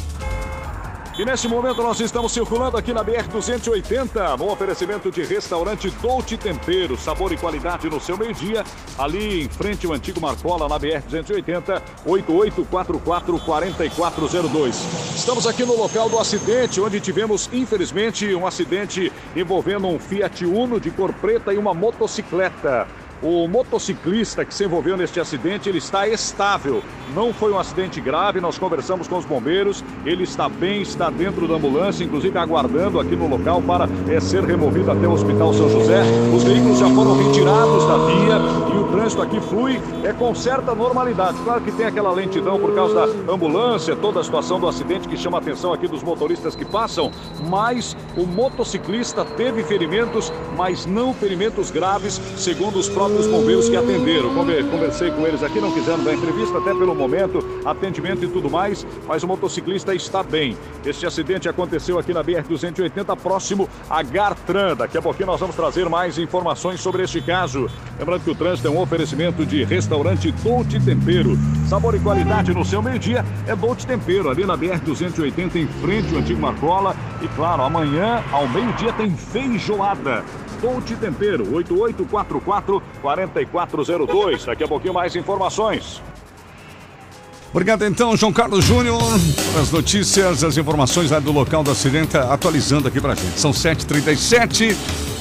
E 1.19 1.25
nesse 1.25 1.49
momento 1.49 1.83
nós 1.83 1.99
estamos 1.99 2.31
circulando 2.31 2.77
aqui 2.77 2.93
na 2.93 3.03
BR-280, 3.03 4.39
no 4.39 4.49
oferecimento 4.49 5.11
de 5.11 5.21
restaurante 5.25 5.89
Dolce 6.01 6.37
Tempero, 6.37 6.95
sabor 6.95 7.33
e 7.33 7.37
qualidade 7.37 7.89
no 7.89 7.99
seu 7.99 8.17
meio-dia, 8.17 8.63
ali 8.97 9.43
em 9.43 9.49
frente 9.49 9.85
ao 9.85 9.91
antigo 9.91 10.21
Marcola, 10.21 10.69
na 10.69 10.79
BR-280, 10.79 11.81
8844-4402. 12.07 14.69
Estamos 15.13 15.45
aqui 15.45 15.65
no 15.65 15.75
local 15.75 16.07
do 16.07 16.17
acidente, 16.17 16.79
onde 16.79 17.01
tivemos, 17.01 17.49
infelizmente, 17.51 18.33
um 18.33 18.47
acidente 18.47 19.11
envolvendo 19.35 19.87
um 19.87 19.99
Fiat 19.99 20.45
Uno 20.45 20.79
de 20.79 20.89
cor 20.89 21.11
preta 21.11 21.53
e 21.53 21.57
uma 21.57 21.73
motocicleta. 21.73 22.87
O 23.21 23.49
motociclista 23.49 24.45
que 24.45 24.53
se 24.53 24.63
envolveu 24.63 24.95
neste 24.95 25.19
acidente, 25.19 25.67
ele 25.67 25.79
está 25.79 26.07
estável. 26.07 26.81
Não 27.13 27.33
foi 27.33 27.51
um 27.51 27.59
acidente 27.59 27.99
grave, 27.99 28.39
nós 28.39 28.57
conversamos 28.57 29.09
com 29.09 29.17
os 29.17 29.25
bombeiros. 29.25 29.83
Ele 30.05 30.23
está 30.23 30.47
bem, 30.47 30.81
está 30.81 31.09
dentro 31.09 31.45
da 31.45 31.55
ambulância, 31.55 32.01
inclusive 32.01 32.37
aguardando 32.37 32.97
aqui 32.97 33.17
no 33.17 33.27
local 33.27 33.61
para 33.61 33.89
eh, 34.07 34.21
ser 34.21 34.45
removido 34.45 34.89
até 34.89 35.05
o 35.05 35.11
Hospital 35.11 35.53
São 35.53 35.69
José. 35.69 36.01
Os 36.33 36.45
veículos 36.45 36.79
já 36.79 36.89
foram 36.91 37.17
retirados 37.17 37.85
da 37.85 37.97
via 37.97 38.73
e 38.73 38.77
o 38.77 38.87
trânsito 38.87 39.21
aqui 39.21 39.41
flui 39.41 39.81
é 40.05 40.13
com 40.13 40.33
certa 40.33 40.73
normalidade. 40.73 41.37
Claro 41.43 41.61
que 41.61 41.73
tem 41.73 41.87
aquela 41.87 42.13
lentidão 42.13 42.57
por 42.57 42.73
causa 42.73 42.93
da 42.93 43.33
ambulância, 43.33 43.97
toda 43.97 44.21
a 44.21 44.23
situação 44.23 44.61
do 44.61 44.67
acidente 44.67 45.09
que 45.09 45.17
chama 45.17 45.39
a 45.39 45.41
atenção 45.41 45.73
aqui 45.73 45.89
dos 45.89 46.03
motoristas 46.03 46.55
que 46.55 46.63
passam, 46.63 47.11
mas 47.49 47.97
o 48.15 48.25
motociclista 48.25 49.25
teve 49.25 49.61
ferimentos, 49.63 50.31
mas 50.55 50.85
não 50.85 51.13
ferimentos 51.13 51.69
graves, 51.69 52.21
segundo 52.37 52.79
os 52.79 52.87
próprios 52.87 53.08
bombeiros 53.27 53.67
que 53.69 53.75
atenderam. 53.75 54.33
Conver- 54.33 54.65
Conversei 54.69 55.11
com 55.11 55.25
eles 55.25 55.41
aqui, 55.43 55.59
não 55.59 55.71
quiseram 55.71 56.03
dar 56.03 56.13
entrevista, 56.13 56.57
até 56.57 56.73
pelo 56.73 56.93
momento, 56.95 57.43
atendimento 57.65 58.23
e 58.23 58.27
tudo 58.27 58.49
mais, 58.49 58.85
mas 59.07 59.23
o 59.23 59.27
motociclista 59.27 59.93
está 59.95 60.21
bem. 60.23 60.55
Este 60.85 61.05
acidente 61.05 61.47
aconteceu 61.49 61.97
aqui 61.99 62.13
na 62.13 62.23
BR-280, 62.23 63.15
próximo 63.17 63.67
a 63.89 64.01
Gartran. 64.03 64.75
Daqui 64.75 64.97
a 64.97 65.01
pouquinho 65.01 65.27
nós 65.27 65.39
vamos 65.39 65.55
trazer 65.55 65.87
mais 65.89 66.17
informações 66.17 66.79
sobre 66.81 67.03
este 67.03 67.21
caso. 67.21 67.69
Lembrando 67.97 68.23
que 68.23 68.29
o 68.31 68.35
trânsito 68.35 68.67
é 68.67 68.71
um 68.71 68.79
oferecimento 68.79 69.45
de 69.45 69.63
restaurante 69.63 70.31
Dolce 70.43 70.79
Tempero. 70.79 71.37
Sabor 71.67 71.95
e 71.95 71.99
qualidade 71.99 72.53
no 72.53 72.63
seu 72.65 72.81
meio-dia 72.81 73.23
é 73.47 73.55
Dolce 73.55 73.85
Tempero, 73.85 74.29
ali 74.29 74.45
na 74.45 74.57
BR-280, 74.57 75.55
em 75.55 75.67
frente 75.67 76.13
ao 76.13 76.19
antigo 76.21 76.41
Marcola. 76.41 76.95
E 77.21 77.27
claro, 77.29 77.63
amanhã, 77.63 78.23
ao 78.31 78.47
meio-dia, 78.47 78.93
tem 78.93 79.11
feijoada. 79.15 80.23
Dolce 80.61 80.95
Tempero, 80.95 81.45
8844-4402. 83.03 84.45
Daqui 84.45 84.63
a 84.63 84.67
pouquinho 84.67 84.93
mais 84.93 85.15
informações. 85.15 86.01
Obrigado 87.51 87.83
então, 87.83 88.15
João 88.15 88.31
Carlos 88.31 88.63
Júnior, 88.63 89.01
as 89.59 89.71
notícias, 89.71 90.43
as 90.43 90.55
informações 90.55 91.09
lá 91.09 91.19
do 91.19 91.31
local 91.31 91.63
do 91.63 91.71
acidente, 91.71 92.15
atualizando 92.15 92.87
aqui 92.87 93.01
pra 93.01 93.15
gente. 93.15 93.39
São 93.39 93.49
7h37. 93.51 94.75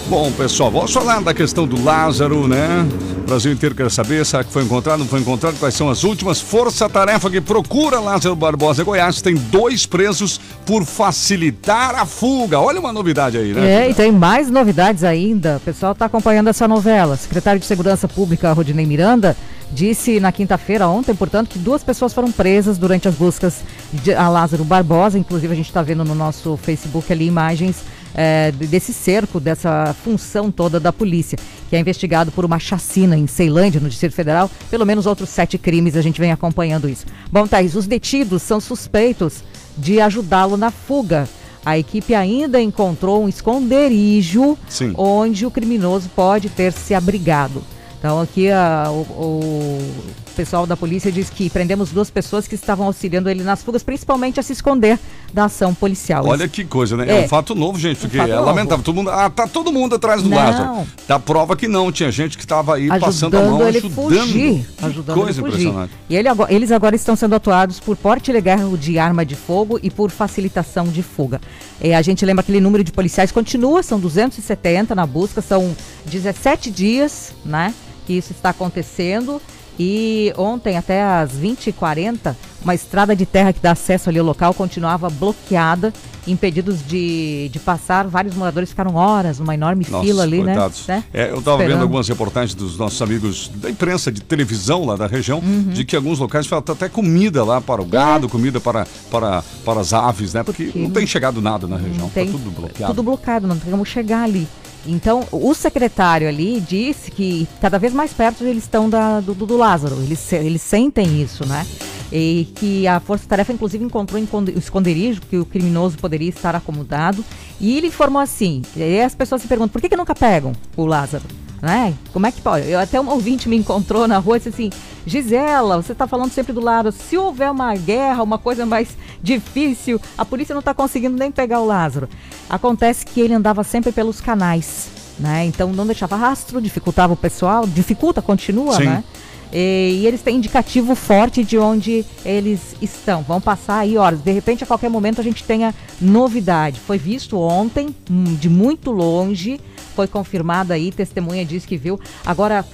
Bom, 0.09 0.33
pessoal, 0.33 0.71
vamos 0.71 0.91
falar 0.91 1.21
da 1.21 1.35
questão 1.35 1.67
do 1.67 1.85
Lázaro, 1.85 2.49
né? 2.49 2.89
O 3.19 3.27
Brasil 3.27 3.53
inteiro 3.53 3.75
quer 3.75 3.91
saber, 3.91 4.25
será 4.25 4.43
que 4.43 4.51
foi 4.51 4.63
encontrado, 4.63 5.01
não 5.01 5.07
foi 5.07 5.21
encontrado? 5.21 5.59
Quais 5.59 5.75
são 5.75 5.91
as 5.91 6.03
últimas? 6.03 6.41
Força-tarefa 6.41 7.29
que 7.29 7.43
procura 7.43 8.01
Lázaro 8.01 8.35
Barbosa 8.35 8.81
em 8.81 8.87
Goiás 8.87 9.21
tem 9.21 9.35
dois 9.35 9.85
presos 9.85 10.41
por 10.65 10.87
facilitar 10.87 11.95
a 11.95 12.07
fuga. 12.07 12.59
Olha 12.59 12.81
uma 12.81 12.91
novidade 12.91 13.37
aí, 13.37 13.53
né? 13.53 13.85
É, 13.85 13.91
e 13.91 13.95
tem 13.95 14.11
mais 14.11 14.51
novidades 14.51 15.05
ainda. 15.05 15.59
O 15.59 15.61
pessoal 15.61 15.93
está 15.93 16.07
acompanhando 16.07 16.49
essa 16.49 16.67
novela. 16.67 17.15
Secretário 17.15 17.61
de 17.61 17.67
Segurança 17.67 18.09
Pública, 18.09 18.51
Rodinei 18.55 18.87
Miranda, 18.87 19.37
disse 19.71 20.19
na 20.21 20.33
quinta-feira, 20.33 20.89
ontem, 20.89 21.15
portanto, 21.15 21.51
que 21.51 21.59
duas 21.59 21.85
pessoas 21.85 22.15
foram 22.15 22.33
presas 22.33 22.79
durante 22.79 23.07
as 23.07 23.15
buscas 23.15 23.57
de, 23.93 24.15
a 24.15 24.27
Lázaro 24.31 24.65
Barbosa. 24.65 25.19
Inclusive, 25.19 25.53
a 25.53 25.57
gente 25.57 25.69
está 25.69 25.83
vendo 25.83 26.03
no 26.03 26.15
nosso 26.15 26.57
Facebook 26.57 27.13
ali 27.13 27.27
imagens 27.27 27.77
é, 28.15 28.51
desse 28.53 28.93
cerco, 28.93 29.39
dessa 29.39 29.95
função 30.05 30.51
toda 30.51 30.79
da 30.81 30.93
polícia, 30.93 31.39
que 31.69 31.77
é 31.77 31.79
investigado 31.79 32.31
por 32.33 32.45
uma 32.45 32.59
chacina 32.59 33.17
em 33.17 33.27
Ceilândia, 33.27 33.81
no 33.81 33.89
Distrito 33.89 34.15
Federal. 34.15 34.51
Pelo 34.71 34.85
menos 34.87 35.07
outros 35.07 35.29
sete 35.29 35.57
crimes, 35.59 35.97
a 35.97 36.03
gente 36.03 36.21
vem 36.21 36.33
acompanhando 36.33 36.89
isso. 36.89 37.07
Bom, 37.31 37.47
Thaís, 37.47 37.75
os 37.75 37.87
detidos 37.87 38.43
são 38.43 38.61
suspeitos 38.61 39.45
de 39.77 40.01
ajudá-lo 40.01 40.57
na 40.57 40.71
fuga. 40.71 41.29
A 41.65 41.77
equipe 41.79 42.15
ainda 42.15 42.61
encontrou 42.61 43.23
um 43.25 43.29
esconderijo 43.29 44.57
Sim. 44.69 44.95
onde 44.97 45.45
o 45.45 45.51
criminoso 45.51 46.09
pode 46.15 46.49
ter 46.49 46.73
se 46.73 46.95
abrigado. 46.95 47.63
Então 47.99 48.21
aqui 48.21 48.51
a- 48.51 48.87
o, 48.91 49.01
o 49.23 49.93
pessoal 50.39 50.69
da 50.69 50.77
polícia 50.77 51.11
diz 51.11 51.29
que 51.29 51.51
prendemos 51.51 51.91
duas 51.91 52.11
pessoas 52.11 52.47
que 52.47 52.55
estavam 52.55 52.87
auxiliando 52.87 53.29
ele 53.29 53.43
nas 53.43 53.61
fugas, 53.65 53.83
principalmente 53.83 54.39
a 54.39 54.43
se 54.45 54.53
esconder 54.53 54.97
da 55.35 55.47
ação 55.47 55.75
policial. 55.75 56.25
Olha 56.25 56.47
que 56.47 56.65
coisa, 56.65 56.97
né? 56.97 57.09
É, 57.09 57.23
É. 57.23 57.25
um 57.25 57.29
fato 57.29 57.57
novo, 57.57 57.77
gente, 57.77 57.99
porque 57.99 58.17
fato 58.17 58.31
é 58.31 58.39
lamentável. 58.39 58.85
Todo 58.85 58.95
mundo, 58.95 59.11
ah, 59.11 59.29
tá 59.29 59.49
todo 59.49 59.73
mundo 59.73 59.97
atrás 59.97 60.23
do 60.23 60.29
Não. 60.29 60.37
Lázaro. 60.37 60.87
Tá 61.09 61.19
prova 61.19 61.57
que 61.57 61.67
não, 61.67 61.91
tinha 61.91 62.13
gente 62.13 62.37
que 62.39 62.45
estava 62.45 62.77
aí 62.77 62.87
passando 63.01 63.37
a 63.37 63.41
ajudando 63.41 63.59
mão, 63.59 63.69
ele 63.69 63.79
ajudando. 63.79 63.95
fugir, 64.27 64.65
Que 64.79 64.85
ajudando 64.87 65.17
coisa 65.17 65.41
ele 65.41 65.49
impressionante. 65.49 65.93
E 66.09 66.17
ele 66.17 66.29
eles 66.51 66.71
agora 66.71 66.95
estão 66.95 67.17
sendo 67.17 67.35
atuados 67.35 67.81
por 67.81 67.97
porte 67.97 68.31
ilegal 68.31 68.77
de 68.77 68.97
arma 68.97 69.27
de 69.27 69.35
fogo 69.35 69.81
e 69.83 69.91
por 69.91 70.09
facilitação 70.13 70.87
de 70.87 71.03
fuga. 71.03 71.41
É, 71.81 71.97
a 71.97 72.03
gente 72.03 72.25
lembra 72.25 72.43
aquele 72.43 72.61
número 72.61 72.85
de 72.85 72.93
policiais 72.93 73.33
continua, 73.33 73.83
são 73.83 73.99
270 73.99 74.95
na 74.95 75.05
busca, 75.05 75.43
são 75.43 75.75
17 76.07 76.71
dias, 76.71 77.33
né, 77.45 77.75
que 78.07 78.13
isso 78.13 78.31
está 78.31 78.51
acontecendo. 78.51 79.43
E 79.79 80.33
ontem, 80.37 80.77
até 80.77 81.03
às 81.03 81.31
20h40, 81.33 82.35
uma 82.63 82.75
estrada 82.75 83.15
de 83.15 83.25
terra 83.25 83.53
que 83.53 83.61
dá 83.61 83.71
acesso 83.73 84.09
ali 84.09 84.19
ao 84.19 84.25
local 84.27 84.53
continuava 84.53 85.09
bloqueada, 85.09 85.93
impedidos 86.27 86.85
de, 86.87 87.49
de 87.53 87.59
passar. 87.61 88.07
Vários 88.09 88.35
moradores 88.35 88.71
ficaram 88.71 88.97
horas 88.97 89.39
numa 89.39 89.55
enorme 89.55 89.87
Nossa, 89.89 90.05
fila 90.05 90.25
ali, 90.25 90.39
né? 90.43 90.53
coitados. 90.55 90.87
né? 90.89 91.05
É, 91.15 91.31
eu 91.31 91.39
estava 91.39 91.59
vendo 91.59 91.81
algumas 91.83 92.09
reportagens 92.09 92.55
dos 92.55 92.77
nossos 92.77 93.01
amigos 93.01 93.51
da 93.55 93.71
imprensa 93.71 94.11
de 94.11 94.21
televisão 94.21 94.85
lá 94.85 94.97
da 94.97 95.07
região, 95.07 95.39
Uhum. 95.39 95.71
de 95.73 95.85
que 95.85 95.95
alguns 95.95 96.19
locais 96.19 96.47
falta 96.47 96.73
até 96.73 96.89
comida 96.89 97.45
lá 97.45 97.61
para 97.61 97.81
o 97.81 97.85
gado, 97.87 98.29
comida 98.29 98.59
para, 98.61 98.87
para, 99.11 99.43
para 99.65 99.81
as 99.81 99.93
aves, 99.93 100.35
né? 100.35 100.43
Porque, 100.43 100.73
não 100.75 100.91
tem 100.91 101.07
chegado 101.07 101.41
nada 101.41 101.67
na 101.69 101.77
região, 101.77 102.09
tem 102.11 102.27
tá 102.27 102.33
tudo 102.33 102.51
bloqueado. 102.51 102.93
tudo 102.95 103.03
bloqueado, 103.05 103.47
não 103.47 103.57
tem 103.57 103.71
como 103.71 103.87
chegar 103.87 104.25
ali. 104.25 104.47
Então, 104.87 105.27
o 105.33 105.53
secretário 105.55 106.29
ali 106.29 106.61
disse 106.61 107.11
que 107.11 107.47
cada 107.61 107.79
vez 107.79 107.93
mais 107.93 108.13
perto 108.13 108.45
eles 108.45 108.63
estão 108.63 108.89
da- 108.89 109.21
do, 109.21 109.35
do- 109.35 109.57
Lázaro. 109.57 109.97
Eles, 110.03 110.33
eles 110.33 110.63
sentem 110.63 111.21
isso, 111.21 111.47
né? 111.47 111.67
E 112.11 112.49
que 112.55 112.87
a 112.87 113.01
Força 113.01 113.27
Tarefa, 113.29 113.53
inclusive, 113.53 113.85
encontrou 113.85 114.21
o 114.23 114.59
esconderijo 114.59 115.21
que 115.29 115.37
o 115.37 115.45
criminoso 115.45 115.99
poderia 115.99 116.29
estar 116.31 116.55
acomodado. 116.57 117.23
E 117.61 117.77
ele 117.77 117.89
informou 117.89 118.23
assim: 118.23 118.63
e 118.77 119.01
as 119.01 119.15
pessoas 119.15 119.43
se 119.43 119.49
perguntam, 119.49 119.69
por 119.73 119.81
que, 119.83 119.91
que 119.91 119.97
nunca 119.97 120.15
pegam 120.15 120.53
o 120.77 120.87
Lázaro? 120.87 121.25
Né? 121.61 121.95
Como 122.13 122.27
é 122.27 122.31
que 122.31 122.41
pode? 122.41 122.69
Eu, 122.69 122.79
até 122.79 123.01
um 123.01 123.09
ouvinte 123.09 123.49
me 123.49 123.57
encontrou 123.57 124.07
na 124.07 124.19
rua 124.19 124.37
e 124.37 124.39
disse 124.39 124.49
assim: 124.49 124.71
Gisela, 125.05 125.83
você 125.83 125.93
está 125.93 126.07
falando 126.07 126.31
sempre 126.31 126.53
do 126.53 126.61
Lázaro. 126.61 126.93
Se 126.93 127.17
houver 127.17 127.51
uma 127.51 127.75
guerra, 127.75 128.23
uma 128.23 128.39
coisa 128.39 128.65
mais 128.65 128.97
difícil, 129.23 130.01
a 130.17 130.25
polícia 130.25 130.53
não 130.53 130.61
está 130.61 130.73
conseguindo 130.73 131.17
nem 131.17 131.33
pegar 131.33 131.61
o 131.61 131.67
Lázaro. 131.67 132.09
Acontece 132.49 133.05
que 133.05 133.21
ele 133.21 133.35
andava 133.35 133.65
sempre 133.65 133.91
pelos 133.91 134.21
canais, 134.21 134.89
né? 135.19 135.47
Então 135.47 135.73
não 135.73 135.85
deixava 135.85 136.15
rastro, 136.15 136.61
dificultava 136.61 137.15
o 137.15 137.17
pessoal, 137.17 137.67
dificulta, 137.67 138.23
continua, 138.23 138.75
Sim. 138.75 138.85
né? 138.85 139.05
E, 139.53 140.01
e 140.03 140.07
eles 140.07 140.21
têm 140.21 140.37
indicativo 140.37 140.95
forte 140.95 141.43
de 141.43 141.59
onde 141.59 142.05
eles 142.25 142.77
estão. 142.81 143.23
Vão 143.23 143.41
passar 143.41 143.79
aí 143.79 143.97
horas. 143.97 144.21
De 144.21 144.31
repente, 144.31 144.63
a 144.63 144.67
qualquer 144.67 144.91
momento, 144.91 145.21
a 145.21 145.25
gente 145.25 145.43
tenha 145.45 145.75
novidade. 146.01 146.79
Foi 146.81 146.99
visto 146.99 147.39
ontem, 147.39 147.95
hum, 148.11 148.25
de 148.35 148.49
muito 148.49 148.91
longe. 148.91 149.61
Foi 149.99 150.07
confirmado 150.07 150.73
aí, 150.73 150.93
testemunha 150.93 151.45
diz 151.45 151.67
que 151.67 151.77
viu. 151.77 151.99
Agora, 152.25 152.65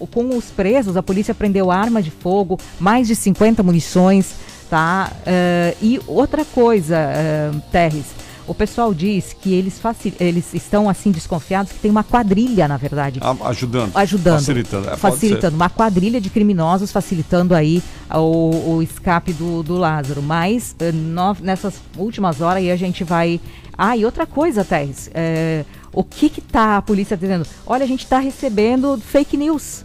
o- 0.00 0.06
com 0.06 0.34
os 0.38 0.46
presos, 0.46 0.96
a 0.96 1.02
polícia 1.02 1.34
prendeu 1.34 1.70
arma 1.70 2.00
de 2.00 2.10
fogo, 2.10 2.58
mais 2.80 3.06
de 3.06 3.14
50 3.14 3.62
munições, 3.62 4.34
tá? 4.70 5.12
Ah, 5.26 5.74
e 5.82 6.00
outra 6.06 6.46
coisa, 6.46 6.96
ah, 6.96 7.60
Terres, 7.70 8.06
o 8.46 8.54
pessoal 8.54 8.94
diz 8.94 9.34
que 9.38 9.52
eles, 9.52 9.78
faci- 9.78 10.14
eles 10.18 10.54
estão 10.54 10.88
assim 10.88 11.10
desconfiados 11.10 11.72
que 11.72 11.78
tem 11.78 11.90
uma 11.90 12.02
quadrilha, 12.02 12.66
na 12.66 12.78
verdade, 12.78 13.20
ajudando. 13.44 13.92
ajudando, 13.94 14.36
Facilitando. 14.38 14.88
É, 14.88 14.96
facilitando, 14.96 15.56
uma 15.56 15.68
quadrilha 15.68 16.20
de 16.22 16.30
criminosos 16.30 16.90
facilitando 16.90 17.54
aí 17.54 17.82
o, 18.14 18.76
o 18.76 18.82
escape 18.82 19.34
do, 19.34 19.62
do 19.62 19.74
Lázaro. 19.76 20.22
Mas 20.22 20.74
nó- 20.94 21.36
nessas 21.42 21.74
últimas 21.98 22.40
horas 22.40 22.62
aí 22.62 22.70
a 22.70 22.76
gente 22.76 23.04
vai. 23.04 23.38
Ah, 23.76 23.96
e 23.96 24.04
outra 24.04 24.26
coisa, 24.26 24.64
Teres, 24.64 25.10
eh, 25.14 25.64
o 25.92 26.02
que 26.02 26.28
que 26.28 26.40
tá 26.40 26.76
a 26.78 26.82
polícia 26.82 27.16
dizendo? 27.16 27.46
Olha, 27.66 27.84
a 27.84 27.88
gente 27.88 28.04
está 28.04 28.18
recebendo 28.18 28.98
fake 28.98 29.36
news. 29.36 29.84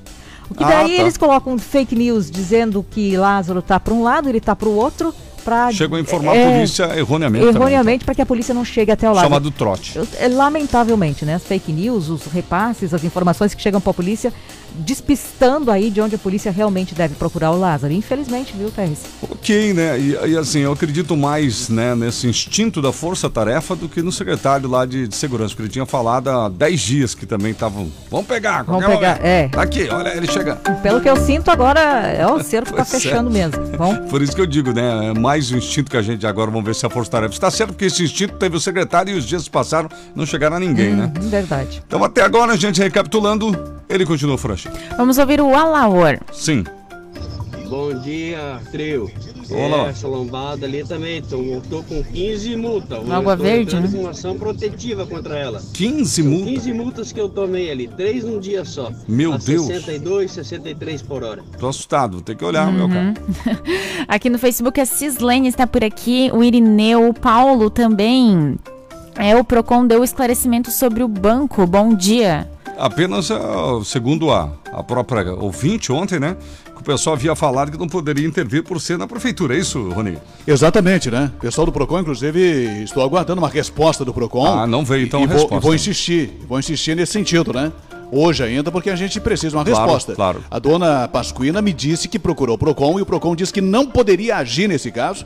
O 0.49 0.53
que 0.55 0.63
Ah, 0.63 0.67
daí 0.67 0.95
tá. 0.95 1.01
eles 1.01 1.17
colocam 1.17 1.57
fake 1.57 1.95
news 1.95 2.31
dizendo 2.31 2.85
que 2.89 3.17
Lázaro 3.17 3.61
tá 3.61 3.79
para 3.79 3.93
um 3.93 4.01
lado, 4.03 4.29
ele 4.29 4.39
tá 4.39 4.55
para 4.55 4.69
o 4.69 4.75
outro, 4.75 5.13
para 5.47 5.71
Chegam 5.71 5.97
a 5.97 6.01
informar 6.01 6.35
a 6.37 6.51
polícia 6.51 6.99
erroneamente 6.99 7.45
Erroneamente 7.45 8.03
para 8.03 8.13
que 8.13 8.21
a 8.21 8.25
polícia 8.25 8.53
não 8.53 8.65
chegue 8.65 8.91
até 8.91 9.09
o 9.09 9.13
Lázaro. 9.13 9.29
Chamado 9.29 9.51
trote. 9.51 9.97
É, 10.19 10.27
Lamentavelmente, 10.27 11.23
né? 11.23 11.35
As 11.35 11.43
fake 11.43 11.71
news, 11.71 12.09
os 12.09 12.25
repasses, 12.25 12.93
as 12.93 13.05
informações 13.05 13.53
que 13.53 13.61
chegam 13.61 13.79
para 13.79 13.91
a 13.91 13.93
polícia, 13.93 14.33
despistando 14.75 15.71
aí 15.71 15.89
de 15.89 16.01
onde 16.01 16.15
a 16.15 16.17
polícia 16.17 16.51
realmente 16.51 16.93
deve 16.93 17.15
procurar 17.15 17.51
o 17.51 17.59
Lázaro. 17.59 17.93
Infelizmente, 17.93 18.53
viu, 18.57 18.69
Terres? 18.69 18.99
Ok, 19.21 19.73
né? 19.73 19.97
E, 19.97 20.31
e, 20.31 20.37
assim, 20.37 20.59
eu 20.59 20.73
acredito 20.73 21.15
mais 21.15 21.69
né, 21.69 21.95
nesse 21.95 22.27
instinto 22.27 22.81
da 22.81 22.91
força-tarefa 22.91 23.75
do 23.75 23.87
que 23.87 24.01
no 24.01 24.11
secretário 24.11 24.69
lá 24.69 24.85
de, 24.85 25.07
de 25.07 25.15
segurança, 25.15 25.49
porque 25.51 25.63
ele 25.63 25.69
tinha 25.69 25.85
falado 25.85 26.29
há 26.29 26.49
10 26.49 26.81
dias 26.81 27.15
que 27.15 27.25
também 27.25 27.51
estavam. 27.51 27.89
Vamos 28.11 28.27
pegar, 28.27 28.63
Vamos 28.63 28.85
pegar, 28.85 29.15
momento." 29.15 29.25
é. 29.25 29.47
Tá 29.47 29.61
Aqui, 29.61 29.87
olha 29.89 30.15
ele 30.15 30.27
chegando. 30.27 30.59
Pelo 30.81 30.99
que 31.01 31.09
eu 31.09 31.15
sinto 31.15 31.49
agora, 31.49 31.79
é 31.79 32.27
o 32.27 32.41
cerco 32.43 32.73
tá 32.73 32.81
é. 32.81 32.85
fechando 32.85 33.29
mesmo. 33.29 33.57
Bom, 33.77 33.95
Por 34.09 34.21
isso 34.21 34.35
que 34.35 34.41
eu 34.41 34.45
digo, 34.45 34.73
né? 34.73 35.07
É 35.07 35.13
mais 35.37 35.51
o 35.51 35.57
instinto 35.57 35.91
que 35.91 35.97
a 35.97 36.01
gente 36.01 36.25
agora 36.25 36.49
vamos 36.49 36.65
ver 36.65 36.73
se 36.73 36.83
a 36.83 36.89
força-tarefa 36.89 37.33
está 37.33 37.51
certo, 37.51 37.69
porque 37.69 37.85
esse 37.85 38.03
instinto 38.03 38.35
teve 38.37 38.57
o 38.57 38.59
secretário 38.59 39.13
e 39.13 39.17
os 39.17 39.25
dias 39.25 39.47
passaram, 39.47 39.87
não 40.15 40.25
chegaram 40.25 40.55
a 40.55 40.59
ninguém, 40.59 40.95
né? 40.95 41.11
hum, 41.15 41.29
verdade. 41.29 41.83
Então 41.85 42.03
até 42.03 42.23
agora, 42.23 42.53
a 42.53 42.55
gente 42.55 42.81
recapitulando, 42.81 43.55
ele 43.87 44.03
continua 44.03 44.37
franchi. 44.37 44.67
Vamos 44.97 45.19
ouvir 45.19 45.39
o 45.39 45.55
Alaor. 45.55 46.17
Sim. 46.33 46.63
Bom 47.69 47.93
dia, 47.99 48.59
trio. 48.71 49.11
Olá. 49.49 49.87
Essa 49.87 50.07
lombada 50.07 50.65
ali 50.65 50.83
também, 50.83 51.21
tô, 51.21 51.37
tô 51.69 51.83
com 51.83 52.03
15 52.03 52.55
multas. 52.55 53.09
Água 53.09 53.35
Verde, 53.35 53.79
né? 53.79 53.89
com 53.91 54.07
ação 54.07 54.37
protetiva 54.37 55.05
contra 55.05 55.37
ela. 55.37 55.61
15 55.73 56.21
São 56.23 56.31
multas? 56.31 56.53
15 56.53 56.73
multas 56.73 57.11
que 57.11 57.19
eu 57.21 57.29
tomei 57.29 57.71
ali, 57.71 57.87
três 57.87 58.23
num 58.23 58.39
dia 58.39 58.65
só. 58.65 58.91
Meu 59.07 59.33
a 59.33 59.37
Deus. 59.37 59.65
62, 59.67 60.31
63 60.31 61.01
por 61.01 61.23
hora. 61.23 61.43
Tô 61.59 61.67
assustado, 61.67 62.13
vou 62.13 62.21
ter 62.21 62.35
que 62.35 62.43
olhar 62.45 62.67
o 62.67 62.71
meu 62.73 62.85
Uhum. 62.87 63.13
carro. 63.13 63.13
Aqui 64.07 64.29
no 64.29 64.37
Facebook 64.37 64.79
a 64.79 64.85
Cislene 64.85 65.47
está 65.47 65.65
por 65.67 65.83
aqui, 65.83 66.29
o 66.33 66.43
Irineu, 66.43 67.09
o 67.09 67.13
Paulo 67.13 67.69
também. 67.69 68.57
É, 69.15 69.35
o 69.35 69.43
Procon 69.43 69.85
deu 69.87 70.03
esclarecimento 70.03 70.69
sobre 70.71 71.03
o 71.03 71.07
banco. 71.07 71.65
Bom 71.65 71.93
dia. 71.95 72.49
Apenas, 72.77 73.31
ah, 73.31 73.79
segundo 73.83 74.31
a, 74.31 74.51
a 74.71 74.83
própria 74.83 75.33
ouvinte 75.33 75.91
ontem, 75.91 76.19
né? 76.19 76.37
Pessoal 76.87 77.17
havia 77.17 77.35
falado 77.35 77.69
que 77.69 77.77
não 77.77 77.85
poderia 77.85 78.25
intervir 78.25 78.63
por 78.63 78.79
ser 78.79 78.97
na 78.97 79.05
prefeitura. 79.05 79.53
É 79.53 79.59
isso, 79.59 79.89
Rony? 79.89 80.17
Exatamente, 80.47 81.11
né? 81.11 81.29
O 81.35 81.41
pessoal 81.41 81.65
do 81.65 81.71
PROCON, 81.73 81.99
inclusive, 81.99 82.39
estou 82.81 83.03
aguardando 83.03 83.41
uma 83.41 83.49
resposta 83.49 84.05
do 84.05 84.13
PROCON. 84.13 84.45
Ah, 84.45 84.65
não 84.65 84.85
veio 84.85 85.03
então 85.03 85.19
e 85.19 85.23
a 85.25 85.27
vou, 85.27 85.35
resposta. 85.35 85.55
E 85.57 85.59
vou 85.59 85.75
insistir, 85.75 86.31
vou 86.47 86.57
insistir 86.57 86.95
nesse 86.95 87.11
sentido, 87.11 87.51
né? 87.51 87.73
Hoje 88.09 88.41
ainda, 88.41 88.71
porque 88.71 88.89
a 88.89 88.95
gente 88.95 89.19
precisa 89.19 89.49
de 89.49 89.55
uma 89.57 89.65
Claro, 89.65 89.81
resposta. 89.81 90.15
claro. 90.15 90.41
A 90.49 90.59
dona 90.59 91.09
Pasquina 91.09 91.61
me 91.61 91.73
disse 91.73 92.07
que 92.07 92.17
procurou 92.17 92.55
o 92.55 92.57
PROCON 92.57 92.97
e 92.99 93.01
o 93.01 93.05
PROCON 93.05 93.35
disse 93.35 93.51
que 93.51 93.59
não 93.59 93.85
poderia 93.85 94.37
agir 94.37 94.69
nesse 94.69 94.89
caso, 94.89 95.25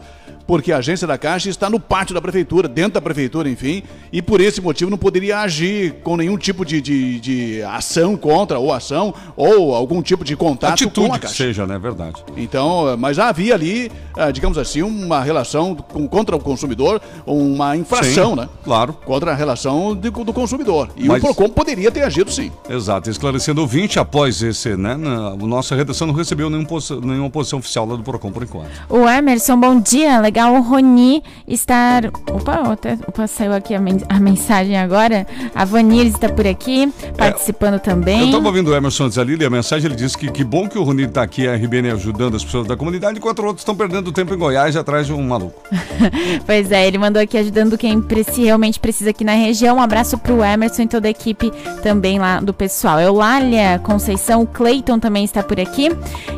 porque 0.51 0.73
a 0.73 0.79
agência 0.79 1.07
da 1.07 1.17
Caixa 1.17 1.49
está 1.49 1.69
no 1.69 1.79
pátio 1.79 2.13
da 2.13 2.21
prefeitura, 2.21 2.67
dentro 2.67 2.95
da 2.95 3.01
prefeitura, 3.01 3.47
enfim, 3.49 3.83
e 4.11 4.21
por 4.21 4.41
esse 4.41 4.59
motivo 4.59 4.91
não 4.91 4.97
poderia 4.97 5.39
agir 5.39 5.93
com 6.03 6.17
nenhum 6.17 6.37
tipo 6.37 6.65
de, 6.65 6.81
de, 6.81 7.21
de 7.21 7.63
ação 7.63 8.17
contra, 8.17 8.59
ou 8.59 8.73
ação, 8.73 9.13
ou 9.37 9.73
algum 9.73 10.01
tipo 10.01 10.25
de 10.25 10.35
contato 10.35 10.71
com 10.71 10.73
Atitude 10.89 11.07
a 11.07 11.13
que 11.13 11.19
Caixa. 11.21 11.35
seja, 11.35 11.65
né? 11.65 11.79
Verdade. 11.79 12.21
Então, 12.35 12.97
mas 12.99 13.15
já 13.15 13.29
havia 13.29 13.53
ali, 13.53 13.89
ah, 14.17 14.29
digamos 14.29 14.57
assim, 14.57 14.81
uma 14.81 15.21
relação 15.23 15.73
com- 15.73 16.05
contra 16.05 16.35
o 16.35 16.39
consumidor, 16.41 16.99
uma 17.25 17.77
infração, 17.77 18.31
Sim, 18.31 18.35
né? 18.41 18.49
Claro. 18.65 18.91
Contra 19.05 19.31
a 19.31 19.33
relação 19.33 19.95
de- 19.95 20.09
do 20.11 20.33
consumidor. 20.33 20.89
E 20.97 21.05
Mas- 21.07 21.23
o 21.23 21.27
PROCON 21.27 21.47
poderia 21.47 21.89
ter 21.89 22.01
agido 22.03 22.29
sim. 22.29 22.51
Exato, 22.69 23.09
esclarecendo 23.09 23.61
o 23.61 23.63
ouvinte, 23.63 23.99
após 23.99 24.43
esse, 24.43 24.75
né? 24.75 24.97
Na, 24.97 25.29
a 25.29 25.35
nossa 25.37 25.77
redação 25.77 26.07
não 26.07 26.13
recebeu 26.13 26.49
nenhum, 26.49 26.67
nenhuma 27.05 27.29
posição 27.29 27.59
oficial 27.59 27.85
lá 27.87 27.95
do 27.95 28.03
PROCON 28.03 28.33
por 28.33 28.43
enquanto. 28.43 28.69
O 28.89 29.07
Emerson, 29.07 29.57
bom 29.57 29.79
dia. 29.79 30.19
Legal 30.19 30.40
o 30.49 30.61
Roni 30.61 31.23
estar. 31.47 32.05
Opa, 32.31 32.71
até, 32.73 32.93
opa 33.07 33.27
saiu 33.27 33.53
aqui 33.53 33.73
a, 33.75 33.79
men- 33.79 34.03
a 34.09 34.19
mensagem 34.19 34.77
agora. 34.77 35.27
A 35.53 35.65
Vanille 35.65 36.09
está 36.09 36.29
por 36.29 36.47
aqui, 36.47 36.91
participando 37.17 37.79
também. 37.79 38.19
Eu 38.21 38.25
estava 38.27 38.47
ouvindo 38.47 38.69
o 38.71 38.75
Emerson 38.75 39.07
dizer 39.09 39.21
ali, 39.21 39.45
a 39.45 39.49
mensagem 39.49 39.87
ele 39.87 39.95
disse 39.95 40.17
que 40.17 40.31
que 40.31 40.43
bom 40.43 40.67
que 40.67 40.77
o 40.77 40.83
Rony 40.83 41.03
está 41.03 41.21
aqui, 41.23 41.47
a 41.47 41.55
RBN 41.55 41.91
ajudando 41.91 42.35
as 42.35 42.43
pessoas 42.43 42.65
da 42.67 42.75
comunidade, 42.77 43.17
enquanto 43.17 43.39
outros 43.39 43.61
estão 43.61 43.75
perdendo 43.75 44.11
tempo 44.11 44.33
em 44.33 44.37
Goiás 44.37 44.75
atrás 44.75 45.05
de 45.07 45.13
um 45.13 45.21
maluco. 45.23 45.61
Pois 46.45 46.71
é, 46.71 46.87
ele 46.87 46.97
mandou 46.97 47.21
aqui 47.21 47.37
ajudando 47.37 47.77
quem 47.77 48.01
preci- 48.01 48.43
realmente 48.45 48.79
precisa 48.79 49.09
aqui 49.11 49.23
na 49.23 49.33
região. 49.33 49.77
Um 49.77 49.81
abraço 49.81 50.17
pro 50.17 50.43
Emerson 50.43 50.83
e 50.83 50.87
toda 50.87 51.07
a 51.07 51.11
equipe 51.11 51.51
também 51.83 52.17
lá 52.19 52.39
do 52.39 52.53
pessoal. 52.53 52.99
Eulália 52.99 53.79
Conceição, 53.83 54.41
o 54.41 54.47
Cleiton 54.47 54.99
também 54.99 55.23
está 55.23 55.43
por 55.43 55.59
aqui. 55.59 55.89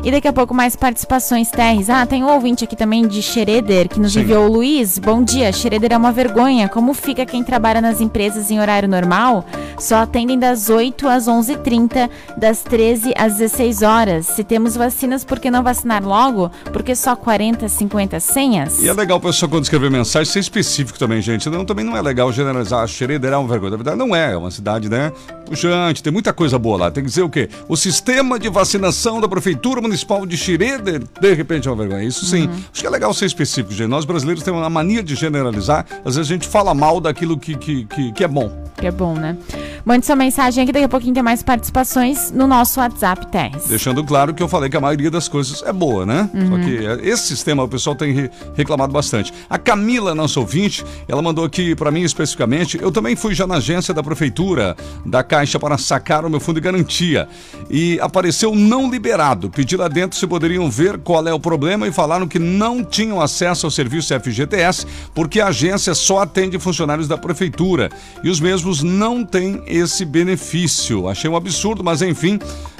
E 0.04 0.10
daqui 0.10 0.28
a 0.28 0.32
pouco 0.32 0.52
mais 0.54 0.76
participações, 0.76 1.50
Terres. 1.50 1.88
Ah, 1.88 2.04
tem 2.06 2.22
um 2.22 2.28
ouvinte 2.32 2.64
aqui 2.64 2.76
também 2.76 3.06
de 3.06 3.22
Xereder, 3.22 3.83
que 3.88 4.00
nos 4.00 4.12
Sim. 4.12 4.20
enviou 4.20 4.46
o 4.46 4.52
Luiz. 4.52 4.98
Bom 4.98 5.22
dia, 5.22 5.52
Xereder 5.52 5.92
é 5.92 5.96
uma 5.96 6.12
vergonha. 6.12 6.68
Como 6.68 6.94
fica 6.94 7.26
quem 7.26 7.42
trabalha 7.42 7.80
nas 7.80 8.00
empresas 8.00 8.50
em 8.50 8.60
horário 8.60 8.88
normal? 8.88 9.44
só 9.78 9.96
atendem 9.96 10.38
das 10.38 10.70
8 10.70 11.08
às 11.08 11.26
11h30, 11.26 12.08
das 12.36 12.62
13 12.62 13.12
às 13.16 13.34
16 13.34 13.82
horas. 13.82 14.26
Se 14.26 14.44
temos 14.44 14.76
vacinas, 14.76 15.24
por 15.24 15.38
que 15.38 15.50
não 15.50 15.62
vacinar 15.62 16.04
logo? 16.04 16.50
Porque 16.72 16.94
só 16.94 17.16
40, 17.16 17.68
50 17.68 18.20
senhas? 18.20 18.82
E 18.82 18.88
é 18.88 18.92
legal 18.92 19.18
o 19.18 19.20
pessoal 19.20 19.50
quando 19.50 19.64
escrever 19.64 19.90
mensagem 19.90 20.32
ser 20.32 20.40
específico 20.40 20.98
também, 20.98 21.20
gente. 21.20 21.48
Não, 21.50 21.64
também 21.64 21.84
não 21.84 21.96
é 21.96 22.02
legal 22.02 22.32
generalizar. 22.32 22.82
A 22.82 22.86
Xeredeira 22.86 23.36
é 23.36 23.38
uma 23.38 23.48
vergonha. 23.48 23.72
Na 23.72 23.76
verdade, 23.76 23.98
não 23.98 24.14
é. 24.14 24.32
É 24.32 24.36
uma 24.36 24.50
cidade, 24.50 24.88
né? 24.88 25.12
Puxante, 25.46 26.02
tem 26.02 26.12
muita 26.12 26.32
coisa 26.32 26.58
boa 26.58 26.78
lá. 26.78 26.90
Tem 26.90 27.02
que 27.02 27.10
dizer 27.10 27.22
o 27.22 27.28
quê? 27.28 27.48
O 27.68 27.76
sistema 27.76 28.38
de 28.38 28.48
vacinação 28.48 29.20
da 29.20 29.28
Prefeitura 29.28 29.80
Municipal 29.80 30.24
de 30.24 30.36
Xereder, 30.36 31.02
de 31.20 31.34
repente, 31.34 31.68
é 31.68 31.70
uma 31.70 31.76
vergonha. 31.76 32.04
Isso 32.04 32.24
sim. 32.24 32.48
Acho 32.72 32.80
que 32.80 32.86
é 32.86 32.90
legal 32.90 33.12
ser 33.12 33.26
específico, 33.26 33.73
gente. 33.74 33.88
Nós 33.88 34.04
brasileiros 34.04 34.42
temos 34.42 34.60
uma 34.60 34.70
mania 34.70 35.02
de 35.02 35.14
generalizar. 35.14 35.84
Às 36.04 36.16
vezes 36.16 36.30
a 36.30 36.34
gente 36.34 36.48
fala 36.48 36.72
mal 36.74 37.00
daquilo 37.00 37.38
que, 37.38 37.56
que, 37.56 37.84
que, 37.84 38.12
que 38.12 38.24
é 38.24 38.28
bom. 38.28 38.64
Que 38.76 38.86
é 38.88 38.90
bom, 38.90 39.14
né? 39.14 39.36
Mande 39.84 40.04
sua 40.06 40.16
mensagem 40.16 40.62
aqui, 40.62 40.72
daqui 40.72 40.84
a 40.84 40.88
pouquinho 40.88 41.14
tem 41.14 41.22
mais 41.22 41.42
participações 41.42 42.30
no 42.30 42.46
nosso 42.46 42.80
WhatsApp 42.80 43.26
Terres. 43.28 43.66
Deixando 43.68 44.02
claro 44.02 44.32
que 44.34 44.42
eu 44.42 44.48
falei 44.48 44.68
que 44.70 44.76
a 44.76 44.80
maioria 44.80 45.10
das 45.10 45.28
coisas 45.28 45.62
é 45.62 45.72
boa, 45.72 46.04
né? 46.06 46.28
Uhum. 46.34 46.48
Só 46.48 46.58
que 46.64 46.86
é, 46.86 47.08
esse 47.08 47.22
sistema 47.26 47.62
o 47.62 47.68
pessoal 47.68 47.94
tem 47.94 48.12
re- 48.12 48.30
reclamado 48.54 48.92
bastante. 48.92 49.32
A 49.48 49.58
Camila, 49.58 50.14
nossa 50.14 50.40
ouvinte, 50.40 50.84
ela 51.06 51.20
mandou 51.22 51.44
aqui 51.44 51.74
para 51.74 51.90
mim 51.90 52.02
especificamente. 52.02 52.78
Eu 52.80 52.90
também 52.90 53.14
fui 53.14 53.34
já 53.34 53.46
na 53.46 53.56
agência 53.56 53.92
da 53.94 54.02
prefeitura 54.02 54.74
da 55.04 55.22
Caixa 55.22 55.58
para 55.58 55.76
sacar 55.78 56.24
o 56.24 56.30
meu 56.30 56.40
fundo 56.40 56.56
de 56.56 56.60
garantia 56.62 57.28
e 57.70 57.98
apareceu 58.00 58.54
não 58.54 58.90
liberado. 58.90 59.50
Pedi 59.50 59.76
lá 59.76 59.86
dentro 59.88 60.18
se 60.18 60.26
poderiam 60.26 60.70
ver 60.70 60.98
qual 60.98 61.26
é 61.28 61.32
o 61.32 61.38
problema 61.40 61.86
e 61.86 61.92
falaram 61.92 62.26
que 62.26 62.38
não 62.38 62.82
tinham 62.82 63.20
acesso 63.20 63.63
ao 63.64 63.70
serviço 63.70 64.18
FGTS 64.18 64.86
porque 65.14 65.40
a 65.40 65.48
agência 65.48 65.94
só 65.94 66.20
atende 66.20 66.58
funcionários 66.58 67.08
da 67.08 67.16
prefeitura 67.16 67.90
e 68.22 68.30
os 68.30 68.40
mesmos 68.40 68.82
não 68.82 69.24
têm 69.24 69.62
esse 69.66 70.04
benefício. 70.04 71.08
Achei 71.08 71.28
um 71.28 71.36
absurdo, 71.36 71.82
mas 71.82 72.02
enfim, 72.02 72.38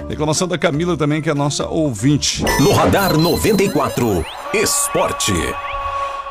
reclamação 0.08 0.48
da 0.48 0.58
Camila 0.58 0.96
também, 0.96 1.20
que 1.22 1.30
é 1.30 1.34
nossa 1.34 1.66
ouvinte. 1.66 2.42
No 2.60 2.72
Radar 2.72 3.16
94, 3.16 4.24
Esporte. 4.52 5.32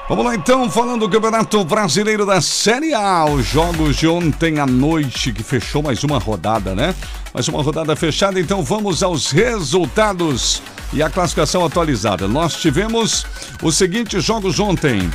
Vamos 0.10 0.26
lá 0.26 0.36
então, 0.36 0.70
falando 0.70 1.08
do 1.08 1.10
Campeonato 1.10 1.64
Brasileiro 1.64 2.26
da 2.26 2.42
Série 2.42 2.94
A, 2.94 3.24
os 3.26 3.46
jogos 3.46 3.96
de 3.96 4.06
ontem 4.06 4.60
à 4.60 4.66
noite, 4.66 5.32
que 5.32 5.42
fechou 5.42 5.82
mais 5.82 6.04
uma 6.04 6.20
rodada, 6.20 6.76
né? 6.76 6.94
Mais 7.34 7.48
uma 7.48 7.64
rodada 7.64 7.96
fechada, 7.96 8.38
então 8.38 8.62
vamos 8.62 9.02
aos 9.02 9.32
resultados 9.32 10.62
e 10.94 11.02
a 11.02 11.10
classificação 11.10 11.66
atualizada. 11.66 12.28
Nós 12.28 12.56
tivemos 12.56 13.26
os 13.62 13.76
seguintes 13.76 14.24
jogos 14.24 14.60
ontem. 14.60 15.10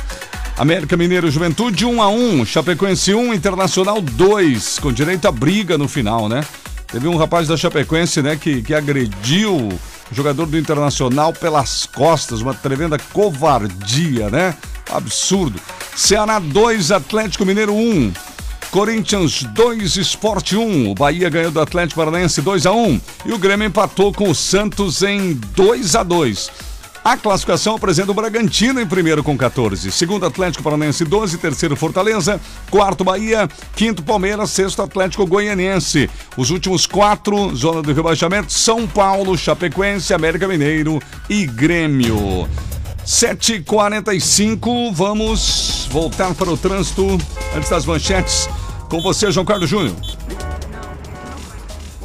América 0.57 0.97
Mineiro 0.97 1.31
Juventude 1.31 1.85
1 1.85 2.01
a 2.01 2.09
1, 2.09 2.45
Chapecoense 2.45 3.13
1, 3.13 3.33
Internacional 3.33 4.01
2, 4.01 4.79
com 4.79 4.91
direito 4.91 5.27
à 5.27 5.31
briga 5.31 5.77
no 5.77 5.87
final, 5.87 6.27
né? 6.27 6.45
Teve 6.87 7.07
um 7.07 7.15
rapaz 7.15 7.47
da 7.47 7.55
Chapecoense, 7.55 8.21
né, 8.21 8.35
que, 8.35 8.61
que 8.61 8.73
agrediu 8.73 9.55
o 9.55 9.79
jogador 10.11 10.45
do 10.47 10.57
Internacional 10.57 11.31
pelas 11.31 11.85
costas, 11.85 12.41
uma 12.41 12.53
tremenda 12.53 12.97
covardia, 13.13 14.29
né? 14.29 14.55
Absurdo. 14.91 15.59
Ceará 15.95 16.39
2, 16.39 16.91
Atlético 16.91 17.45
Mineiro 17.45 17.73
1. 17.73 18.11
Corinthians 18.71 19.43
2, 19.43 19.97
Sport 19.97 20.53
1. 20.53 20.91
O 20.91 20.95
Bahia 20.95 21.29
ganhou 21.29 21.51
do 21.51 21.59
Atlético 21.59 21.99
Paranaense 21.99 22.41
2 22.41 22.65
a 22.65 22.71
1 22.71 23.01
e 23.25 23.33
o 23.33 23.39
Grêmio 23.39 23.67
empatou 23.67 24.13
com 24.13 24.29
o 24.29 24.35
Santos 24.35 25.01
em 25.01 25.33
2 25.55 25.95
a 25.95 26.03
2. 26.03 26.51
A 27.03 27.17
classificação 27.17 27.75
apresenta 27.75 28.11
o 28.11 28.13
Bragantino 28.13 28.79
em 28.79 28.85
primeiro 28.85 29.23
com 29.23 29.37
14, 29.37 29.91
segundo 29.91 30.25
Atlético 30.25 30.63
Paranaense 30.63 31.05
12, 31.05 31.37
terceiro 31.37 31.75
Fortaleza, 31.75 32.39
quarto 32.69 33.03
Bahia, 33.03 33.49
quinto 33.75 34.03
Palmeiras, 34.03 34.51
sexto 34.51 34.81
Atlético 34.81 35.25
Goianiense. 35.25 36.09
Os 36.37 36.51
últimos 36.51 36.85
quatro, 36.85 37.55
zona 37.55 37.81
do 37.81 37.93
rebaixamento, 37.93 38.51
São 38.51 38.85
Paulo, 38.85 39.37
Chapecoense, 39.37 40.13
América 40.13 40.47
Mineiro 40.47 41.01
e 41.29 41.45
Grêmio. 41.45 42.47
7h45, 43.09 44.93
vamos 44.93 45.87
voltar 45.89 46.35
para 46.35 46.51
o 46.51 46.55
trânsito 46.55 47.17
antes 47.55 47.67
das 47.67 47.83
manchetes. 47.83 48.47
Com 48.87 49.01
você, 49.01 49.31
João 49.31 49.47
Carlos 49.47 49.67
Júnior. 49.67 49.95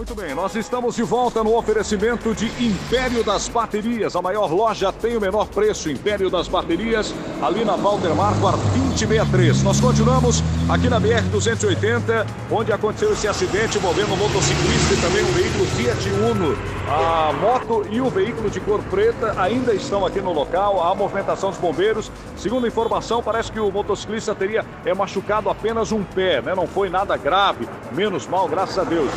Muito 0.07 0.21
bem, 0.21 0.35
nós 0.35 0.55
estamos 0.55 0.97
de 0.97 1.03
volta 1.03 1.43
no 1.43 1.57
oferecimento 1.57 2.35
de 2.35 2.45
Império 2.63 3.25
das 3.25 3.49
Baterias. 3.49 4.15
A 4.15 4.21
maior 4.21 4.53
loja 4.53 4.93
tem 4.93 5.17
o 5.17 5.21
menor 5.21 5.47
preço. 5.47 5.91
Império 5.91 6.29
das 6.29 6.47
Baterias, 6.47 7.15
ali 7.41 7.65
na 7.65 7.75
Walter 7.75 8.15
Marquardt 8.15 8.61
2063. 8.75 9.63
Nós 9.63 9.81
continuamos 9.81 10.43
aqui 10.69 10.91
na 10.91 11.01
BR-280, 11.01 12.27
onde 12.51 12.71
aconteceu 12.71 13.15
esse 13.15 13.27
acidente 13.27 13.79
envolvendo 13.79 14.13
um 14.13 14.17
motociclista 14.19 14.93
e 14.93 15.01
também 15.01 15.25
um 15.25 15.33
veículo 15.33 15.65
Fiat 15.69 16.11
Uno. 16.11 16.55
A 16.87 17.33
moto 17.33 17.87
e 17.91 17.99
o 17.99 18.11
veículo 18.11 18.51
de 18.51 18.61
cor 18.61 18.83
preta 18.91 19.35
ainda 19.41 19.73
estão 19.73 20.05
aqui 20.05 20.21
no 20.21 20.35
local. 20.35 20.87
Há 20.87 20.95
movimentação 20.95 21.49
dos 21.49 21.59
bombeiros. 21.59 22.13
Segundo 22.37 22.67
a 22.67 22.69
informação, 22.69 23.23
parece 23.23 23.51
que 23.51 23.59
o 23.59 23.73
motociclista 23.73 24.35
teria 24.35 24.67
é, 24.85 24.93
machucado 24.93 25.49
apenas 25.49 25.93
um 25.93 26.05
pé, 26.05 26.43
né? 26.43 26.55
Não 26.55 26.67
foi 26.67 26.91
nada 26.91 27.17
grave, 27.17 27.67
menos 27.91 28.27
mal, 28.27 28.47
graças 28.47 28.79
a 28.79 28.85
Deus. 28.85 29.11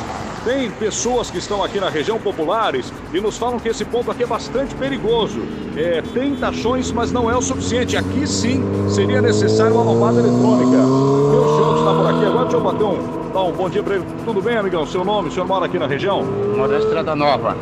Tem 0.46 0.72
pessoas 0.78 1.30
que 1.30 1.38
estão 1.38 1.64
aqui 1.64 1.80
na 1.80 1.90
região 1.90 2.20
populares 2.20 2.92
e 3.14 3.20
nos 3.20 3.38
falam 3.38 3.60
que 3.60 3.70
esse 3.70 3.84
ponto 3.86 4.10
aqui 4.10 4.24
é 4.24 4.28
bastante 4.28 4.74
perigoso. 4.76 5.42
É, 5.76 6.02
tem 6.14 6.36
taxões, 6.36 6.92
mas 6.92 7.12
não 7.12 7.30
é 7.30 7.36
o 7.36 7.42
suficiente. 7.42 7.98
Aqui 7.98 8.26
sim 8.26 8.64
seria 8.90 9.22
necessário 9.22 9.74
uma 9.74 9.84
lombada 9.84 10.20
eletrônica. 10.20 10.72
Meu 10.72 11.44
senhor 11.56 11.78
está 11.78 11.94
por 11.94 12.08
aqui 12.08 12.26
agora, 12.26 12.44
deixa 12.44 12.58
eu 12.58 12.62
bater 12.62 12.84
um, 12.84 13.32
dar 13.34 13.44
um 13.44 13.52
bom 13.52 13.70
dia 13.70 13.84
para 13.84 13.96
ele. 13.96 14.06
Tudo 14.26 14.42
bem, 14.42 14.58
amigão? 14.58 14.86
Seu 14.86 15.04
nome? 15.04 15.30
O 15.30 15.32
senhor 15.32 15.48
mora 15.48 15.66
aqui 15.66 15.78
na 15.78 15.88
região? 15.88 16.24
Moro 16.24 16.72
na 16.72 16.80
Estrada 16.80 17.16
Nova. 17.16 17.56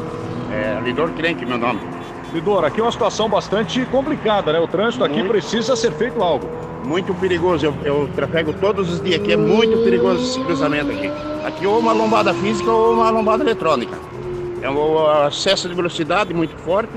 É, 0.52 0.80
Lidor 0.84 1.10
Crenque, 1.12 1.46
meu 1.46 1.58
nome. 1.58 1.80
Lidor, 2.36 2.66
aqui 2.66 2.82
é 2.82 2.84
uma 2.84 2.92
situação 2.92 3.30
bastante 3.30 3.86
complicada, 3.86 4.52
né? 4.52 4.60
O 4.60 4.68
trânsito 4.68 5.06
aqui 5.06 5.20
Muito. 5.20 5.30
precisa 5.30 5.74
ser 5.74 5.94
feito 5.94 6.22
algo. 6.22 6.46
Muito 6.84 7.14
perigoso. 7.14 7.66
Eu, 7.66 7.74
eu 7.86 8.10
trafego 8.14 8.52
todos 8.52 8.92
os 8.92 9.02
dias 9.02 9.22
aqui. 9.22 9.32
É 9.32 9.38
muito 9.38 9.78
perigoso 9.86 10.22
esse 10.22 10.44
cruzamento 10.44 10.92
aqui. 10.92 11.10
Aqui 11.46 11.66
ou 11.66 11.80
uma 11.80 11.94
lombada 11.94 12.34
física 12.34 12.70
ou 12.70 12.94
uma 12.94 13.10
lombada 13.10 13.42
eletrônica. 13.42 13.98
É 14.62 14.70
um 14.70 15.08
acesso 15.08 15.70
de 15.70 15.76
velocidade 15.76 16.34
muito 16.34 16.54
forte. 16.58 16.92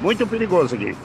Muito 0.00 0.24
perigoso 0.24 0.76
aqui. 0.76 0.96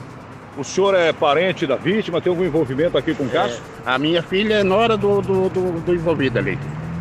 O 0.56 0.62
senhor 0.62 0.94
é 0.94 1.12
parente 1.12 1.66
da 1.66 1.74
vítima? 1.74 2.20
Tem 2.20 2.30
algum 2.30 2.44
envolvimento 2.44 2.96
aqui 2.96 3.12
com 3.14 3.24
o 3.24 3.28
caso? 3.28 3.60
A 3.84 3.98
minha 3.98 4.22
filha 4.22 4.54
é 4.54 4.62
nora 4.62 4.96
do, 4.96 5.20
do, 5.20 5.48
do, 5.48 5.80
do 5.80 5.94
envolvido 5.94 6.38
ali. 6.38 6.56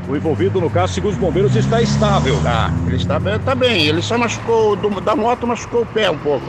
O 0.07 0.15
envolvido, 0.15 0.59
no 0.59 0.69
caso, 0.69 0.93
segundo 0.93 1.11
os 1.11 1.17
bombeiros, 1.17 1.55
está 1.55 1.81
estável. 1.81 2.41
Tá, 2.41 2.73
ele 2.85 2.95
está 2.95 3.19
bem, 3.19 3.39
tá 3.39 3.53
bem. 3.55 3.85
Ele 3.87 4.01
só 4.01 4.17
machucou, 4.17 4.75
do- 4.75 4.99
da 5.01 5.15
moto 5.15 5.45
machucou 5.47 5.81
o 5.81 5.85
pé 5.85 6.09
um 6.09 6.17
pouco. 6.17 6.47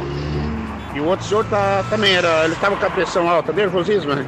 E 0.94 1.00
o 1.00 1.04
outro 1.06 1.24
senhor 1.26 1.44
tá, 1.44 1.82
também 1.84 2.14
era, 2.14 2.44
ele 2.44 2.54
estava 2.54 2.76
com 2.76 2.84
a 2.86 2.90
pressão 2.90 3.28
alta, 3.28 3.52
nervosismo, 3.52 4.14
né? 4.14 4.26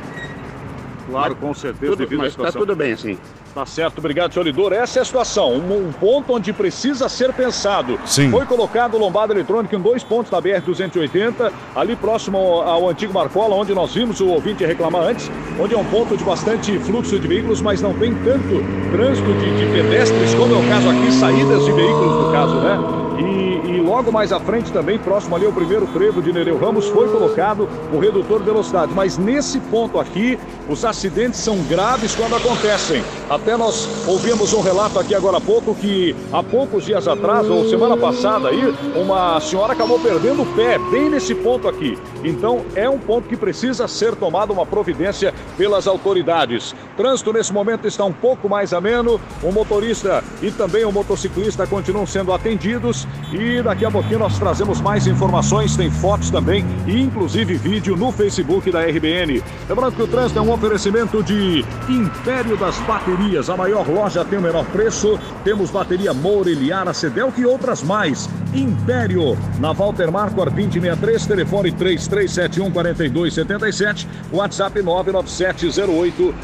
Claro, 1.14 1.36
com 1.36 1.54
certeza, 1.54 1.92
Tudo, 1.92 1.98
devido 1.98 2.20
à 2.20 2.24
mas 2.24 2.34
tá 2.34 2.38
situação. 2.38 2.60
tudo 2.60 2.74
bem, 2.74 2.92
assim. 2.92 3.16
Tá 3.54 3.64
certo, 3.64 3.98
obrigado, 3.98 4.32
senhor 4.32 4.44
Lidor. 4.44 4.72
Essa 4.72 4.98
é 4.98 5.02
a 5.02 5.04
situação, 5.04 5.52
um, 5.52 5.86
um 5.88 5.92
ponto 5.92 6.32
onde 6.32 6.52
precisa 6.52 7.08
ser 7.08 7.32
pensado. 7.32 8.00
Sim. 8.04 8.32
Foi 8.32 8.44
colocado 8.46 8.98
lombada 8.98 9.32
eletrônica 9.32 9.76
em 9.76 9.80
dois 9.80 10.02
pontos 10.02 10.28
da 10.28 10.42
BR-280, 10.42 11.52
ali 11.76 11.94
próximo 11.94 12.36
ao, 12.36 12.62
ao 12.68 12.88
antigo 12.88 13.14
Marcola, 13.14 13.54
onde 13.54 13.72
nós 13.72 13.94
vimos 13.94 14.20
o 14.20 14.26
ouvinte 14.26 14.64
reclamar 14.66 15.02
antes, 15.02 15.30
onde 15.60 15.72
é 15.72 15.78
um 15.78 15.84
ponto 15.84 16.16
de 16.16 16.24
bastante 16.24 16.76
fluxo 16.80 17.16
de 17.16 17.28
veículos, 17.28 17.60
mas 17.62 17.80
não 17.80 17.94
tem 17.94 18.12
tanto 18.16 18.64
trânsito 18.90 19.32
de, 19.34 19.56
de 19.56 19.66
pedestres, 19.72 20.34
como 20.34 20.52
é 20.52 20.58
o 20.58 20.68
caso 20.68 20.90
aqui, 20.90 21.12
saídas 21.12 21.64
de 21.64 21.70
veículos 21.70 22.24
no 22.26 22.32
caso, 22.32 22.54
né? 22.56 22.78
E 23.20 23.53
logo 23.94 24.10
mais 24.10 24.32
à 24.32 24.40
frente 24.40 24.72
também, 24.72 24.98
próximo 24.98 25.36
ali 25.36 25.46
ao 25.46 25.52
primeiro 25.52 25.86
trevo 25.86 26.20
de 26.20 26.32
Nereu 26.32 26.58
Ramos, 26.58 26.88
foi 26.88 27.08
colocado 27.08 27.68
o 27.92 27.98
redutor 28.00 28.40
de 28.40 28.46
velocidade. 28.46 28.92
Mas 28.92 29.16
nesse 29.16 29.60
ponto 29.60 30.00
aqui, 30.00 30.36
os 30.68 30.84
acidentes 30.84 31.38
são 31.38 31.58
graves 31.68 32.12
quando 32.12 32.34
acontecem. 32.34 33.04
Até 33.30 33.56
nós 33.56 33.88
ouvimos 34.08 34.52
um 34.52 34.60
relato 34.60 34.98
aqui 34.98 35.14
agora 35.14 35.36
há 35.36 35.40
pouco 35.40 35.76
que 35.76 36.14
há 36.32 36.42
poucos 36.42 36.84
dias 36.84 37.06
atrás, 37.06 37.48
ou 37.48 37.68
semana 37.68 37.96
passada 37.96 38.48
aí, 38.48 38.74
uma 38.96 39.38
senhora 39.40 39.74
acabou 39.74 40.00
perdendo 40.00 40.42
o 40.42 40.46
pé 40.56 40.76
bem 40.90 41.08
nesse 41.08 41.32
ponto 41.32 41.68
aqui. 41.68 41.96
Então 42.24 42.64
é 42.74 42.90
um 42.90 42.98
ponto 42.98 43.28
que 43.28 43.36
precisa 43.36 43.86
ser 43.86 44.16
tomada 44.16 44.52
uma 44.52 44.66
providência 44.66 45.32
pelas 45.56 45.86
autoridades. 45.86 46.74
Trânsito 46.96 47.32
nesse 47.32 47.52
momento 47.52 47.86
está 47.86 48.04
um 48.04 48.12
pouco 48.12 48.48
mais 48.48 48.72
ameno. 48.72 49.20
O 49.40 49.52
motorista 49.52 50.24
e 50.42 50.50
também 50.50 50.84
o 50.84 50.90
motociclista 50.90 51.64
continuam 51.64 52.06
sendo 52.06 52.32
atendidos 52.32 53.06
e 53.32 53.62
daqui 53.62 53.83
a 53.84 53.90
pouquinho 53.90 54.20
nós 54.20 54.38
trazemos 54.38 54.80
mais 54.80 55.06
informações, 55.06 55.76
tem 55.76 55.90
fotos 55.90 56.30
também 56.30 56.64
e 56.86 57.00
inclusive 57.00 57.54
vídeo 57.54 57.96
no 57.96 58.12
Facebook 58.12 58.70
da 58.70 58.82
RBN. 58.82 59.42
Lembrando 59.68 59.96
que 59.96 60.02
o 60.02 60.06
trânsito 60.06 60.38
é 60.38 60.42
um 60.42 60.52
oferecimento 60.52 61.22
de 61.22 61.64
Império 61.88 62.56
das 62.56 62.78
Baterias, 62.80 63.50
a 63.50 63.56
maior 63.56 63.88
loja 63.88 64.24
tem 64.24 64.38
o 64.38 64.42
menor 64.42 64.64
preço. 64.66 65.18
Temos 65.42 65.70
bateria 65.70 66.14
Moureliara, 66.14 66.94
Sedelco 66.94 67.40
e 67.40 67.46
outras 67.46 67.82
mais. 67.82 68.28
Império, 68.54 69.36
na 69.58 69.72
Walter 69.72 70.10
Marquardt 70.10 70.54
2063, 70.54 71.26
telefone 71.26 71.72
3371 71.72 72.70
4277, 72.70 74.06
WhatsApp 74.32 74.82
99708 74.82 76.34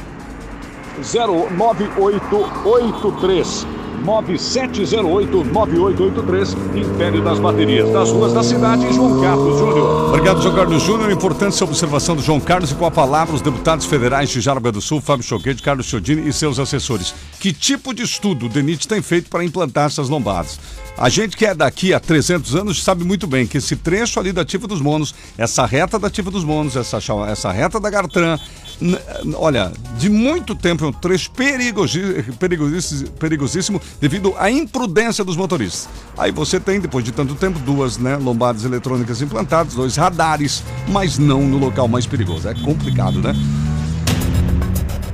09883. 1.01 3.80
9708-9883, 4.05 6.57
Império 6.75 7.23
das 7.23 7.39
Baterias, 7.39 7.89
das 7.91 8.11
ruas 8.11 8.33
da 8.33 8.43
cidade, 8.43 8.93
João 8.93 9.21
Carlos 9.21 9.59
Júnior. 9.59 10.09
Obrigado, 10.09 10.43
João 10.43 10.55
Carlos 10.55 10.83
Júnior. 10.83 11.11
Importante 11.11 11.55
essa 11.55 11.65
observação 11.65 12.17
do 12.17 12.23
João 12.23 12.41
Carlos 12.41 12.71
e 12.71 12.75
com 12.75 12.87
a 12.87 12.91
palavra 12.91 13.35
os 13.35 13.43
deputados 13.43 13.87
federais 13.87 14.31
de 14.31 14.41
Jaraguá 14.41 14.71
do 14.71 14.81
Sul, 14.81 15.01
Fábio 15.01 15.25
Choquete, 15.25 15.63
Carlos 15.63 15.87
Chiodini 15.87 16.29
e 16.29 16.33
seus 16.33 16.59
assessores. 16.59 17.15
Que 17.39 17.53
tipo 17.53 17.95
de 17.95 18.03
estudo 18.03 18.47
o 18.47 18.49
DENIT 18.49 18.89
tem 18.89 19.03
feito 19.03 19.29
para 19.29 19.45
implantar 19.45 19.87
essas 19.87 20.09
lombadas? 20.09 20.59
A 20.97 21.09
gente 21.09 21.37
que 21.37 21.47
é 21.47 21.55
daqui 21.55 21.95
há 21.95 22.01
300 22.01 22.55
anos 22.55 22.83
sabe 22.83 23.05
muito 23.05 23.27
bem 23.27 23.47
que 23.47 23.59
esse 23.59 23.75
trecho 23.75 24.21
ali 24.21 24.33
da 24.33 24.43
Ativa 24.43 24.67
dos 24.67 24.83
Monos, 24.83 25.15
essa 25.39 25.65
reta 25.65 25.99
da 25.99 26.09
Ativa 26.09 26.31
dos 26.31 26.45
Monos, 26.45 26.77
essa, 26.77 26.99
essa 27.29 27.51
reta 27.51 27.81
da 27.81 27.89
Gartran, 27.89 28.39
olha, 29.37 29.73
de 29.99 30.09
muito 30.09 30.55
tempo 30.55 30.85
é 30.85 30.89
um 30.89 30.93
trecho 30.93 31.31
perigosíssimo, 31.31 33.11
perigosíssimo 33.13 33.81
devido 34.01 34.35
à 34.39 34.51
imprudência 34.51 35.25
dos 35.25 35.37
motoristas. 35.37 35.89
Aí 36.19 36.31
você 36.31 36.61
tem, 36.61 36.81
depois 36.81 37.05
de 37.05 37.13
tanto 37.13 37.35
tempo, 37.35 37.59
duas 37.61 37.97
né, 37.97 38.17
lombadas 38.17 38.65
eletrônicas 38.65 39.23
implantadas, 39.23 39.75
dois 39.75 39.97
radares, 39.97 40.63
mas 40.89 41.19
não 41.19 41.43
no 41.43 41.59
local 41.59 41.89
mais 41.89 42.07
perigoso. 42.07 42.49
É 42.49 42.55
complicado, 42.55 43.21
né? 43.21 43.35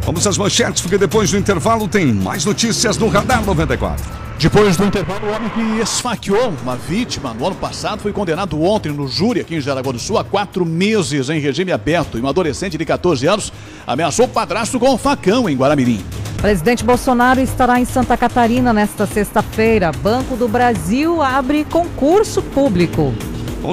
Vamos 0.05 0.24
às 0.27 0.39
manchetes, 0.39 0.83
porque 0.83 0.97
depois 0.97 1.33
do 1.33 1.37
intervalo 1.37 1.89
tem 1.89 2.12
mais 2.12 2.45
notícias 2.45 2.97
no 2.97 3.09
Radar 3.09 3.45
94. 3.45 4.27
Depois 4.39 4.77
do 4.77 4.85
intervalo, 4.85 5.27
o 5.27 5.35
homem 5.35 5.49
que 5.49 5.83
esfaqueou 5.83 6.53
uma 6.62 6.77
vítima 6.77 7.33
no 7.33 7.47
ano 7.47 7.57
passado 7.57 8.03
foi 8.03 8.12
condenado 8.12 8.62
ontem 8.62 8.93
no 8.93 9.09
júri 9.09 9.41
aqui 9.41 9.57
em 9.57 9.61
Jaraguá 9.61 9.93
do 9.93 9.99
Sul 9.99 10.18
a 10.18 10.24
quatro 10.24 10.64
meses 10.64 11.31
em 11.31 11.41
regime 11.41 11.72
aberto. 11.72 12.18
E 12.18 12.20
um 12.20 12.29
adolescente 12.29 12.77
de 12.77 12.85
14 12.85 13.27
anos 13.27 13.53
ameaçou 13.87 14.27
o 14.27 14.29
padrasto 14.29 14.79
com 14.79 14.93
um 14.93 14.99
facão 14.99 15.49
em 15.49 15.57
Guaramirim. 15.57 16.05
Presidente 16.47 16.84
Bolsonaro 16.84 17.40
estará 17.40 17.80
em 17.80 17.84
Santa 17.84 18.16
Catarina 18.16 18.72
nesta 18.72 19.05
sexta-feira. 19.05 19.90
Banco 19.90 20.36
do 20.36 20.47
Brasil 20.47 21.20
abre 21.20 21.64
concurso 21.64 22.40
público. 22.40 23.12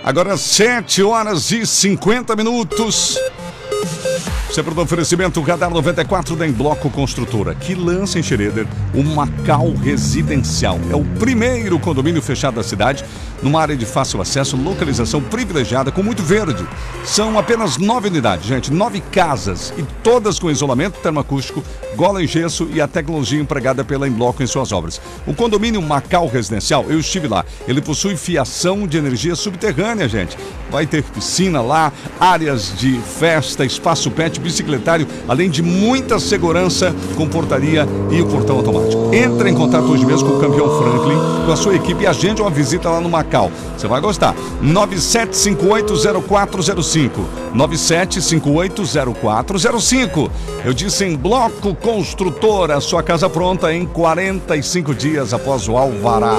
Agora 0.10 0.36
7 0.36 1.04
horas 1.04 1.52
e 1.52 1.68
50 1.68 2.36
minutos. 2.36 3.16
Sempre 4.60 4.76
do 4.76 4.82
oferecimento 4.82 5.40
Radar 5.40 5.70
94 5.70 6.36
da 6.36 6.46
Embloco 6.46 6.90
Construtora, 6.90 7.56
que 7.56 7.74
lança 7.74 8.20
em 8.20 8.22
Schroeder 8.22 8.68
o 8.94 9.02
Macau 9.02 9.74
Residencial. 9.74 10.78
É 10.92 10.96
o 10.98 11.06
primeiro 11.18 11.80
condomínio 11.80 12.22
fechado 12.22 12.56
da 12.56 12.64
cidade, 12.64 13.06
numa 13.42 13.62
área 13.62 13.78
de 13.78 13.86
fácil 13.86 14.22
acesso, 14.22 14.58
localização 14.58 15.22
privilegiada, 15.22 15.94
com 15.94 16.04
muito 16.04 16.22
verde. 16.22 16.68
São 17.06 17.40
apenas 17.40 17.78
nove 17.78 18.10
unidades, 18.10 18.48
gente, 18.48 18.70
nove 18.70 19.00
casas, 19.00 19.74
e 19.78 19.84
todas 20.04 20.38
com 20.38 20.52
isolamento 20.52 21.00
termoacústico, 21.00 21.64
gola 21.96 22.22
em 22.22 22.28
gesso 22.28 22.68
e 22.74 22.82
a 22.82 22.88
tecnologia 22.88 23.40
empregada 23.40 23.86
pela 23.86 24.10
Embloco 24.10 24.44
em 24.44 24.48
suas 24.48 24.74
obras. 24.74 25.00
O 25.26 25.34
condomínio 25.34 25.82
Macau 25.82 26.28
Residencial, 26.28 26.86
eu 26.90 27.00
estive 27.00 27.30
lá, 27.30 27.46
ele 27.66 27.82
possui 27.82 28.18
fiação 28.18 28.86
de 28.86 28.98
energia 28.98 29.36
subterrânea, 29.36 30.10
gente. 30.10 30.38
Vai 30.70 30.86
ter 30.86 31.02
piscina 31.02 31.62
lá, 31.62 31.94
áreas 32.20 32.74
de 32.78 33.00
festa, 33.00 33.64
espaço 33.64 34.12
pet, 34.12 34.38
bicicletário, 34.50 35.08
além 35.28 35.50
de 35.50 35.62
muita 35.62 36.18
segurança 36.20 36.96
com 37.16 37.28
portaria 37.28 37.88
e 38.10 38.20
o 38.22 38.26
portão 38.26 38.56
automático. 38.58 39.14
Entre 39.14 39.50
em 39.50 39.54
contato 39.54 39.86
hoje 39.86 40.06
mesmo 40.06 40.28
com 40.28 40.38
o 40.38 40.40
campeão 40.40 40.78
Franklin, 40.78 41.18
com 41.46 41.52
a 41.52 41.56
sua 41.56 41.76
equipe 41.76 42.04
e 42.04 42.08
agende 42.08 42.42
uma 42.42 42.50
visita 42.50 42.90
lá 42.90 43.00
no 43.00 43.10
Macau. 43.10 43.52
Você 43.78 43.88
vai 43.88 44.02
gostar. 44.02 44.36
97580405. 44.64 47.12
97580405. 47.56 50.32
Eu 50.66 50.74
disse 50.74 51.06
em 51.06 51.16
Bloco 51.16 51.76
Construtora, 51.76 52.82
sua 52.82 53.04
casa 53.04 53.30
pronta 53.30 53.72
em 53.74 53.86
45 53.86 54.96
dias 54.96 55.34
após 55.34 55.68
o 55.68 55.78
Alvará. 55.78 56.36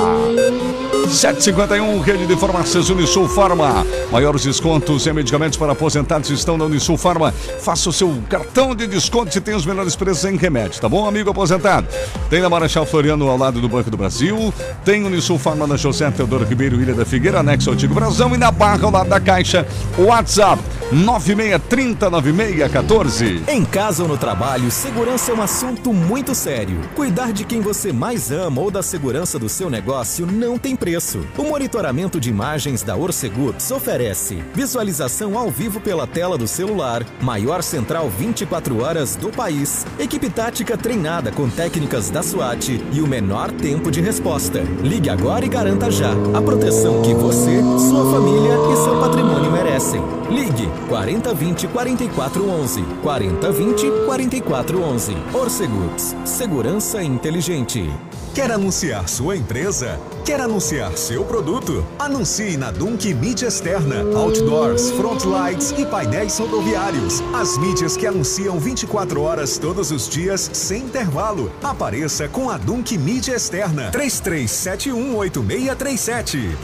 751, 1.08 2.00
rede 2.00 2.26
de 2.26 2.36
farmácias 2.36 2.88
Unisul 2.88 3.28
Farma. 3.28 3.84
Maiores 4.12 4.44
descontos 4.44 5.06
em 5.06 5.12
medicamentos 5.12 5.58
para 5.58 5.72
aposentados 5.72 6.30
estão 6.30 6.56
na 6.56 6.64
Unisul 6.64 6.96
Farma. 6.96 7.34
Faça 7.58 7.89
o 7.90 7.92
seu 7.92 8.22
cartão 8.28 8.74
de 8.74 8.86
desconto 8.86 9.36
e 9.36 9.40
tem 9.40 9.54
os 9.54 9.66
melhores 9.66 9.96
preços 9.96 10.24
em 10.24 10.36
remédio, 10.36 10.80
tá 10.80 10.88
bom, 10.88 11.08
amigo 11.08 11.28
aposentado? 11.28 11.88
Tem 12.30 12.40
na 12.40 12.48
Marechal 12.48 12.86
Floriano 12.86 13.28
ao 13.28 13.36
lado 13.36 13.60
do 13.60 13.68
Banco 13.68 13.90
do 13.90 13.96
Brasil. 13.96 14.54
Tem 14.84 15.04
Unisul 15.04 15.36
Farma 15.38 15.66
na 15.66 15.76
José 15.76 16.08
Teodoro 16.10 16.44
Ribeiro, 16.44 16.80
Ilha 16.80 16.94
da 16.94 17.04
Figueira, 17.04 17.40
anexo 17.40 17.68
ao 17.68 17.74
Antigo 17.74 17.92
Brasão. 17.92 18.32
E 18.32 18.38
na 18.38 18.52
Barra 18.52 18.84
ao 18.84 18.92
lado 18.92 19.10
da 19.10 19.18
Caixa, 19.18 19.66
WhatsApp 19.98 20.62
96309614. 20.92 23.48
Em 23.48 23.64
casa 23.64 24.02
ou 24.02 24.08
no 24.08 24.18
trabalho, 24.18 24.70
segurança 24.70 25.32
é 25.32 25.34
um 25.34 25.42
assunto 25.42 25.92
muito 25.92 26.32
sério. 26.34 26.80
Cuidar 26.94 27.32
de 27.32 27.44
quem 27.44 27.60
você 27.60 27.92
mais 27.92 28.30
ama 28.30 28.60
ou 28.60 28.70
da 28.70 28.82
segurança 28.82 29.38
do 29.38 29.48
seu 29.48 29.70
negócio 29.70 30.26
não 30.26 30.58
tem 30.58 30.76
preço. 30.76 31.26
O 31.36 31.44
monitoramento 31.44 32.20
de 32.20 32.30
imagens 32.30 32.82
da 32.82 32.96
Orcegups 32.96 33.70
oferece 33.70 34.42
visualização 34.54 35.38
ao 35.38 35.50
vivo 35.50 35.80
pela 35.80 36.06
tela 36.06 36.36
do 36.36 36.46
celular, 36.46 37.04
maior 37.20 37.62
central 37.80 38.10
24 38.10 38.82
horas 38.82 39.16
do 39.16 39.30
país, 39.30 39.86
equipe 39.98 40.28
tática 40.28 40.76
treinada 40.76 41.32
com 41.32 41.48
técnicas 41.48 42.10
da 42.10 42.22
SWAT 42.22 42.78
e 42.92 43.00
o 43.00 43.06
menor 43.06 43.50
tempo 43.50 43.90
de 43.90 44.02
resposta. 44.02 44.60
Ligue 44.82 45.08
agora 45.08 45.46
e 45.46 45.48
garanta 45.48 45.90
já 45.90 46.12
a 46.34 46.42
proteção 46.42 47.00
que 47.00 47.14
você, 47.14 47.62
sua 47.88 48.12
família 48.12 48.54
e 48.70 48.76
seu 48.84 49.00
patrimônio 49.00 49.50
merecem. 49.50 50.02
Ligue 50.28 50.68
4020 50.90 51.68
4411 51.68 52.82
4020 53.02 53.90
4411. 54.04 55.16
Orcegups, 55.32 56.16
segurança 56.26 57.02
inteligente. 57.02 57.90
Quer 58.32 58.52
anunciar 58.52 59.08
sua 59.08 59.36
empresa? 59.36 59.98
Quer 60.24 60.40
anunciar 60.40 60.96
seu 60.96 61.24
produto? 61.24 61.84
Anuncie 61.98 62.56
na 62.56 62.70
Dunk 62.70 63.12
Mídia 63.12 63.48
Externa, 63.48 64.02
Outdoors, 64.16 64.92
Frontlights 64.92 65.74
e 65.76 65.84
painéis 65.84 66.38
rodoviários. 66.38 67.20
As 67.34 67.58
mídias 67.58 67.96
que 67.96 68.06
anunciam 68.06 68.60
24 68.60 69.20
horas 69.20 69.58
todos 69.58 69.90
os 69.90 70.08
dias, 70.08 70.48
sem 70.52 70.84
intervalo. 70.84 71.50
Apareça 71.60 72.28
com 72.28 72.48
a 72.48 72.56
Dunk 72.56 72.96
Mídia 72.96 73.34
Externa. 73.34 73.90
33718637. 73.90 76.56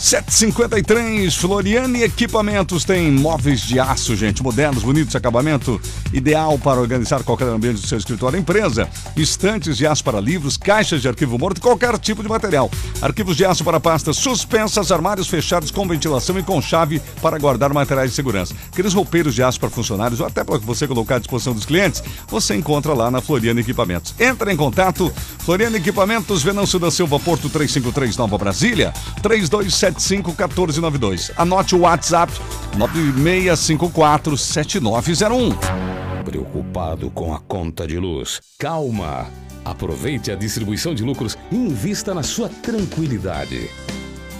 753, 0.01 1.35
Floriane 1.35 2.01
Equipamentos 2.01 2.83
tem 2.83 3.11
móveis 3.11 3.61
de 3.61 3.79
aço, 3.79 4.15
gente, 4.15 4.41
modernos, 4.41 4.81
bonitos, 4.81 5.15
acabamento 5.15 5.79
ideal 6.11 6.57
para 6.57 6.81
organizar 6.81 7.21
qualquer 7.23 7.47
ambiente 7.47 7.81
do 7.81 7.87
seu 7.87 7.99
escritório 7.99 8.39
empresa. 8.39 8.89
Estantes 9.15 9.77
de 9.77 9.85
aço 9.85 10.03
para 10.03 10.19
livros, 10.19 10.57
caixas 10.57 11.03
de 11.03 11.07
arquivo 11.07 11.37
morto 11.37 11.61
qualquer 11.61 11.99
tipo 11.99 12.23
de 12.23 12.27
material. 12.27 12.71
Arquivos 12.99 13.37
de 13.37 13.45
aço 13.45 13.63
para 13.63 13.79
pastas 13.79 14.17
suspensas, 14.17 14.91
armários 14.91 15.27
fechados 15.27 15.69
com 15.69 15.87
ventilação 15.87 16.37
e 16.39 16.41
com 16.41 16.59
chave 16.59 16.99
para 17.21 17.37
guardar 17.37 17.71
materiais 17.71 18.09
de 18.09 18.15
segurança. 18.15 18.55
Aqueles 18.73 18.95
roupeiros 18.95 19.35
de 19.35 19.43
aço 19.43 19.59
para 19.59 19.69
funcionários 19.69 20.19
ou 20.19 20.25
até 20.25 20.43
para 20.43 20.57
você 20.57 20.87
colocar 20.87 21.17
à 21.17 21.19
disposição 21.19 21.53
dos 21.53 21.63
clientes, 21.63 22.03
você 22.27 22.55
encontra 22.55 22.95
lá 22.95 23.11
na 23.11 23.21
Floriane 23.21 23.61
Equipamentos. 23.61 24.15
Entra 24.19 24.51
em 24.51 24.57
contato, 24.57 25.13
Floriane 25.45 25.77
Equipamentos, 25.77 26.41
Venâncio 26.41 26.79
da 26.79 26.89
Silva, 26.89 27.19
Porto 27.19 27.49
353, 27.49 28.17
Nova 28.17 28.35
Brasília, 28.39 28.91
3275 29.21 29.90
1492. 29.91 31.31
Anote 31.37 31.75
o 31.75 31.81
WhatsApp 31.81 32.31
9654 32.77 34.37
7901. 34.37 35.51
Preocupado 36.23 37.09
com 37.09 37.33
a 37.33 37.39
conta 37.39 37.87
de 37.87 37.97
luz? 37.97 38.39
Calma! 38.59 39.27
Aproveite 39.63 40.31
a 40.31 40.35
distribuição 40.35 40.93
de 40.93 41.03
lucros 41.03 41.37
e 41.51 41.55
invista 41.55 42.13
na 42.13 42.23
sua 42.23 42.49
tranquilidade. 42.49 43.69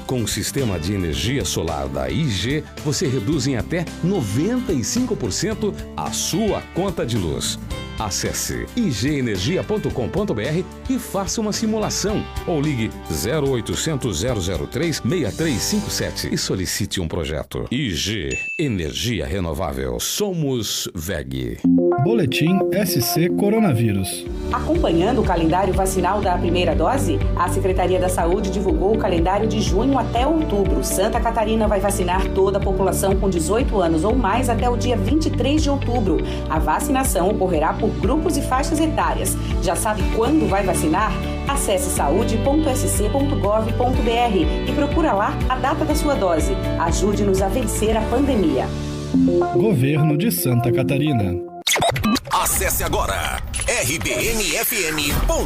Com 0.08 0.24
o 0.24 0.28
sistema 0.28 0.78
de 0.78 0.94
energia 0.94 1.46
solar 1.46 1.88
da 1.88 2.10
IG, 2.10 2.64
você 2.84 3.08
reduz 3.08 3.48
em 3.48 3.56
até 3.56 3.86
95% 4.04 5.74
a 5.96 6.12
sua 6.12 6.62
conta 6.74 7.06
de 7.06 7.18
luz. 7.18 7.58
Acesse 8.00 8.66
igenergia.com.br 8.76 10.64
e 10.90 11.00
faça 11.00 11.42
uma 11.42 11.54
simulação 11.54 12.24
ou 12.48 12.62
ligue 12.62 12.90
0800 13.10 14.24
003 14.70 15.02
6357 15.02 16.34
e 16.34 16.38
solicite 16.38 17.00
um 17.00 17.08
projeto. 17.08 17.66
IG 17.72 18.38
Energia 18.58 19.26
Renovável. 19.26 20.00
Somos 20.00 20.90
VEG. 20.94 21.60
Boletim 22.04 22.60
SC 22.86 23.30
Coronavírus. 23.38 24.26
Acompanhando 24.52 25.22
o 25.22 25.24
calendário 25.24 25.74
vacinal 25.74 26.20
da 26.20 26.38
primeira 26.38 26.76
dose, 26.76 27.20
a 27.36 27.48
Secretaria 27.50 28.00
da 28.00 28.10
Saúde 28.10 28.50
divulgou 28.50 28.96
o 28.96 28.98
calendário 28.98 29.48
de 29.48 29.62
junho 29.62 29.98
até 29.98 30.26
outubro. 30.26 30.84
Santa 30.84 31.20
Catarina 31.20 31.68
vai 31.68 31.80
vacinar 31.80 32.28
toda 32.30 32.58
a 32.58 32.62
população 32.62 33.16
com 33.16 33.30
18 33.30 33.80
anos 33.80 34.04
ou 34.04 34.16
mais 34.16 34.50
até 34.50 34.70
o 34.70 34.76
dia 34.76 34.98
23 34.98 35.62
de 35.62 35.70
outubro. 35.70 36.18
A 36.50 36.60
vacinação 36.60 37.30
ocorrerá 37.30 37.74
por 37.74 37.91
grupos 38.00 38.38
e 38.38 38.42
faixas 38.42 38.80
etárias. 38.80 39.36
Já 39.62 39.76
sabe 39.76 40.02
quando 40.16 40.50
vai 40.50 40.64
vacinar? 40.64 41.12
Acesse 41.48 41.90
saúde.sc.gov.br 41.90 44.68
e 44.68 44.72
procura 44.74 45.14
lá 45.14 45.34
a 45.50 45.56
data 45.56 45.84
da 45.84 45.96
sua 45.96 46.16
dose. 46.16 46.54
Ajude-nos 46.80 47.42
a 47.42 47.48
vencer 47.48 47.98
a 47.98 48.02
pandemia. 48.02 48.68
Governo 49.54 50.18
de 50.18 50.32
Santa 50.32 50.72
Catarina. 50.72 51.36
Acesse 52.32 52.84
agora 52.84 53.42
rbnfm.com.br. 53.68 55.42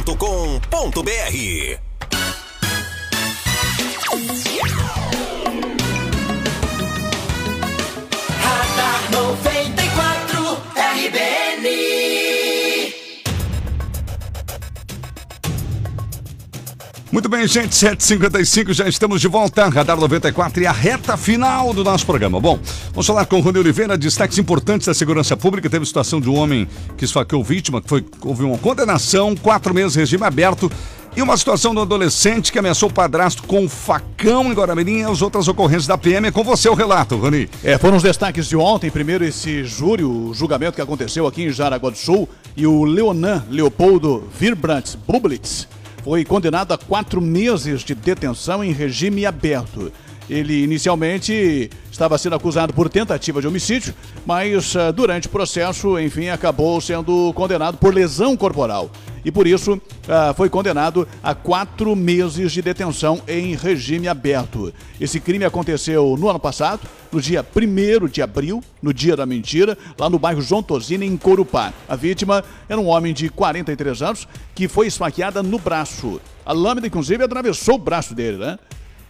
Muito 17.16 17.30
bem, 17.30 17.46
gente, 17.48 17.70
7h55, 17.70 18.74
já 18.74 18.86
estamos 18.86 19.22
de 19.22 19.26
volta. 19.26 19.66
Radar 19.70 19.98
94 19.98 20.62
e 20.62 20.66
a 20.66 20.70
reta 20.70 21.16
final 21.16 21.72
do 21.72 21.82
nosso 21.82 22.04
programa. 22.04 22.38
Bom, 22.38 22.58
vamos 22.90 23.06
falar 23.06 23.24
com 23.24 23.38
o 23.38 23.40
Rony 23.40 23.58
Oliveira, 23.58 23.96
destaques 23.96 24.36
importantes 24.36 24.86
da 24.86 24.92
segurança 24.92 25.34
pública. 25.34 25.70
Teve 25.70 25.86
situação 25.86 26.20
de 26.20 26.28
um 26.28 26.34
homem 26.34 26.68
que 26.94 27.06
esfaqueou 27.06 27.42
vítima, 27.42 27.80
que 27.80 27.88
foi, 27.88 28.04
houve 28.20 28.44
uma 28.44 28.58
condenação, 28.58 29.34
quatro 29.34 29.72
meses, 29.72 29.94
regime 29.94 30.24
aberto. 30.24 30.70
E 31.16 31.22
uma 31.22 31.38
situação 31.38 31.74
do 31.74 31.80
adolescente 31.80 32.52
que 32.52 32.58
ameaçou 32.58 32.90
o 32.90 32.92
padrasto 32.92 33.44
com 33.44 33.60
um 33.60 33.68
facão 33.68 34.52
em 34.52 34.52
Guaramirim 34.52 34.98
e 34.98 35.04
as 35.04 35.22
outras 35.22 35.48
ocorrências 35.48 35.86
da 35.86 35.96
PM. 35.96 36.28
É 36.28 36.30
com 36.30 36.44
você 36.44 36.68
o 36.68 36.74
relato, 36.74 37.16
Rony. 37.16 37.48
É, 37.64 37.78
foram 37.78 37.96
os 37.96 38.02
destaques 38.02 38.46
de 38.46 38.58
ontem. 38.58 38.90
Primeiro, 38.90 39.24
esse 39.24 39.64
júri, 39.64 40.04
o 40.04 40.34
julgamento 40.34 40.74
que 40.74 40.82
aconteceu 40.82 41.26
aqui 41.26 41.44
em 41.44 41.50
Jaraguá 41.50 41.88
do 41.88 41.96
Sul. 41.96 42.28
E 42.54 42.66
o 42.66 42.84
Leonan 42.84 43.42
Leopoldo 43.48 44.28
Virbrandt 44.38 44.98
Bublitz 45.08 45.66
foi 46.06 46.24
condenado 46.24 46.70
a 46.70 46.78
quatro 46.78 47.20
meses 47.20 47.82
de 47.82 47.92
detenção 47.92 48.62
em 48.62 48.70
regime 48.70 49.26
aberto. 49.26 49.92
Ele 50.30 50.62
inicialmente 50.62 51.68
estava 51.90 52.16
sendo 52.16 52.36
acusado 52.36 52.72
por 52.72 52.88
tentativa 52.88 53.40
de 53.40 53.48
homicídio, 53.48 53.92
mas 54.24 54.76
ah, 54.76 54.92
durante 54.92 55.26
o 55.26 55.30
processo, 55.30 55.98
enfim, 55.98 56.28
acabou 56.28 56.80
sendo 56.80 57.32
condenado 57.34 57.76
por 57.78 57.92
lesão 57.92 58.36
corporal. 58.36 58.88
E 59.26 59.32
por 59.32 59.44
isso 59.44 59.82
ah, 60.08 60.32
foi 60.36 60.48
condenado 60.48 61.06
a 61.20 61.34
quatro 61.34 61.96
meses 61.96 62.52
de 62.52 62.62
detenção 62.62 63.20
em 63.26 63.56
regime 63.56 64.06
aberto. 64.06 64.72
Esse 65.00 65.18
crime 65.18 65.44
aconteceu 65.44 66.16
no 66.16 66.28
ano 66.28 66.38
passado, 66.38 66.82
no 67.10 67.20
dia 67.20 67.44
1 67.44 68.06
de 68.06 68.22
abril, 68.22 68.62
no 68.80 68.94
dia 68.94 69.16
da 69.16 69.26
mentira, 69.26 69.76
lá 69.98 70.08
no 70.08 70.16
bairro 70.16 70.40
João 70.40 70.62
Tosina, 70.62 71.04
em 71.04 71.16
Corupá. 71.16 71.72
A 71.88 71.96
vítima 71.96 72.44
era 72.68 72.80
um 72.80 72.86
homem 72.86 73.12
de 73.12 73.28
43 73.28 74.00
anos 74.00 74.28
que 74.54 74.68
foi 74.68 74.86
esfaqueada 74.86 75.42
no 75.42 75.58
braço. 75.58 76.20
A 76.44 76.52
lâmina, 76.52 76.86
inclusive, 76.86 77.24
atravessou 77.24 77.74
o 77.74 77.78
braço 77.78 78.14
dele, 78.14 78.36
né? 78.36 78.56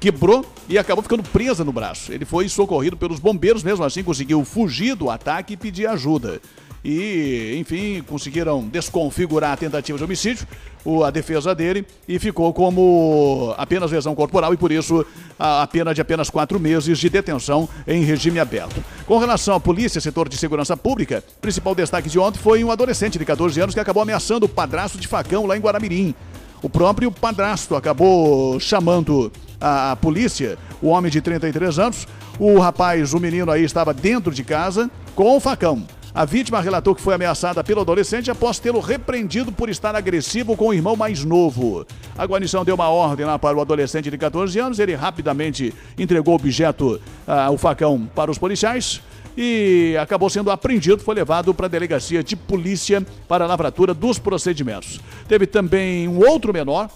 quebrou 0.00 0.44
e 0.68 0.78
acabou 0.78 1.02
ficando 1.02 1.22
presa 1.22 1.62
no 1.62 1.72
braço. 1.72 2.12
Ele 2.12 2.24
foi 2.24 2.48
socorrido 2.48 2.96
pelos 2.96 3.18
bombeiros, 3.18 3.62
mesmo 3.62 3.84
assim 3.84 4.02
conseguiu 4.02 4.44
fugir 4.44 4.94
do 4.94 5.10
ataque 5.10 5.54
e 5.54 5.56
pedir 5.56 5.86
ajuda. 5.86 6.40
E, 6.88 7.56
enfim, 7.58 8.00
conseguiram 8.06 8.62
desconfigurar 8.68 9.50
a 9.50 9.56
tentativa 9.56 9.98
de 9.98 10.04
homicídio, 10.04 10.46
o- 10.84 11.02
a 11.02 11.10
defesa 11.10 11.52
dele, 11.52 11.84
e 12.06 12.16
ficou 12.16 12.54
como 12.54 13.52
apenas 13.58 13.90
lesão 13.90 14.14
corporal 14.14 14.54
e, 14.54 14.56
por 14.56 14.70
isso, 14.70 15.04
a, 15.36 15.62
a 15.62 15.66
pena 15.66 15.92
de 15.92 16.00
apenas 16.00 16.30
quatro 16.30 16.60
meses 16.60 16.96
de 16.96 17.10
detenção 17.10 17.68
em 17.88 18.04
regime 18.04 18.38
aberto. 18.38 18.80
Com 19.04 19.18
relação 19.18 19.56
à 19.56 19.58
polícia, 19.60 20.00
setor 20.00 20.28
de 20.28 20.36
segurança 20.36 20.76
pública, 20.76 21.24
principal 21.40 21.74
destaque 21.74 22.08
de 22.08 22.20
ontem 22.20 22.38
foi 22.38 22.62
um 22.62 22.70
adolescente 22.70 23.18
de 23.18 23.24
14 23.24 23.60
anos 23.60 23.74
que 23.74 23.80
acabou 23.80 24.04
ameaçando 24.04 24.46
o 24.46 24.48
padrasto 24.48 24.96
de 24.96 25.08
facão 25.08 25.44
lá 25.44 25.56
em 25.56 25.60
Guaramirim. 25.60 26.14
O 26.62 26.70
próprio 26.70 27.10
padrasto 27.10 27.74
acabou 27.74 28.60
chamando 28.60 29.32
a 29.60 29.96
polícia, 29.96 30.56
o 30.80 30.86
homem 30.88 31.10
de 31.10 31.20
33 31.20 31.80
anos. 31.80 32.06
O 32.38 32.60
rapaz, 32.60 33.12
o 33.12 33.18
menino 33.18 33.50
aí, 33.50 33.64
estava 33.64 33.92
dentro 33.92 34.32
de 34.32 34.44
casa 34.44 34.88
com 35.16 35.36
o 35.36 35.40
facão. 35.40 35.82
A 36.16 36.24
vítima 36.24 36.62
relatou 36.62 36.94
que 36.94 37.02
foi 37.02 37.12
ameaçada 37.12 37.62
pelo 37.62 37.82
adolescente 37.82 38.30
após 38.30 38.58
tê-lo 38.58 38.80
repreendido 38.80 39.52
por 39.52 39.68
estar 39.68 39.94
agressivo 39.94 40.56
com 40.56 40.68
o 40.68 40.72
irmão 40.72 40.96
mais 40.96 41.22
novo. 41.22 41.86
A 42.16 42.24
guarnição 42.24 42.64
deu 42.64 42.74
uma 42.74 42.88
ordem 42.88 43.26
lá 43.26 43.38
para 43.38 43.54
o 43.54 43.60
adolescente 43.60 44.10
de 44.10 44.16
14 44.16 44.58
anos. 44.58 44.78
Ele 44.78 44.94
rapidamente 44.94 45.74
entregou 45.98 46.32
o 46.32 46.36
objeto, 46.36 46.98
ah, 47.26 47.50
o 47.50 47.58
facão, 47.58 48.08
para 48.14 48.30
os 48.30 48.38
policiais 48.38 49.02
e 49.36 49.94
acabou 50.00 50.30
sendo 50.30 50.50
apreendido, 50.50 51.02
foi 51.02 51.14
levado 51.14 51.52
para 51.52 51.66
a 51.66 51.68
delegacia 51.68 52.24
de 52.24 52.34
polícia 52.34 53.06
para 53.28 53.44
a 53.44 53.46
lavratura 53.46 53.92
dos 53.92 54.18
procedimentos. 54.18 54.98
Teve 55.28 55.46
também 55.46 56.08
um 56.08 56.26
outro 56.26 56.50
menor 56.50 56.88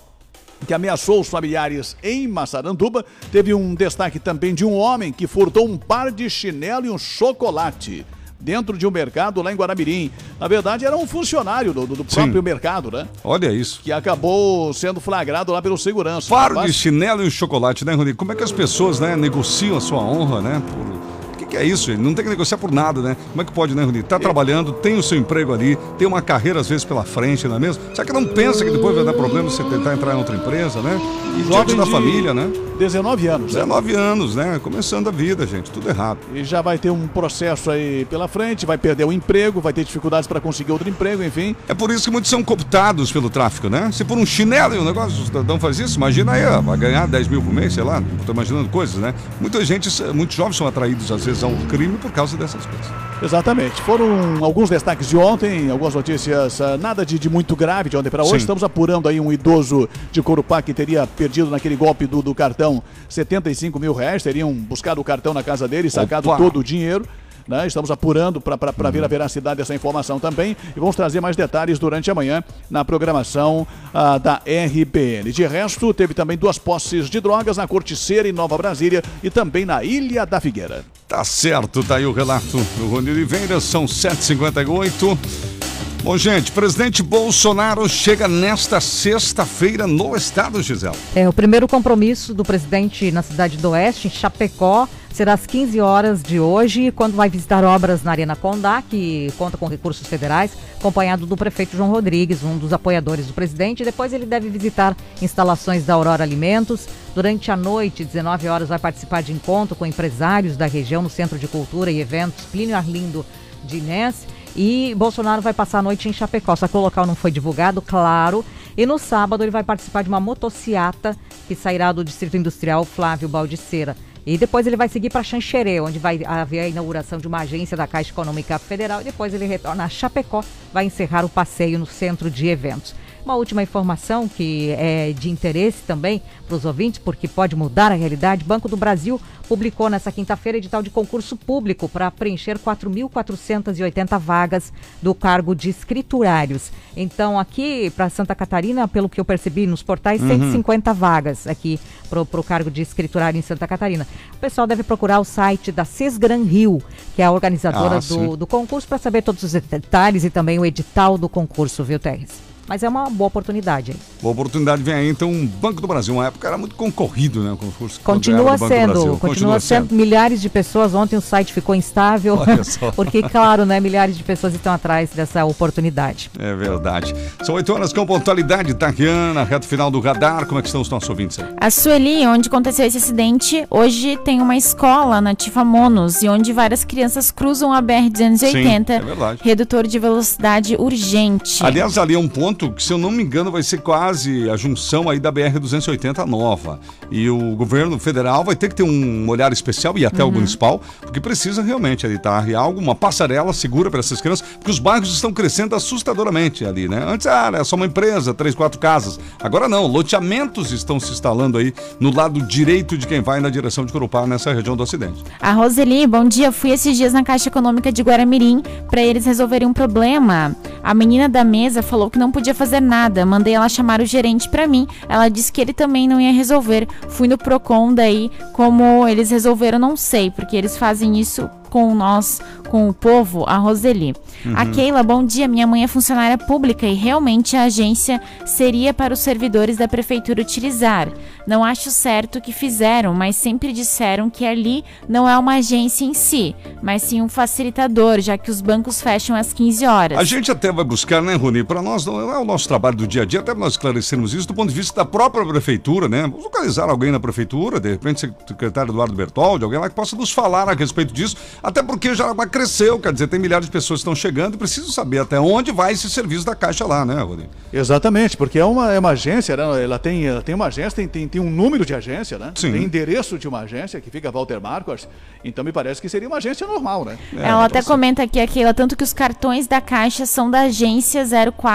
que 0.67 0.73
ameaçou 0.73 1.21
os 1.21 1.29
familiares 1.29 1.95
em 2.03 2.27
Massaranduba. 2.27 3.05
Teve 3.31 3.53
um 3.53 3.75
destaque 3.75 4.19
também 4.19 4.55
de 4.55 4.65
um 4.65 4.73
homem 4.73 5.13
que 5.13 5.27
furtou 5.27 5.69
um 5.69 5.77
par 5.77 6.11
de 6.11 6.31
chinelo 6.31 6.87
e 6.87 6.91
um 6.91 6.97
chocolate 6.97 8.07
dentro 8.41 8.77
de 8.79 8.87
um 8.87 8.91
mercado 8.91 9.43
lá 9.43 9.53
em 9.53 9.57
Guaramirim. 9.57 10.11
Na 10.39 10.49
verdade, 10.49 10.85
era 10.85 10.97
um 10.97 11.07
funcionário 11.07 11.73
do, 11.73 11.87
do- 11.87 12.05
próprio 12.05 12.43
mercado, 12.43 12.91
né? 12.91 13.07
Olha 13.23 13.53
isso. 13.53 13.81
Que 13.85 13.93
acabou 13.93 14.73
sendo 14.73 15.01
flagrado 15.01 15.53
lá 15.53 15.61
pelo 15.61 15.77
segurança. 15.77 16.29
Faro 16.29 16.55
Rapaz, 16.55 16.73
de 16.73 16.79
chinelo 16.79 17.23
e 17.23 17.31
chocolate, 17.31 17.85
né, 17.85 17.95
Rony? 17.95 18.15
Como 18.15 18.33
é 18.33 18.35
que 18.35 18.43
as 18.43 18.53
pessoas, 18.53 18.99
né, 18.99 19.15
negociam 19.17 19.77
a 19.77 19.81
sua 19.81 19.99
honra, 20.01 20.41
né? 20.41 20.63
Por... 20.67 21.20
Que, 21.51 21.57
é 21.57 21.65
isso, 21.65 21.87
gente? 21.87 22.01
Não 22.01 22.15
tem 22.15 22.25
que 22.25 22.31
negociar 22.31 22.57
por 22.59 22.71
nada, 22.71 23.01
né? 23.03 23.17
Como 23.31 23.43
é 23.43 23.45
que 23.45 23.53
pode, 23.53 23.75
né, 23.75 23.83
Rony? 23.83 24.03
Tá 24.03 24.19
trabalhando, 24.19 24.73
tem 24.73 24.97
o 24.97 25.03
seu 25.03 25.19
emprego 25.19 25.53
ali, 25.53 25.77
tem 25.99 26.07
uma 26.07 26.23
carreira 26.23 26.61
às 26.61 26.69
vezes 26.69 26.85
pela 26.85 27.05
frente, 27.05 27.47
não 27.49 27.57
é 27.57 27.59
mesmo? 27.59 27.83
Será 27.95 28.05
que 28.05 28.13
não 28.13 28.25
pensa 28.25 28.65
que 28.65 28.71
depois 28.71 28.95
vai 28.95 29.05
dar 29.05 29.13
problema 29.13 29.51
você 29.51 29.63
tentar 29.65 29.95
entrar 29.95 30.15
em 30.15 30.19
outra 30.19 30.37
empresa, 30.37 30.81
né? 30.81 30.99
E 31.39 31.43
diante 31.43 31.75
da 31.75 31.87
família, 31.87 32.33
né? 32.33 32.51
19 32.79 33.27
anos. 33.27 33.53
né? 33.53 33.61
19 33.61 33.95
anos, 33.95 34.35
né? 34.35 34.59
Começando 34.63 35.09
a 35.09 35.11
vida, 35.11 35.47
gente. 35.47 35.71
Tudo 35.71 35.89
errado. 35.91 36.19
E 36.35 36.43
já 36.43 36.63
vai 36.63 36.79
ter 36.79 36.89
um 36.91 37.07
processo 37.07 37.71
aí 37.71 38.07
pela 38.07 38.27
frente, 38.27 38.65
vai 38.65 38.79
perder 38.79 39.05
o 39.05 39.13
emprego, 39.13 39.61
vai 39.61 39.73
ter 39.73 39.85
dificuldades 39.85 40.27
para 40.27 40.41
conseguir 40.41 40.73
outro 40.73 40.89
emprego, 40.89 41.23
enfim. 41.23 41.55
É 41.69 41.75
por 41.75 41.91
isso 41.91 42.05
que 42.05 42.11
muitos 42.11 42.31
são 42.31 42.43
cooptados 42.43 43.13
pelo 43.13 43.29
tráfico, 43.29 43.69
né? 43.69 43.91
Se 43.93 44.03
por 44.03 44.17
um 44.17 44.25
chinelo 44.25 44.75
e 44.75 44.79
um 44.79 44.85
negócio, 44.85 45.23
o 45.23 45.27
cidadão 45.27 45.61
faz 45.61 45.79
isso, 45.79 45.97
imagina 45.99 46.33
aí, 46.33 46.47
ó, 46.47 46.61
vai 46.63 46.79
ganhar 46.79 47.07
10 47.07 47.29
mil 47.29 47.43
por 47.43 47.53
mês, 47.53 47.75
sei 47.75 47.83
lá, 47.83 48.03
tô 48.25 48.33
imaginando 48.33 48.69
coisas, 48.71 48.97
né? 48.97 49.15
Muita 49.41 49.63
gente, 49.63 49.91
muitos 50.15 50.37
jovens 50.37 50.57
são 50.57 50.67
atraídos 50.67 51.13
às 51.13 51.25
vezes 51.25 51.40
ao 51.45 51.53
crime 51.69 51.99
por 51.99 52.11
causa 52.11 52.37
dessas 52.37 52.65
coisas. 52.65 52.87
Exatamente. 53.23 53.83
Foram 53.83 54.43
alguns 54.43 54.71
destaques 54.71 55.09
de 55.09 55.17
ontem, 55.17 55.71
algumas 55.71 55.95
notícias, 55.95 56.61
ah, 56.61 56.79
nada 56.79 57.05
de, 57.05 57.19
de 57.19 57.29
muito 57.29 57.55
grave 57.55 57.91
de 57.91 57.97
ontem 57.97 58.11
para 58.11 58.23
hoje. 58.23 58.33
Sim. 58.33 58.39
Estamos 58.39 58.65
apurando 58.65 59.09
aí 59.09 59.21
um 59.21 59.33
idoso 59.33 59.89
de 60.11 60.23
Corupá 60.23 60.63
que 60.63 60.73
teria 60.73 61.07
perdido 61.07 61.51
naquele 61.51 61.77
golpe 61.77 62.07
do, 62.07 62.23
do 62.23 62.35
cartão 62.35 62.71
teriam 62.71 62.83
75 63.09 63.79
mil 63.79 63.93
reais, 63.93 64.23
teriam 64.23 64.53
buscado 64.53 65.01
o 65.01 65.05
cartão 65.05 65.35
na 65.35 65.43
casa 65.43 65.67
dele 65.67 65.89
e 65.89 65.91
sacado 65.91 66.29
Opa. 66.29 66.39
todo 66.39 66.61
o 66.61 66.65
dinheiro. 66.65 67.05
Né? 67.51 67.67
Estamos 67.67 67.91
apurando 67.91 68.41
para 68.41 68.57
Uhum. 68.57 68.91
ver 68.93 69.05
a 69.05 69.09
veracidade 69.09 69.59
dessa 69.59 69.75
informação 69.75 70.21
também 70.21 70.57
e 70.77 70.79
vamos 70.81 70.95
trazer 70.95 71.21
mais 71.21 71.35
detalhes 71.35 71.79
durante 71.79 72.09
a 72.11 72.15
manhã 72.15 72.45
na 72.71 72.85
programação 72.85 73.67
ah, 73.93 74.17
da 74.19 74.41
RBN. 74.47 75.33
De 75.33 75.45
resto, 75.47 75.93
teve 75.93 76.15
também 76.15 76.39
duas 76.39 76.57
posses 76.57 77.11
de 77.11 77.21
drogas 77.21 77.57
na 77.57 77.67
Corticeira 77.67 78.29
em 78.29 78.33
Nova 78.33 78.57
Brasília 78.57 79.03
e 79.23 79.29
também 79.29 79.65
na 79.67 79.83
Ilha 79.83 80.25
da 80.25 80.41
Figueira. 80.41 80.85
Tá 81.09 81.25
certo, 81.25 81.83
tá 81.83 81.97
aí 81.97 82.07
o 82.07 82.13
relato 82.13 82.57
do 82.79 82.87
Rony 82.87 83.11
Oliveira, 83.11 83.59
são 83.59 83.85
7h58. 83.85 85.70
Bom, 86.03 86.17
gente, 86.17 86.51
presidente 86.51 87.03
Bolsonaro 87.03 87.87
chega 87.87 88.27
nesta 88.27 88.81
sexta-feira 88.81 89.87
no 89.87 90.17
estado, 90.17 90.63
Gisela. 90.63 90.97
É, 91.15 91.29
o 91.29 91.33
primeiro 91.33 91.69
compromisso 91.69 92.33
do 92.33 92.43
presidente 92.43 93.13
na 93.13 93.23
cidade 93.23 93.59
do 93.59 93.69
Oeste, 93.71 94.09
em 94.09 94.11
Chapecó, 94.11 94.89
será 95.13 95.35
às 95.35 95.45
15 95.45 95.79
horas 95.79 96.23
de 96.23 96.41
hoje, 96.41 96.91
quando 96.91 97.15
vai 97.17 97.29
visitar 97.29 97.63
obras 97.65 98.03
na 98.03 98.13
Arena 98.13 98.35
Condá, 98.35 98.81
que 98.81 99.31
conta 99.37 99.59
com 99.59 99.67
recursos 99.67 100.07
federais, 100.07 100.53
acompanhado 100.79 101.27
do 101.27 101.37
prefeito 101.37 101.77
João 101.77 101.91
Rodrigues, 101.91 102.43
um 102.43 102.57
dos 102.57 102.73
apoiadores 102.73 103.27
do 103.27 103.35
presidente. 103.35 103.85
Depois 103.85 104.15
ele 104.15 104.25
deve 104.25 104.49
visitar 104.49 104.97
instalações 105.21 105.85
da 105.85 105.93
Aurora 105.93 106.25
Alimentos. 106.25 106.89
Durante 107.15 107.51
a 107.51 107.57
noite, 107.57 108.07
19 108.07 108.49
horas, 108.49 108.71
vai 108.71 108.79
participar 108.79 109.23
de 109.23 109.33
encontro 109.33 109.77
com 109.77 109.85
empresários 109.85 110.57
da 110.57 110.65
região 110.65 111.03
no 111.03 111.11
Centro 111.11 111.39
de 111.39 111.47
Cultura 111.47 111.91
e 111.91 112.01
Eventos 112.01 112.47
Plínio 112.47 112.75
Arlindo 112.75 113.27
de 113.65 113.77
Inés. 113.77 114.27
E 114.57 114.95
Bolsonaro 114.97 115.43
vai 115.43 115.53
passar 115.53 115.79
a 115.79 115.83
noite 115.83 116.09
em 116.09 116.13
Chapecó, 116.13 116.57
só 116.57 116.67
que 116.67 116.77
o 116.77 116.81
local 116.81 117.07
não 117.07 117.15
foi 117.15 117.31
divulgado, 117.31 117.81
claro. 117.81 118.45
E 118.77 118.85
no 118.85 118.99
sábado 118.99 119.45
ele 119.45 119.51
vai 119.51 119.63
participar 119.63 120.03
de 120.03 120.09
uma 120.09 120.21
motociata 120.21 121.17
que 121.47 121.55
sairá 121.55 121.93
do 121.93 122.05
Distrito 122.05 122.37
Industrial 122.37 122.85
Flávio 122.85 123.29
Baldiceira. 123.29 123.97
E 124.27 124.37
depois 124.37 124.67
ele 124.67 124.77
vai 124.77 124.89
seguir 124.89 125.11
para 125.11 125.23
Xanxerê, 125.23 125.81
onde 125.81 125.99
vai 125.99 126.21
haver 126.25 126.61
a 126.61 126.69
inauguração 126.69 127.19
de 127.19 127.27
uma 127.27 127.39
agência 127.39 127.77
da 127.77 127.87
Caixa 127.87 128.11
Econômica 128.11 128.59
Federal. 128.59 129.01
E 129.01 129.05
depois 129.05 129.33
ele 129.33 129.47
retorna 129.47 129.85
a 129.85 129.89
Chapecó, 129.89 130.45
vai 130.73 130.85
encerrar 130.85 131.25
o 131.25 131.29
passeio 131.29 131.79
no 131.79 131.87
centro 131.87 132.31
de 132.31 132.47
eventos. 132.47 132.95
Uma 133.25 133.35
última 133.37 133.63
informação 133.63 134.27
que 134.27 134.71
é 134.71 135.13
de 135.13 135.29
interesse 135.31 135.83
também 135.87 136.23
para 136.49 136.57
os 136.57 136.65
ouvintes, 136.65 136.99
porque 136.99 137.29
pode 137.29 137.55
mudar 137.55 137.93
a 137.93 137.95
realidade. 137.95 138.45
Banco 138.45 138.69
do 138.69 138.77
Brasil 138.77 139.21
publicou 139.47 139.91
nessa 139.91 140.11
quinta-feira 140.11 140.59
edital 140.59 140.83
de 140.83 140.91
concurso 140.91 141.37
público 141.37 141.89
para 141.89 142.11
preencher 142.11 142.59
4.480 142.59 144.19
vagas 144.19 144.73
do 145.03 145.15
cargo 145.15 145.55
de 145.55 145.69
escriturários. 145.69 146.71
Então, 146.97 147.39
aqui 147.39 147.91
para 147.91 148.09
Santa 148.09 148.35
Catarina, 148.35 148.89
pelo 148.89 149.09
que 149.09 149.21
eu 149.21 149.25
percebi 149.25 149.67
nos 149.67 149.83
portais, 149.83 150.21
Uhum. 150.23 150.29
150 150.29 150.93
vagas 150.95 151.47
aqui 151.47 151.79
para 152.09 152.21
o 152.23 152.45
cargo 152.45 152.71
de 152.71 152.81
escriturário 152.83 153.39
em 153.39 153.43
Santa 153.43 153.67
Catarina. 153.69 154.07
O 154.35 154.39
pessoal 154.39 154.67
deve 154.67 154.83
procurar 154.83 155.21
o 155.21 155.25
site 155.25 155.71
da 155.71 155.85
Sesgran 155.85 156.43
Rio, 156.45 156.83
que 157.15 157.23
é 157.23 157.25
a 157.27 157.31
organizadora 157.33 157.97
Ah, 157.97 158.01
do, 158.01 158.37
do 158.37 158.47
concurso, 158.47 158.89
para 158.89 158.99
saber 158.99 159.23
todos 159.23 159.43
os 159.43 159.53
detalhes 159.53 160.25
e 160.25 160.31
também 160.31 160.59
o 160.59 160.65
edital 160.65 161.17
do 161.19 161.29
concurso, 161.29 161.85
viu, 161.85 161.99
Terres? 161.99 162.50
Mas 162.71 162.85
é 162.85 162.89
uma 162.89 163.11
boa 163.11 163.27
oportunidade. 163.27 163.91
aí. 163.91 163.97
Boa 164.23 164.33
oportunidade 164.33 164.81
vem 164.81 164.95
aí, 164.95 165.09
então, 165.09 165.29
um 165.29 165.45
Banco 165.45 165.81
do 165.81 165.89
Brasil. 165.89 166.15
Uma 166.15 166.29
época 166.29 166.47
era 166.47 166.57
muito 166.57 166.77
concorrido, 166.77 167.43
né? 167.43 167.51
O 167.51 167.57
concurso 167.57 167.99
que 167.99 168.05
Continua 168.05 168.57
sendo, 168.57 168.93
Brasil. 168.93 169.17
continua, 169.17 169.59
sendo. 169.59 169.93
Milhares 169.93 170.41
de 170.41 170.49
pessoas. 170.49 170.95
Ontem 170.95 171.17
o 171.17 171.21
site 171.21 171.53
ficou 171.53 171.75
instável. 171.75 172.39
Olha 172.39 172.63
só. 172.63 172.93
porque, 172.95 173.25
claro, 173.25 173.67
né, 173.67 173.81
milhares 173.81 174.17
de 174.17 174.23
pessoas 174.23 174.55
estão 174.55 174.73
atrás 174.73 175.11
dessa 175.11 175.45
oportunidade. 175.45 176.31
É 176.39 176.55
verdade. 176.55 177.13
São 177.43 177.57
8 177.57 177.73
horas 177.73 177.93
com 177.93 178.07
pontualidade, 178.07 178.73
Tariana, 178.75 179.43
reto 179.43 179.67
final 179.67 179.91
do 179.91 179.99
radar. 179.99 180.47
Como 180.47 180.61
é 180.61 180.63
que 180.63 180.69
estão 180.69 180.81
os 180.81 180.89
nossos 180.89 181.11
ouvintes 181.11 181.41
aí? 181.41 181.47
A 181.61 181.71
Sueli, 181.73 182.25
onde 182.25 182.49
aconteceu 182.49 182.87
esse 182.87 182.99
acidente, 182.99 183.67
hoje 183.69 184.17
tem 184.25 184.41
uma 184.41 184.57
escola 184.57 185.21
na 185.21 185.35
Tifamonos 185.35 186.23
e 186.23 186.29
onde 186.29 186.53
várias 186.53 186.85
crianças 186.85 187.33
cruzam 187.33 187.73
a 187.73 187.83
BR-280, 187.83 188.39
Sim, 188.39 188.93
é 188.93 189.01
verdade. 189.01 189.41
redutor 189.43 189.89
de 189.89 189.99
velocidade 189.99 190.77
urgente. 190.79 191.67
Aliás, 191.67 191.99
ali 191.99 192.15
é 192.15 192.19
um 192.19 192.29
ponto 192.29 192.60
que, 192.69 192.83
se 192.83 192.93
eu 192.93 192.99
não 192.99 193.11
me 193.11 193.23
engano, 193.23 193.51
vai 193.51 193.63
ser 193.63 193.81
quase 193.81 194.51
a 194.51 194.57
junção 194.57 195.09
aí 195.09 195.21
da 195.21 195.33
BR-280 195.33 196.27
nova. 196.27 196.81
E 197.11 197.29
o 197.29 197.57
governo 197.57 197.99
federal 197.99 198.45
vai 198.45 198.55
ter 198.55 198.69
que 198.69 198.75
ter 198.77 198.83
um 198.83 199.29
olhar 199.29 199.53
especial 199.53 199.97
e 199.99 200.07
até 200.07 200.23
o 200.23 200.27
Uhum. 200.27 200.35
municipal, 200.35 200.81
porque 201.01 201.21
precisa 201.21 201.61
realmente 201.63 202.07
ali 202.07 202.19
tá 202.19 202.45
algo, 202.57 202.81
uma 202.81 202.95
passarela 202.95 203.53
segura 203.53 203.91
para 203.91 204.01
essas 204.01 204.21
crianças, 204.21 204.47
porque 204.47 204.71
os 204.71 204.79
bairros 204.79 205.13
estão 205.13 205.33
crescendo 205.33 205.75
assustadoramente 205.75 206.65
ali, 206.65 206.89
né? 206.89 207.05
Antes 207.07 207.27
ah, 207.27 207.47
era 207.49 207.65
só 207.65 207.77
uma 207.77 207.87
empresa, 207.87 208.33
três, 208.33 208.55
quatro 208.55 208.79
casas. 208.79 209.19
Agora 209.43 209.69
não, 209.69 209.87
loteamentos 209.87 210.73
estão 210.73 211.01
se 211.01 211.11
instalando 211.13 211.59
aí 211.59 211.75
no 211.99 212.15
lado 212.15 212.41
direito 212.43 212.97
de 212.97 213.07
quem 213.07 213.21
vai 213.21 213.41
na 213.41 213.51
direção 213.51 213.85
de 213.85 213.93
Corupá, 213.93 214.27
nessa 214.27 214.53
região 214.53 214.77
do 214.77 214.83
acidente. 214.83 215.23
A 215.41 215.53
Roseli, 215.53 216.07
bom 216.07 216.25
dia. 216.25 216.53
Fui 216.53 216.71
esses 216.71 216.97
dias 216.97 217.13
na 217.13 217.25
Caixa 217.25 217.49
Econômica 217.49 217.91
de 217.93 218.03
Guaramirim 218.03 218.63
para 218.89 219.03
eles 219.03 219.25
resolverem 219.27 219.67
um 219.67 219.73
problema. 219.73 220.55
A 220.83 220.95
menina 220.95 221.29
da 221.29 221.45
mesa 221.45 221.83
falou 221.83 222.11
que 222.11 222.19
não 222.19 222.31
podia 222.31 222.55
fazer 222.55 222.81
nada. 222.81 223.27
Mandei 223.27 223.55
ela 223.55 223.69
chamar 223.69 224.01
o 224.01 224.07
gerente 224.07 224.49
para 224.49 224.67
mim. 224.67 224.87
Ela 225.09 225.29
disse 225.29 225.53
que 225.53 225.61
ele 225.61 225.73
também 225.73 226.09
não 226.09 226.21
ia 226.21 226.33
resolver. 226.33 226.87
Fui 227.09 227.27
no 227.27 227.39
Procon 227.39 227.95
daí, 227.95 228.31
como 228.53 229.07
eles 229.07 229.31
resolveram, 229.31 229.79
não 229.79 229.97
sei, 229.97 230.31
porque 230.31 230.57
eles 230.57 230.77
fazem 230.77 231.19
isso 231.19 231.49
com 231.71 231.95
nós, 231.95 232.41
com 232.69 232.89
o 232.89 232.93
povo, 232.93 233.45
a 233.47 233.57
Roseli. 233.57 234.15
Uhum. 234.45 234.55
A 234.57 234.67
Keila, 234.67 235.03
bom 235.03 235.25
dia. 235.25 235.49
Minha 235.49 235.67
mãe 235.67 235.85
é 235.85 235.87
funcionária 235.87 236.37
pública 236.37 236.87
e 236.87 236.95
realmente 236.95 237.57
a 237.57 237.65
agência 237.65 238.21
seria 238.45 238.93
para 238.93 239.15
os 239.15 239.21
servidores 239.21 239.77
da 239.77 239.89
prefeitura 239.89 240.43
utilizar. 240.43 241.09
Não 241.47 241.65
acho 241.65 241.91
certo 241.91 242.37
o 242.37 242.41
que 242.41 242.53
fizeram, 242.53 243.15
mas 243.15 243.37
sempre 243.37 243.73
disseram 243.73 244.29
que 244.31 244.45
ali 244.45 244.85
não 245.09 245.29
é 245.29 245.37
uma 245.39 245.57
agência 245.57 246.05
em 246.05 246.15
si, 246.15 246.55
mas 246.83 247.03
sim 247.03 247.23
um 247.23 247.29
facilitador, 247.29 248.21
já 248.21 248.37
que 248.37 248.51
os 248.51 248.61
bancos 248.61 249.01
fecham 249.01 249.35
às 249.37 249.53
15 249.53 249.87
horas. 249.87 250.19
A 250.19 250.25
gente 250.25 250.51
até 250.51 250.71
vai 250.73 250.85
buscar, 250.85 251.23
né, 251.23 251.35
Rony? 251.35 251.65
Para 251.65 251.83
nós, 251.83 252.05
não 252.05 252.21
é 252.21 252.39
o 252.39 252.45
nosso 252.45 252.69
trabalho 252.69 252.97
do 252.97 253.07
dia 253.07 253.23
a 253.23 253.25
dia, 253.25 253.41
até 253.41 253.55
nós 253.55 253.73
esclarecermos 253.75 254.35
isso 254.35 254.49
do 254.49 254.55
ponto 254.55 254.69
de 254.69 254.75
vista 254.75 254.95
da 254.95 255.05
própria 255.05 255.45
prefeitura, 255.47 256.09
né? 256.09 256.23
Vamos 256.23 256.45
localizar 256.45 256.89
alguém 256.89 257.11
na 257.11 257.21
prefeitura, 257.21 257.81
de 257.81 257.91
repente, 257.91 258.27
o 258.27 258.49
secretário 258.49 258.93
Eduardo 258.93 259.15
Bertoldi, 259.15 259.65
alguém 259.65 259.79
lá 259.79 259.89
que 259.89 259.95
possa 259.95 260.17
nos 260.17 260.33
falar 260.33 260.69
a 260.69 260.73
respeito 260.73 261.13
disso, 261.13 261.37
até 261.63 261.83
porque 261.83 262.15
Jaraguá 262.15 262.47
cresceu, 262.47 262.99
quer 262.99 263.13
dizer, 263.13 263.27
tem 263.29 263.39
milhares 263.39 263.67
de 263.67 263.73
pessoas 263.73 263.99
que 263.99 264.03
estão 264.03 264.15
chegando 264.15 264.55
e 264.55 264.59
precisam 264.59 264.91
saber 264.91 265.19
até 265.19 265.39
onde 265.41 265.73
vai 265.73 265.93
esse 265.93 266.09
serviço 266.11 266.45
da 266.45 266.55
Caixa 266.55 266.87
lá, 266.87 267.05
né, 267.05 267.21
Rony? 267.21 267.49
Exatamente, 267.73 268.37
porque 268.37 268.59
é 268.59 268.65
uma, 268.65 268.93
é 268.93 268.99
uma 268.99 269.11
agência, 269.11 269.57
né? 269.57 269.83
ela, 269.83 269.99
tem, 269.99 270.27
ela 270.27 270.43
tem 270.43 270.55
uma 270.55 270.67
agência, 270.67 270.93
tem, 270.93 271.09
tem, 271.09 271.29
tem 271.31 271.41
um 271.41 271.51
número 271.51 271.85
de 271.87 271.95
agência, 271.95 272.39
né? 272.39 272.53
Sim. 272.55 272.73
Tem 272.73 272.83
endereço 272.85 273.39
de 273.39 273.47
uma 273.49 273.61
agência 273.61 274.01
que 274.01 274.11
fica 274.11 274.31
Walter 274.31 274.61
Marcos, 274.61 275.09
então 275.45 275.63
me 275.65 275.73
parece 275.73 276.01
que 276.01 276.09
seria 276.09 276.29
uma 276.29 276.39
agência 276.39 276.67
normal, 276.67 277.05
né? 277.05 277.19
Ela 277.37 277.65
até 277.65 277.83
comenta 277.83 278.23
aqui, 278.23 278.41
aquela, 278.41 278.75
tanto 278.75 278.97
que 278.97 279.05
os 279.05 279.13
cartões 279.13 279.67
da 279.67 279.81
Caixa 279.81 280.27
são 280.27 280.51
da 280.51 280.63
agência 280.63 281.25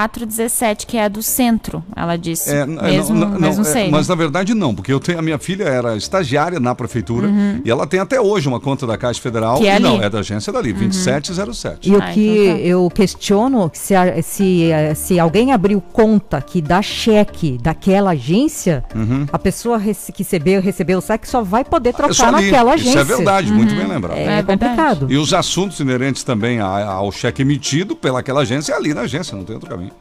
0417, 0.09 0.85
que 0.87 0.97
é 0.97 1.05
a 1.05 1.07
do 1.07 1.21
centro, 1.21 1.83
ela 1.95 2.15
disse. 2.17 2.49
É, 2.53 2.65
mesmo, 2.65 3.15
não, 3.15 3.29
não, 3.29 3.39
mas 3.39 3.57
não 3.57 3.63
é, 3.65 3.67
sei. 3.67 3.89
mas 3.89 4.07
né? 4.07 4.15
na 4.15 4.17
verdade 4.17 4.53
não, 4.53 4.73
porque 4.75 4.91
eu 4.91 4.99
tenho, 4.99 5.19
a 5.19 5.21
minha 5.21 5.37
filha 5.39 5.63
era 5.65 5.95
estagiária 5.95 6.59
na 6.59 6.73
prefeitura 6.75 7.27
Uhum. 7.27 7.61
e 7.63 7.69
ela 7.71 7.87
tem 7.87 7.99
até 7.99 8.19
hoje 8.19 8.47
uma 8.47 8.59
conta 8.59 8.85
da 8.85 8.97
Caixa 8.97 9.21
Federal. 9.21 9.57
Que 9.57 9.67
é 9.67 9.77
e 9.77 9.79
não, 9.79 10.01
é 10.01 10.09
da 10.09 10.19
agência 10.19 10.51
dali, 10.51 10.73
2707. 10.73 11.89
E 11.89 11.95
o 11.95 12.01
Ah, 12.01 12.11
que 12.11 12.27
então 12.45 12.55
tá. 12.57 12.61
eu 12.61 12.89
questiono, 12.89 13.71
se, 13.73 13.93
se, 14.23 14.71
eh, 14.71 14.93
se 14.93 15.19
alguém 15.19 15.51
abriu 15.53 15.81
conta 15.81 16.41
que 16.41 16.61
dá 16.61 16.81
cheque 16.81 17.57
daquela 17.61 18.11
agência, 18.11 18.83
Uhum. 18.95 19.25
a 19.31 19.39
pessoa 19.45 19.77
rece- 19.77 20.11
que 20.11 20.23
recebeu, 20.23 20.59
recebeu 20.59 20.97
o 20.97 21.01
cheque 21.03 21.27
só 21.29 21.43
vai 21.43 21.63
poder 21.63 21.89
É 21.89 21.93
trocar 21.93 22.31
naquela 22.31 22.75
Isso 22.75 22.89
agência. 22.89 22.99
é 22.99 23.03
verdade, 23.03 23.51
muito 23.53 23.75
bem 23.75 23.85
lembrado. 23.87 24.17
É, 24.17 24.41
complicado. 24.41 25.05
E 25.07 25.17
os 25.17 25.35
assuntos 25.35 25.79
inerentes 25.79 26.23
também 26.23 26.59
ao 26.59 27.11
cheque 27.11 27.43
emitido 27.43 27.95
pelaquela 27.95 28.41
agência 28.41 28.73
é 28.73 28.75
ali 28.75 28.91
na 28.91 29.01
agência, 29.01 29.37
não 29.37 29.43
tem 29.45 29.53
outro 29.53 29.69
caminho. 29.69 29.91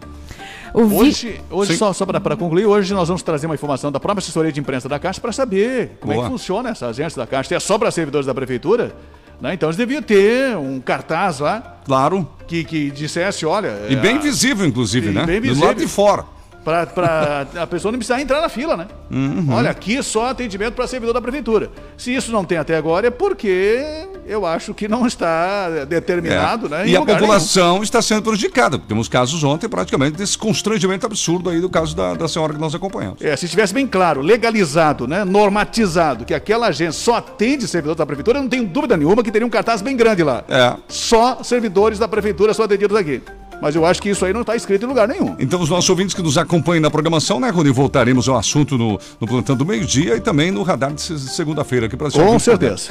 Hoje, 0.72 1.40
hoje 1.51 1.72
Sim. 1.72 1.78
só, 1.78 1.92
só 1.92 2.07
para 2.07 2.36
concluir, 2.36 2.64
hoje 2.66 2.92
nós 2.95 3.07
vamos 3.09 3.22
trazer 3.22 3.45
uma 3.47 3.55
informação 3.55 3.92
da 3.92 4.01
própria 4.01 4.20
assessoria 4.22 4.51
de 4.51 4.59
imprensa 4.59 4.88
da 4.88 4.99
Caixa 4.99 5.20
para 5.20 5.30
saber 5.30 5.99
como 6.01 6.12
é 6.12 6.16
Boa. 6.16 6.26
que 6.26 6.32
funciona 6.32 6.70
essa 6.70 6.86
agência 6.88 7.20
da 7.20 7.26
Caixa. 7.26 7.49
Se 7.51 7.55
é 7.55 7.61
só 7.61 7.78
para 7.78 7.90
servidores 7.90 8.26
da 8.26 8.34
prefeitura, 8.34 8.92
né? 9.40 9.55
então 9.55 9.68
eles 9.68 9.76
deviam 9.76 10.03
ter 10.03 10.57
um 10.57 10.80
cartaz 10.80 11.38
lá 11.38 11.76
Claro. 11.84 12.26
que, 12.49 12.64
que 12.64 12.90
dissesse, 12.90 13.45
olha... 13.47 13.72
E 13.88 13.95
bem 13.95 14.16
a- 14.16 14.20
visível, 14.20 14.66
inclusive, 14.66 15.11
e 15.11 15.12
né? 15.12 15.24
bem 15.26 15.36
Do 15.40 15.49
visível. 15.49 15.66
lado 15.68 15.78
de 15.78 15.86
fora. 15.86 16.24
Pra, 16.65 16.87
pra 16.87 17.47
a 17.61 17.67
pessoa 17.67 17.93
não 17.93 17.99
precisar 17.99 18.23
entrar 18.23 18.41
na 18.41 18.49
fila, 18.49 18.75
né? 18.75 18.87
Uhum. 19.11 19.49
Olha, 19.51 19.71
aqui 19.71 20.03
só 20.03 20.29
atendimento 20.31 20.73
para 20.73 20.87
servidor 20.87 21.12
da 21.12 21.21
prefeitura. 21.21 21.71
Se 21.97 22.15
isso 22.15 22.33
não 22.33 22.43
tem 22.43 22.57
até 22.57 22.75
agora, 22.75 23.07
é 23.07 23.11
porque 23.11 24.07
eu 24.27 24.47
acho 24.47 24.73
que 24.73 24.89
não 24.89 25.07
está 25.07 25.69
determinado, 25.85 26.67
É. 26.67 26.71
né? 26.71 26.89
E 26.89 26.97
a 26.97 27.03
população 27.03 27.83
está 27.83 28.01
sendo 28.01 28.23
prejudicada. 28.23 28.79
Temos 28.79 29.09
casos 29.09 29.45
ontem, 29.45 29.69
praticamente, 29.69 30.17
desse 30.17 30.39
constrangimento 30.39 31.05
absurdo 31.05 31.51
aí 31.51 31.61
do 31.61 31.69
caso 31.69 31.95
da, 31.95 32.15
da 32.15 32.27
senhora 32.27 32.55
que 32.55 32.61
nós 32.61 32.75
acompanhamos. 32.75 33.21
É, 33.21 33.37
se 33.37 33.45
estivesse 33.45 33.75
bem 33.75 33.87
claro, 33.87 34.23
legalizado, 34.23 35.07
né, 35.07 35.23
normatizado, 35.23 36.25
que 36.25 36.33
aquela 36.33 36.69
agência 36.69 36.93
só 36.93 37.17
atende 37.17 37.69
servidores 37.69 37.99
da 37.99 38.07
prefeitura, 38.07 38.39
eu 38.39 38.43
não 38.43 38.49
tenho 38.49 38.65
dúvida 38.67 38.97
nenhuma 38.97 39.23
que 39.23 39.31
teria 39.31 39.47
um 39.47 39.51
cartaz 39.51 39.83
bem 39.83 39.95
grande 39.97 40.23
lá. 40.23 40.43
É. 40.49 40.75
Só 40.89 41.43
servidores 41.43 41.99
da 41.99 42.09
prefeitura 42.09 42.55
são 42.55 42.65
atendidos 42.65 42.97
aqui. 42.97 43.23
Mas 43.61 43.75
eu 43.75 43.85
acho 43.87 44.01
que 44.03 44.11
isso 44.11 44.25
aí 44.25 44.33
não 44.33 44.43
está 44.43 44.55
escrito 44.57 44.85
em 44.85 44.89
lugar 44.89 45.09
nenhum. 45.09 45.35
Então, 45.39 45.61
os 45.61 45.71
nossos 45.71 45.89
ouvintes 45.89 46.15
que 46.15 46.23
nos 46.23 46.37
acompanham 46.37 46.83
na 46.83 46.91
programação, 46.91 47.41
né, 47.41 47.49
Rony? 47.51 47.71
Voltaremos 47.71 48.29
ao 48.29 48.37
assunto 48.37 48.77
no, 48.77 48.99
no 49.21 49.27
Plantão 49.27 49.57
do 49.57 49.65
Meio-Dia 49.65 50.17
e 50.17 50.21
também 50.21 50.51
no 50.51 50.63
radar 50.63 50.93
de 50.93 51.01
se- 51.01 51.19
segunda-feira 51.19 51.87
aqui 51.87 51.97
para 51.97 52.11
Com 52.11 52.39
certeza. 52.39 52.91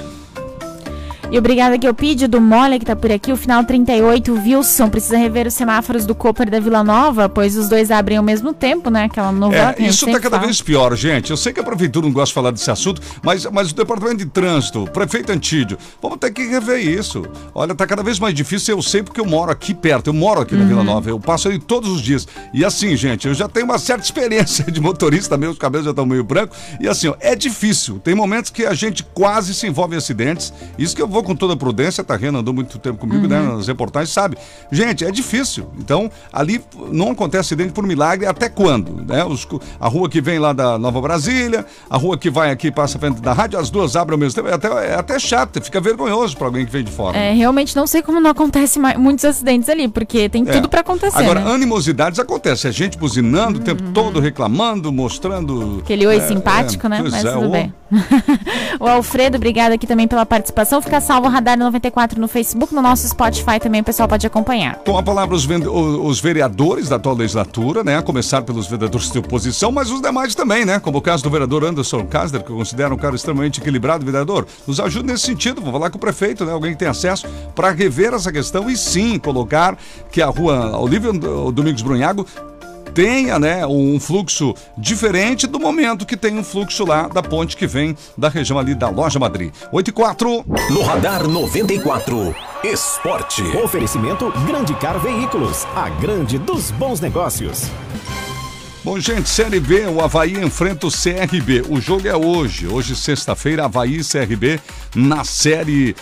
E 1.34 1.38
obrigada 1.40 1.80
que 1.80 1.88
eu 1.88 1.96
pedi 1.96 2.28
do 2.28 2.40
Mole 2.40 2.78
que 2.78 2.86
tá 2.86 2.96
por 2.96 3.12
aqui, 3.12 3.32
o 3.32 3.36
final 3.36 3.64
38, 3.64 4.32
Wilson, 4.36 4.88
precisa 4.88 5.18
rever 5.18 5.48
os 5.48 5.56
semáforos 5.56 6.06
do 6.06 6.14
Cooper 6.14 6.48
da 6.48 6.60
Vila 6.60 6.84
Nova, 6.84 7.28
pois 7.28 7.58
os 7.58 7.68
dois 7.68 7.90
abrem 7.90 8.20
ao 8.20 8.24
mesmo 8.24 8.54
tempo, 8.54 8.92
né? 8.92 9.06
Aquela 9.06 9.32
novela 9.32 9.74
É, 9.80 9.88
isso 9.88 10.06
sempre 10.06 10.22
cada 10.22 10.36
fala. 10.36 10.46
vez 10.46 10.62
pior, 10.62 10.96
gente. 10.96 11.32
Eu 11.32 11.38
sei 11.38 11.52
que 11.52 11.60
a 11.60 11.64
prefeitura 11.64 12.06
não 12.06 12.14
gosta 12.14 12.28
de 12.28 12.34
falar 12.36 12.52
desse 12.52 12.70
assunto, 12.70 13.02
mas, 13.24 13.46
mas 13.48 13.72
o 13.72 13.76
departamento 13.76 14.18
de 14.18 14.28
trânsito, 14.28 14.84
o 14.84 14.88
prefeito 14.92 15.32
Antídio, 15.32 15.76
vamos 16.00 16.20
ter 16.20 16.30
que 16.32 16.46
rever 16.46 16.88
isso. 16.88 17.24
Olha, 17.56 17.72
está 17.72 17.88
cada 17.88 18.04
vez 18.04 18.20
mais 18.20 18.36
difícil. 18.36 18.76
Eu 18.78 18.84
sei 18.84 19.02
porque 19.02 19.20
eu 19.20 19.26
moro 19.26 19.52
aqui 19.52 19.74
perto, 19.74 20.12
eu 20.12 20.14
moro 20.14 20.40
aqui 20.42 20.54
na 20.54 20.62
Uhum. 20.62 20.68
Vila 20.68 20.84
Nova, 20.84 21.10
eu 21.10 21.20
passo 21.20 21.48
ali 21.48 21.58
todos 21.58 21.90
os 21.90 22.00
dias. 22.00 22.28
E 22.54 22.64
assim, 22.64 22.96
gente, 22.96 23.28
eu 23.28 23.34
já 23.34 23.50
tenho 23.50 23.66
uma 23.66 23.80
certa 23.80 24.04
experiência 24.06 24.66
de 24.72 24.80
motorista, 24.80 25.36
meus 25.36 25.58
cabelos 25.58 25.86
já 25.86 25.90
estão 25.92 26.06
meio 26.06 26.24
brancos. 26.24 26.56
E 26.80 26.88
assim, 26.88 27.08
ó, 27.08 27.16
é 27.20 27.36
difícil. 27.36 27.98
Tem 27.98 28.14
momentos 28.14 28.52
que 28.52 28.68
a 28.68 28.76
gente 28.76 29.04
quase 29.16 29.56
se 29.56 29.66
envolve 29.66 29.96
em 29.96 29.98
acidentes. 29.98 30.54
Isso 30.78 30.96
que 30.96 31.02
eu 31.02 31.08
vou 31.08 31.23
com 31.24 31.36
toda 31.36 31.56
prudência, 31.56 32.04
tá? 32.04 32.16
Rena 32.16 32.40
andou 32.40 32.54
muito 32.54 32.78
tempo 32.78 32.98
comigo, 33.00 33.28
né? 33.28 33.42
Nas 33.42 33.68
reportagens, 33.68 34.10
sabe? 34.14 34.38
Gente, 34.72 35.04
é 35.06 35.12
difícil. 35.12 35.68
Então, 35.80 36.10
ali 36.32 36.62
não 36.92 37.12
acontece 37.12 37.54
acidente 37.54 37.74
por 37.74 37.86
milagre 37.86 38.26
até 38.28 38.48
quando? 38.50 39.04
Né? 39.06 39.24
Os 39.26 39.48
a 39.80 39.88
rua 39.88 40.10
que 40.10 40.22
vem 40.22 40.40
lá 40.40 40.54
da 40.54 40.78
Nova 40.78 41.02
Brasília, 41.02 41.66
a 41.90 41.98
rua 41.98 42.18
que 42.18 42.30
vai 42.30 42.52
aqui, 42.52 42.72
passa 42.72 42.98
frente 43.00 43.22
da 43.22 43.34
rádio, 43.34 43.60
as 43.60 43.70
duas 43.70 43.96
abrem 43.96 44.14
ao 44.16 44.20
mesmo 44.20 44.36
tempo. 44.36 44.48
É 44.50 44.54
até, 44.54 44.68
é 44.90 44.96
até 44.96 45.20
chato, 45.20 45.62
fica 45.62 45.80
vergonhoso 45.82 46.36
para 46.38 46.48
alguém 46.48 46.66
que 46.66 46.72
vem 46.72 46.84
de 46.84 46.92
fora. 46.92 47.18
É, 47.18 47.34
realmente 47.34 47.76
não 47.76 47.86
sei 47.88 48.02
como 48.02 48.20
não 48.20 48.32
acontece 48.32 48.80
mais, 48.80 48.98
muitos 48.98 49.26
acidentes 49.26 49.70
ali, 49.70 49.88
porque 49.88 50.30
tem 50.30 50.44
É. 50.48 50.52
tudo 50.52 50.68
pra 50.70 50.82
acontecer, 50.82 51.18
Agora, 51.18 51.40
né? 51.42 51.46
Uhum. 51.48 51.54
animosidades 51.54 52.20
acontecem. 52.20 52.70
A 52.70 52.72
gente 52.74 52.98
buzinando 52.98 53.60
o 53.60 53.62
tempo 53.62 53.84
todo, 53.92 54.20
reclamando, 54.20 54.92
mostrando. 54.92 55.80
Aquele 55.84 56.06
oi 56.08 56.18
É, 56.18 56.28
simpático, 56.28 56.88
é, 56.88 56.90
né? 56.90 56.98
pois 57.02 57.12
Mas 57.12 57.26
é, 57.26 57.32
tudo 57.32 57.48
o- 57.48 57.52
bem. 57.52 57.74
o 58.80 58.88
Alfredo, 58.88 59.38
obrigada 59.38 59.76
aqui 59.76 59.86
também 59.86 60.08
pela 60.08 60.26
participação. 60.26 60.82
Fica 60.82 60.98
salvo 61.04 61.28
Radar 61.28 61.58
94 61.58 62.20
no 62.20 62.30
Facebook, 62.30 62.74
no 62.74 62.82
nosso 62.82 63.06
Spotify 63.08 63.60
também 63.60 63.82
o 63.82 63.84
pessoal 63.84 64.08
pode 64.08 64.26
acompanhar. 64.26 64.76
Com 64.78 64.98
a 64.98 65.04
palavra 65.04 65.36
os, 65.36 65.46
os 65.46 66.22
vereadores 66.22 66.88
da 66.88 66.96
atual 66.96 67.16
legislatura, 67.16 67.84
né? 67.84 67.98
A 67.98 68.02
começar 68.02 68.42
pelos 68.42 68.68
vereadores 68.68 69.12
de 69.12 69.20
oposição, 69.20 69.70
mas 69.70 69.92
os 69.92 70.02
demais 70.02 70.34
também, 70.34 70.64
né? 70.64 70.80
Como 70.80 71.00
o 71.00 71.02
caso 71.02 71.22
do 71.22 71.30
vereador 71.30 71.66
Anderson 71.66 72.06
Kasder, 72.06 72.42
que 72.42 72.50
eu 72.50 72.56
considero 72.56 72.96
um 72.96 72.98
cara 72.98 73.16
extremamente 73.16 73.60
equilibrado, 73.60 74.06
vereador. 74.06 74.48
Nos 74.66 74.80
ajuda 74.80 75.12
nesse 75.12 75.26
sentido, 75.26 75.62
vou 75.62 75.74
falar 75.74 75.90
com 75.90 75.98
o 75.98 76.00
prefeito, 76.00 76.46
né? 76.46 76.54
Alguém 76.54 76.72
que 76.72 76.80
tem 76.80 76.88
acesso 76.88 77.28
para 77.54 77.70
rever 77.72 78.14
essa 78.14 78.32
questão 78.32 78.70
e 78.70 78.78
sim 78.78 79.20
colocar 79.20 79.78
que 80.10 80.22
a 80.22 80.28
rua 80.28 80.80
Olívio 80.80 81.12
Domingos 81.52 81.82
Brunhago 81.82 82.26
tenha, 82.94 83.40
né, 83.40 83.66
um 83.66 84.00
fluxo 84.00 84.54
diferente 84.78 85.48
do 85.48 85.60
momento 85.60 86.06
que 86.06 86.16
tem 86.16 86.38
um 86.38 86.44
fluxo 86.44 86.86
lá 86.86 87.08
da 87.08 87.24
ponte 87.24 87.58
que 87.58 87.66
vem 87.66 87.98
da 88.18 88.30
região 88.30 88.60
ali 88.60 88.76
da 88.76 88.90
Loja 88.90 89.20
Madrid. 89.20 89.54
8 89.72 89.88
e 89.88 89.92
4. 89.92 90.46
No 90.70 90.82
Radar 90.84 91.28
94, 91.28 92.36
Esporte. 92.64 93.42
Oferecimento 93.58 94.32
Grande 94.46 94.74
Car 94.76 95.00
Veículos, 95.00 95.66
a 95.76 95.90
grande 95.90 96.38
dos 96.38 96.72
bons 96.72 97.00
negócios. 97.00 97.70
Bom, 98.84 99.00
gente, 99.00 99.30
Série 99.30 99.62
B, 99.62 99.86
o 99.86 100.02
Havaí 100.02 100.44
enfrenta 100.44 100.88
o 100.88 100.92
CRB. 100.92 101.64
O 101.70 101.80
jogo 101.80 102.06
é 102.06 102.14
hoje. 102.18 102.68
Hoje, 102.68 102.98
sexta-feira, 102.98 103.64
Havaí 103.64 104.00
e 104.00 104.04
CRB 104.04 104.60
na 104.94 105.24
Série 105.24 105.96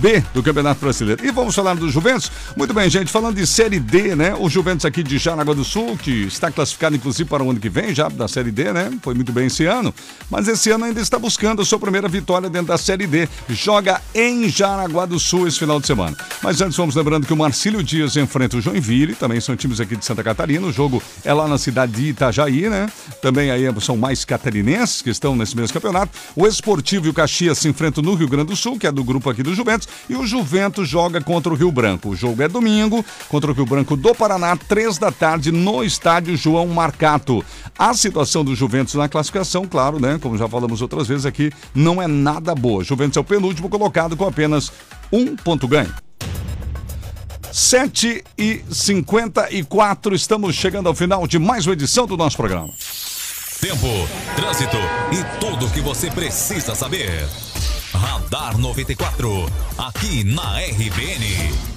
B 0.00 0.24
do 0.32 0.42
Campeonato 0.42 0.80
Brasileiro. 0.80 1.22
E 1.22 1.30
vamos 1.30 1.54
falar 1.54 1.74
do 1.74 1.90
Juventus? 1.90 2.32
Muito 2.56 2.72
bem, 2.72 2.88
gente, 2.88 3.12
falando 3.12 3.36
de 3.36 3.46
Série 3.46 3.78
D, 3.78 4.16
né? 4.16 4.34
O 4.34 4.48
Juventus 4.48 4.86
aqui 4.86 5.02
de 5.02 5.18
Jaraguá 5.18 5.52
do 5.52 5.62
Sul, 5.62 5.94
que 5.98 6.22
está 6.22 6.50
classificado 6.50 6.96
inclusive 6.96 7.28
para 7.28 7.42
o 7.44 7.50
ano 7.50 7.60
que 7.60 7.68
vem, 7.68 7.94
já 7.94 8.08
da 8.08 8.26
Série 8.26 8.50
D, 8.50 8.72
né? 8.72 8.90
Foi 9.02 9.12
muito 9.12 9.30
bem 9.30 9.48
esse 9.48 9.66
ano. 9.66 9.94
Mas 10.30 10.48
esse 10.48 10.70
ano 10.70 10.86
ainda 10.86 11.02
está 11.02 11.18
buscando 11.18 11.60
a 11.60 11.66
sua 11.66 11.78
primeira 11.78 12.08
vitória 12.08 12.48
dentro 12.48 12.68
da 12.68 12.78
Série 12.78 13.06
D. 13.06 13.28
Joga 13.50 14.00
em 14.14 14.48
Jaraguá 14.48 15.04
do 15.04 15.20
Sul 15.20 15.46
esse 15.46 15.58
final 15.58 15.78
de 15.78 15.86
semana. 15.86 16.16
Mas 16.42 16.62
antes, 16.62 16.78
vamos 16.78 16.94
lembrando 16.94 17.26
que 17.26 17.32
o 17.34 17.36
Marcílio 17.36 17.82
Dias 17.82 18.16
enfrenta 18.16 18.56
o 18.56 18.60
Joinville, 18.62 19.14
também 19.14 19.38
são 19.38 19.54
times 19.54 19.80
aqui 19.80 19.96
de 19.96 20.04
Santa 20.04 20.24
Catarina. 20.24 20.66
O 20.66 20.72
jogo 20.72 21.02
é 21.22 21.34
lá 21.34 21.46
na 21.46 21.58
cidade 21.58 21.92
de 21.92 22.05
Itajaí, 22.08 22.68
né? 22.68 22.90
Também 23.20 23.50
aí 23.50 23.62
são 23.80 23.96
mais 23.96 24.24
catarinenses 24.24 25.02
que 25.02 25.10
estão 25.10 25.36
nesse 25.36 25.56
mesmo 25.56 25.72
campeonato. 25.72 26.16
O 26.34 26.46
Esportivo 26.46 27.06
e 27.06 27.10
o 27.10 27.14
Caxias 27.14 27.58
se 27.58 27.68
enfrentam 27.68 28.02
no 28.02 28.14
Rio 28.14 28.28
Grande 28.28 28.50
do 28.50 28.56
Sul, 28.56 28.78
que 28.78 28.86
é 28.86 28.92
do 28.92 29.04
grupo 29.04 29.28
aqui 29.30 29.42
do 29.42 29.54
Juventus, 29.54 29.88
e 30.08 30.14
o 30.14 30.26
Juventus 30.26 30.88
joga 30.88 31.20
contra 31.20 31.52
o 31.52 31.56
Rio 31.56 31.70
Branco. 31.70 32.10
O 32.10 32.16
jogo 32.16 32.42
é 32.42 32.48
domingo, 32.48 33.04
contra 33.28 33.50
o 33.50 33.54
Rio 33.54 33.66
Branco 33.66 33.96
do 33.96 34.14
Paraná, 34.14 34.56
três 34.56 34.98
da 34.98 35.10
tarde, 35.10 35.52
no 35.52 35.82
estádio 35.84 36.36
João 36.36 36.66
Marcato. 36.68 37.44
A 37.78 37.94
situação 37.94 38.44
do 38.44 38.54
Juventus 38.54 38.94
na 38.94 39.08
classificação, 39.08 39.66
claro, 39.66 40.00
né? 40.00 40.18
Como 40.20 40.38
já 40.38 40.48
falamos 40.48 40.80
outras 40.82 41.06
vezes 41.06 41.26
aqui, 41.26 41.50
não 41.74 42.00
é 42.00 42.06
nada 42.06 42.54
boa. 42.54 42.82
Juventus 42.82 43.16
é 43.16 43.20
o 43.20 43.24
penúltimo 43.24 43.68
colocado 43.68 44.16
com 44.16 44.26
apenas 44.26 44.72
um 45.12 45.36
ponto 45.36 45.68
ganho. 45.68 45.92
7 47.52 48.24
e 48.36 48.62
54 48.70 50.14
estamos 50.14 50.54
chegando 50.54 50.88
ao 50.88 50.94
final 50.94 51.26
de 51.26 51.38
mais 51.38 51.66
uma 51.66 51.72
edição 51.72 52.06
do 52.06 52.16
nosso 52.16 52.36
programa. 52.36 52.68
Tempo, 53.60 53.86
trânsito 54.36 54.76
e 55.12 55.40
tudo 55.40 55.66
o 55.66 55.70
que 55.70 55.80
você 55.80 56.10
precisa 56.10 56.74
saber. 56.74 57.26
Radar 57.92 58.58
94, 58.58 59.46
aqui 59.78 60.24
na 60.24 60.60
RBN. 60.60 61.76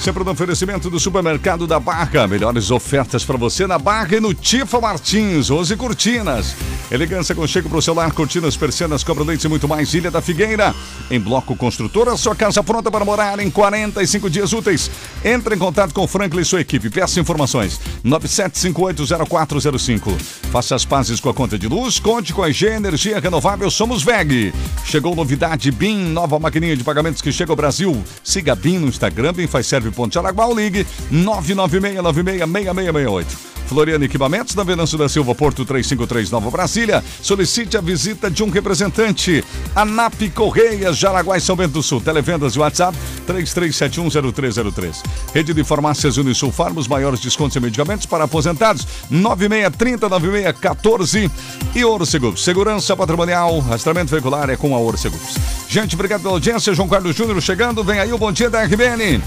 Sempre 0.00 0.24
no 0.24 0.30
oferecimento 0.30 0.88
do 0.88 0.98
supermercado 0.98 1.66
da 1.66 1.78
Barca. 1.78 2.26
Melhores 2.26 2.70
ofertas 2.70 3.22
para 3.22 3.36
você 3.36 3.66
na 3.66 3.78
Barca 3.78 4.16
e 4.16 4.20
no 4.20 4.32
Tifa 4.32 4.80
Martins. 4.80 5.50
11 5.50 5.76
cortinas. 5.76 6.56
Elegância 6.90 7.34
com 7.34 7.46
cheiro 7.46 7.68
para 7.68 7.76
o 7.76 7.82
celular, 7.82 8.10
cortinas, 8.12 8.56
persianas, 8.56 9.04
cobra 9.04 9.22
leite 9.22 9.44
e 9.44 9.48
muito 9.48 9.68
mais. 9.68 9.92
Ilha 9.92 10.10
da 10.10 10.22
Figueira. 10.22 10.74
Em 11.10 11.20
Bloco 11.20 11.54
Construtora, 11.54 12.16
sua 12.16 12.34
casa 12.34 12.62
pronta 12.62 12.90
para 12.90 13.04
morar 13.04 13.38
em 13.40 13.50
45 13.50 14.30
dias 14.30 14.54
úteis. 14.54 14.90
Entre 15.22 15.54
em 15.54 15.58
contato 15.58 15.92
com 15.92 16.04
o 16.04 16.08
Franklin 16.08 16.40
e 16.40 16.46
sua 16.46 16.62
equipe. 16.62 16.88
Peça 16.88 17.20
informações. 17.20 17.78
97580405. 18.02 20.18
Faça 20.50 20.74
as 20.74 20.86
pazes 20.86 21.20
com 21.20 21.28
a 21.28 21.34
conta 21.34 21.58
de 21.58 21.68
luz. 21.68 21.98
Conte 21.98 22.32
com 22.32 22.42
a 22.42 22.48
IG 22.48 22.68
Energia 22.68 23.20
Renovável. 23.20 23.70
Somos 23.70 24.02
VEG. 24.02 24.54
Chegou 24.86 25.14
novidade 25.14 25.70
BIM, 25.70 26.06
nova 26.06 26.38
maquininha 26.38 26.74
de 26.74 26.82
pagamentos 26.82 27.20
que 27.20 27.30
chega 27.30 27.52
ao 27.52 27.56
Brasil. 27.56 28.02
Siga 28.24 28.54
BIM 28.54 28.78
no 28.78 28.88
Instagram, 28.88 29.34
BIM 29.34 29.46
faz 29.46 29.66
serve 29.66 29.89
Ponte 29.90 30.18
Araguá 30.18 30.46
ou 30.46 30.54
ligue 30.54 30.86
996966668. 31.12 33.49
Floriano 33.66 34.04
Equipamentos, 34.04 34.54
na 34.54 34.62
Venâncio 34.62 34.98
da 34.98 35.08
Silva, 35.08 35.34
Porto 35.34 35.64
353 35.64 36.30
Nova 36.30 36.50
Brasília. 36.50 37.02
Solicite 37.22 37.76
a 37.76 37.80
visita 37.80 38.30
de 38.30 38.42
um 38.42 38.50
representante. 38.50 39.44
ANAP 39.74 40.30
Correias, 40.34 40.96
Jaraguá 40.96 41.36
e 41.36 41.40
São 41.40 41.56
Bento 41.56 41.72
do 41.72 41.82
Sul. 41.82 42.00
Televendas 42.00 42.54
e 42.54 42.58
WhatsApp 42.58 42.96
33710303. 43.26 45.02
Rede 45.34 45.54
de 45.54 45.64
Farmácias 45.64 46.16
Unisul 46.16 46.50
Farma, 46.50 46.80
os 46.80 46.88
maiores 46.88 47.20
descontos 47.20 47.56
em 47.56 47.60
medicamentos 47.60 48.06
para 48.06 48.24
aposentados. 48.24 48.86
9630-9614. 49.12 51.30
E 51.74 51.84
Ouro 51.84 52.06
Seguros. 52.06 52.44
Segurança 52.44 52.96
patrimonial, 52.96 53.58
rastreamento 53.60 54.10
veicular 54.10 54.50
é 54.50 54.56
com 54.56 54.74
a 54.74 54.78
Ouro 54.78 54.98
Seguros. 54.98 55.36
Gente, 55.68 55.94
obrigado 55.94 56.22
pela 56.22 56.34
audiência. 56.34 56.74
João 56.74 56.88
Carlos 56.88 57.14
Júnior 57.14 57.40
chegando. 57.40 57.84
Vem 57.84 58.00
aí 58.00 58.12
o 58.12 58.18
Bom 58.18 58.32
Dia 58.32 58.50
da 58.50 58.64
RBN. 58.64 59.22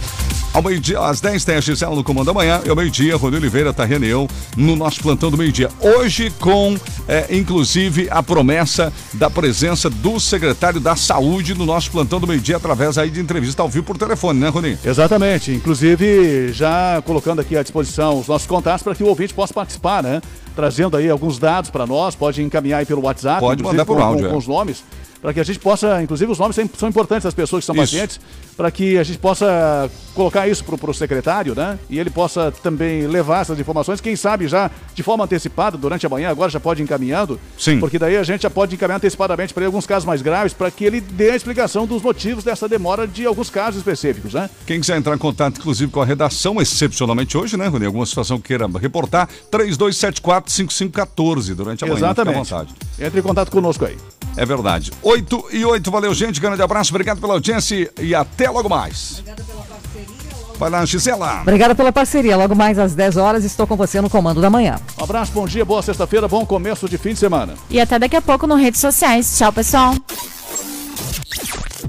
Ao 0.54 0.62
meio-dia, 0.62 1.00
às 1.00 1.20
10 1.20 1.46
tem 1.46 1.56
a 1.56 1.62
Gisela 1.62 1.96
no 1.96 2.04
Comando 2.04 2.28
da 2.28 2.34
Manhã. 2.34 2.62
E 2.64 2.70
ao 2.70 2.76
meio-dia, 2.76 3.16
Rony 3.16 3.38
Oliveira, 3.38 3.74
Tarrene 3.74 4.06
e 4.06 4.14
no 4.56 4.76
nosso 4.76 5.02
plantão 5.02 5.30
do 5.30 5.38
meio-dia. 5.38 5.70
Hoje 5.80 6.32
com, 6.40 6.76
é, 7.08 7.36
inclusive, 7.36 8.08
a 8.10 8.22
promessa 8.22 8.92
da 9.14 9.30
presença 9.30 9.90
do 9.90 10.20
secretário 10.20 10.80
da 10.80 10.96
Saúde 10.96 11.54
no 11.54 11.66
nosso 11.66 11.92
plantão 11.92 12.20
do 12.20 12.28
meio-dia, 12.28 12.58
através 12.58 12.98
aí 12.98 13.10
de 13.10 13.20
entrevista 13.20 13.62
ao 13.62 13.70
vivo 13.70 13.86
por 13.86 13.98
telefone, 13.98 14.40
né, 14.40 14.50
Rony? 14.50 14.78
Exatamente. 14.84 15.52
Inclusive, 15.52 16.52
já 16.54 17.02
colocando 17.06 17.42
aqui 17.42 17.56
à 17.58 17.64
disposição 17.64 18.20
os 18.20 18.28
nossos 18.28 18.48
contatos 18.48 18.84
para 18.84 18.96
que 18.96 19.04
o 19.04 19.08
ouvinte 19.08 19.34
possa 19.34 19.54
participar, 19.54 20.04
né? 20.04 20.22
Trazendo 20.56 20.98
aí 20.98 21.10
alguns 21.10 21.40
dados 21.40 21.70
para 21.70 21.86
nós, 21.86 22.16
pode 22.16 22.42
encaminhar 22.42 22.80
aí 22.80 22.86
pelo 22.86 23.02
WhatsApp. 23.02 23.40
Pode 23.40 23.64
mandar 23.64 23.86
por 23.86 23.98
com, 23.98 24.04
áudio, 24.04 24.24
com, 24.24 24.28
é. 24.28 24.32
com 24.32 24.38
os 24.38 24.48
nomes, 24.48 24.84
para 25.24 25.34
que 25.34 25.40
a 25.40 25.44
gente 25.44 25.58
possa, 25.58 26.04
inclusive 26.04 26.30
os 26.30 26.38
nomes 26.38 26.58
são- 26.78 26.90
importantes 26.90 27.24
das 27.24 27.34
pessoas 27.34 27.62
que 27.62 27.66
são 27.68 27.76
Isso. 27.82 27.94
pacientes, 27.94 28.20
para 28.58 28.70
que 28.70 28.98
a 28.98 29.04
gente 29.04 29.18
possa 29.18 29.90
colocar 30.14 30.46
isso 30.50 30.66
para 30.66 30.92
o 30.92 30.94
secretário, 30.94 31.56
né? 31.56 31.80
E 31.90 31.98
ele 31.98 32.10
possa 32.10 32.52
também 32.62 33.08
levar 33.08 33.40
essas 33.42 33.58
informações, 33.58 34.02
quem 34.02 34.18
sabe 34.18 34.50
já 34.50 34.70
de 34.94 35.02
forma 35.02 35.24
antecipada 35.24 35.78
durante 35.78 36.06
a 36.06 36.10
manhã, 36.10 36.30
agora 36.30 36.52
já 36.52 36.60
pode 36.60 36.82
ir 36.82 36.84
encaminhando. 36.84 37.40
Sim. 37.58 37.80
Porque 37.80 37.98
daí 37.98 38.18
a 38.18 38.24
gente 38.24 38.42
já 38.42 38.50
pode 38.50 38.76
encaminhar 38.76 38.98
antecipadamente 38.98 39.54
para 39.54 39.66
alguns 39.66 39.86
casos 39.88 40.06
mais 40.06 40.22
graves, 40.22 40.52
para 40.54 40.70
que 40.70 40.84
ele 40.84 41.00
dê 41.00 41.32
a 41.32 41.36
explicação 41.38 41.88
dos 41.88 42.02
motivos 42.02 42.44
dessa 42.44 42.68
demora 42.68 43.08
de 43.08 43.26
alguns 43.26 43.50
casos 43.50 43.78
específicos, 43.78 44.34
né? 44.34 44.50
Quem 44.68 44.82
quiser 44.82 44.98
entrar 44.98 45.16
em 45.16 45.20
contato, 45.20 45.58
inclusive, 45.60 45.90
com 45.90 46.02
a 46.02 46.06
redação, 46.06 46.62
excepcionalmente 46.62 47.38
hoje, 47.38 47.56
né, 47.56 47.68
Rony? 47.68 47.86
Alguma 47.86 48.06
situação 48.06 48.38
que 48.42 48.48
queira 48.50 48.68
reportar, 48.78 49.30
3274-5514 49.50 51.56
durante 51.56 51.84
a 51.84 51.88
manhã. 51.88 51.98
Exatamente. 51.98 52.54
À 52.54 52.58
vontade. 52.58 52.74
Entre 53.00 53.20
em 53.20 53.24
contato 53.24 53.50
conosco 53.50 53.86
aí. 53.86 53.96
É 54.36 54.46
verdade. 54.46 54.92
8 55.14 55.46
e 55.52 55.64
8, 55.64 55.92
valeu, 55.92 56.12
gente. 56.14 56.42
Grande 56.42 56.62
abraço, 56.62 56.92
obrigado 56.92 57.22
pela 57.22 57.34
audiência 57.34 57.92
e 58.00 58.16
até 58.16 58.50
logo 58.50 58.68
mais. 58.68 59.20
Obrigada 59.20 59.44
pela 59.44 59.62
parceria. 59.62 60.08
Logo 60.42 60.58
Vai 60.58 60.70
lá, 60.72 60.86
Gisela. 60.86 61.42
Obrigada 61.42 61.76
pela 61.76 61.92
parceria. 61.92 62.36
Logo 62.36 62.56
mais 62.56 62.80
às 62.80 62.96
10 62.96 63.18
horas 63.18 63.44
estou 63.44 63.68
com 63.68 63.76
você 63.76 64.02
no 64.02 64.10
comando 64.10 64.42
da 64.42 64.50
manhã. 64.50 64.80
Um 65.00 65.04
abraço, 65.04 65.32
bom 65.32 65.46
dia, 65.46 65.64
boa 65.64 65.84
sexta-feira, 65.84 66.28
bom 66.28 66.44
começo 66.46 66.90
de 66.90 66.98
fim 66.98 67.14
de 67.14 67.20
semana. 67.20 67.54
E 67.70 67.80
até 67.80 68.00
daqui 68.00 68.16
a 68.16 68.22
pouco 68.22 68.48
no 68.48 68.56
redes 68.56 68.82
sociais. 68.82 69.38
Tchau, 69.38 69.54
pessoal. 69.54 69.94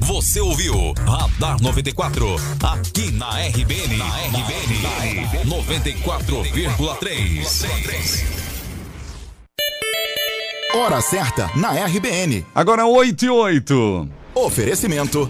Você 0.01 0.41
ouviu 0.41 0.93
Radar 1.07 1.57
94, 1.63 2.37
aqui 2.63 3.11
na 3.13 3.31
RBN. 3.47 3.97
Na 3.97 4.19
RBN, 4.19 5.27
94,3. 5.47 8.44
Hora 10.77 11.01
certa 11.01 11.49
na 11.55 11.71
RBN. 11.87 12.45
Agora 12.53 12.85
8 12.85 13.25
e 13.25 13.29
8. 13.29 14.09
Oferecimento 14.35 15.21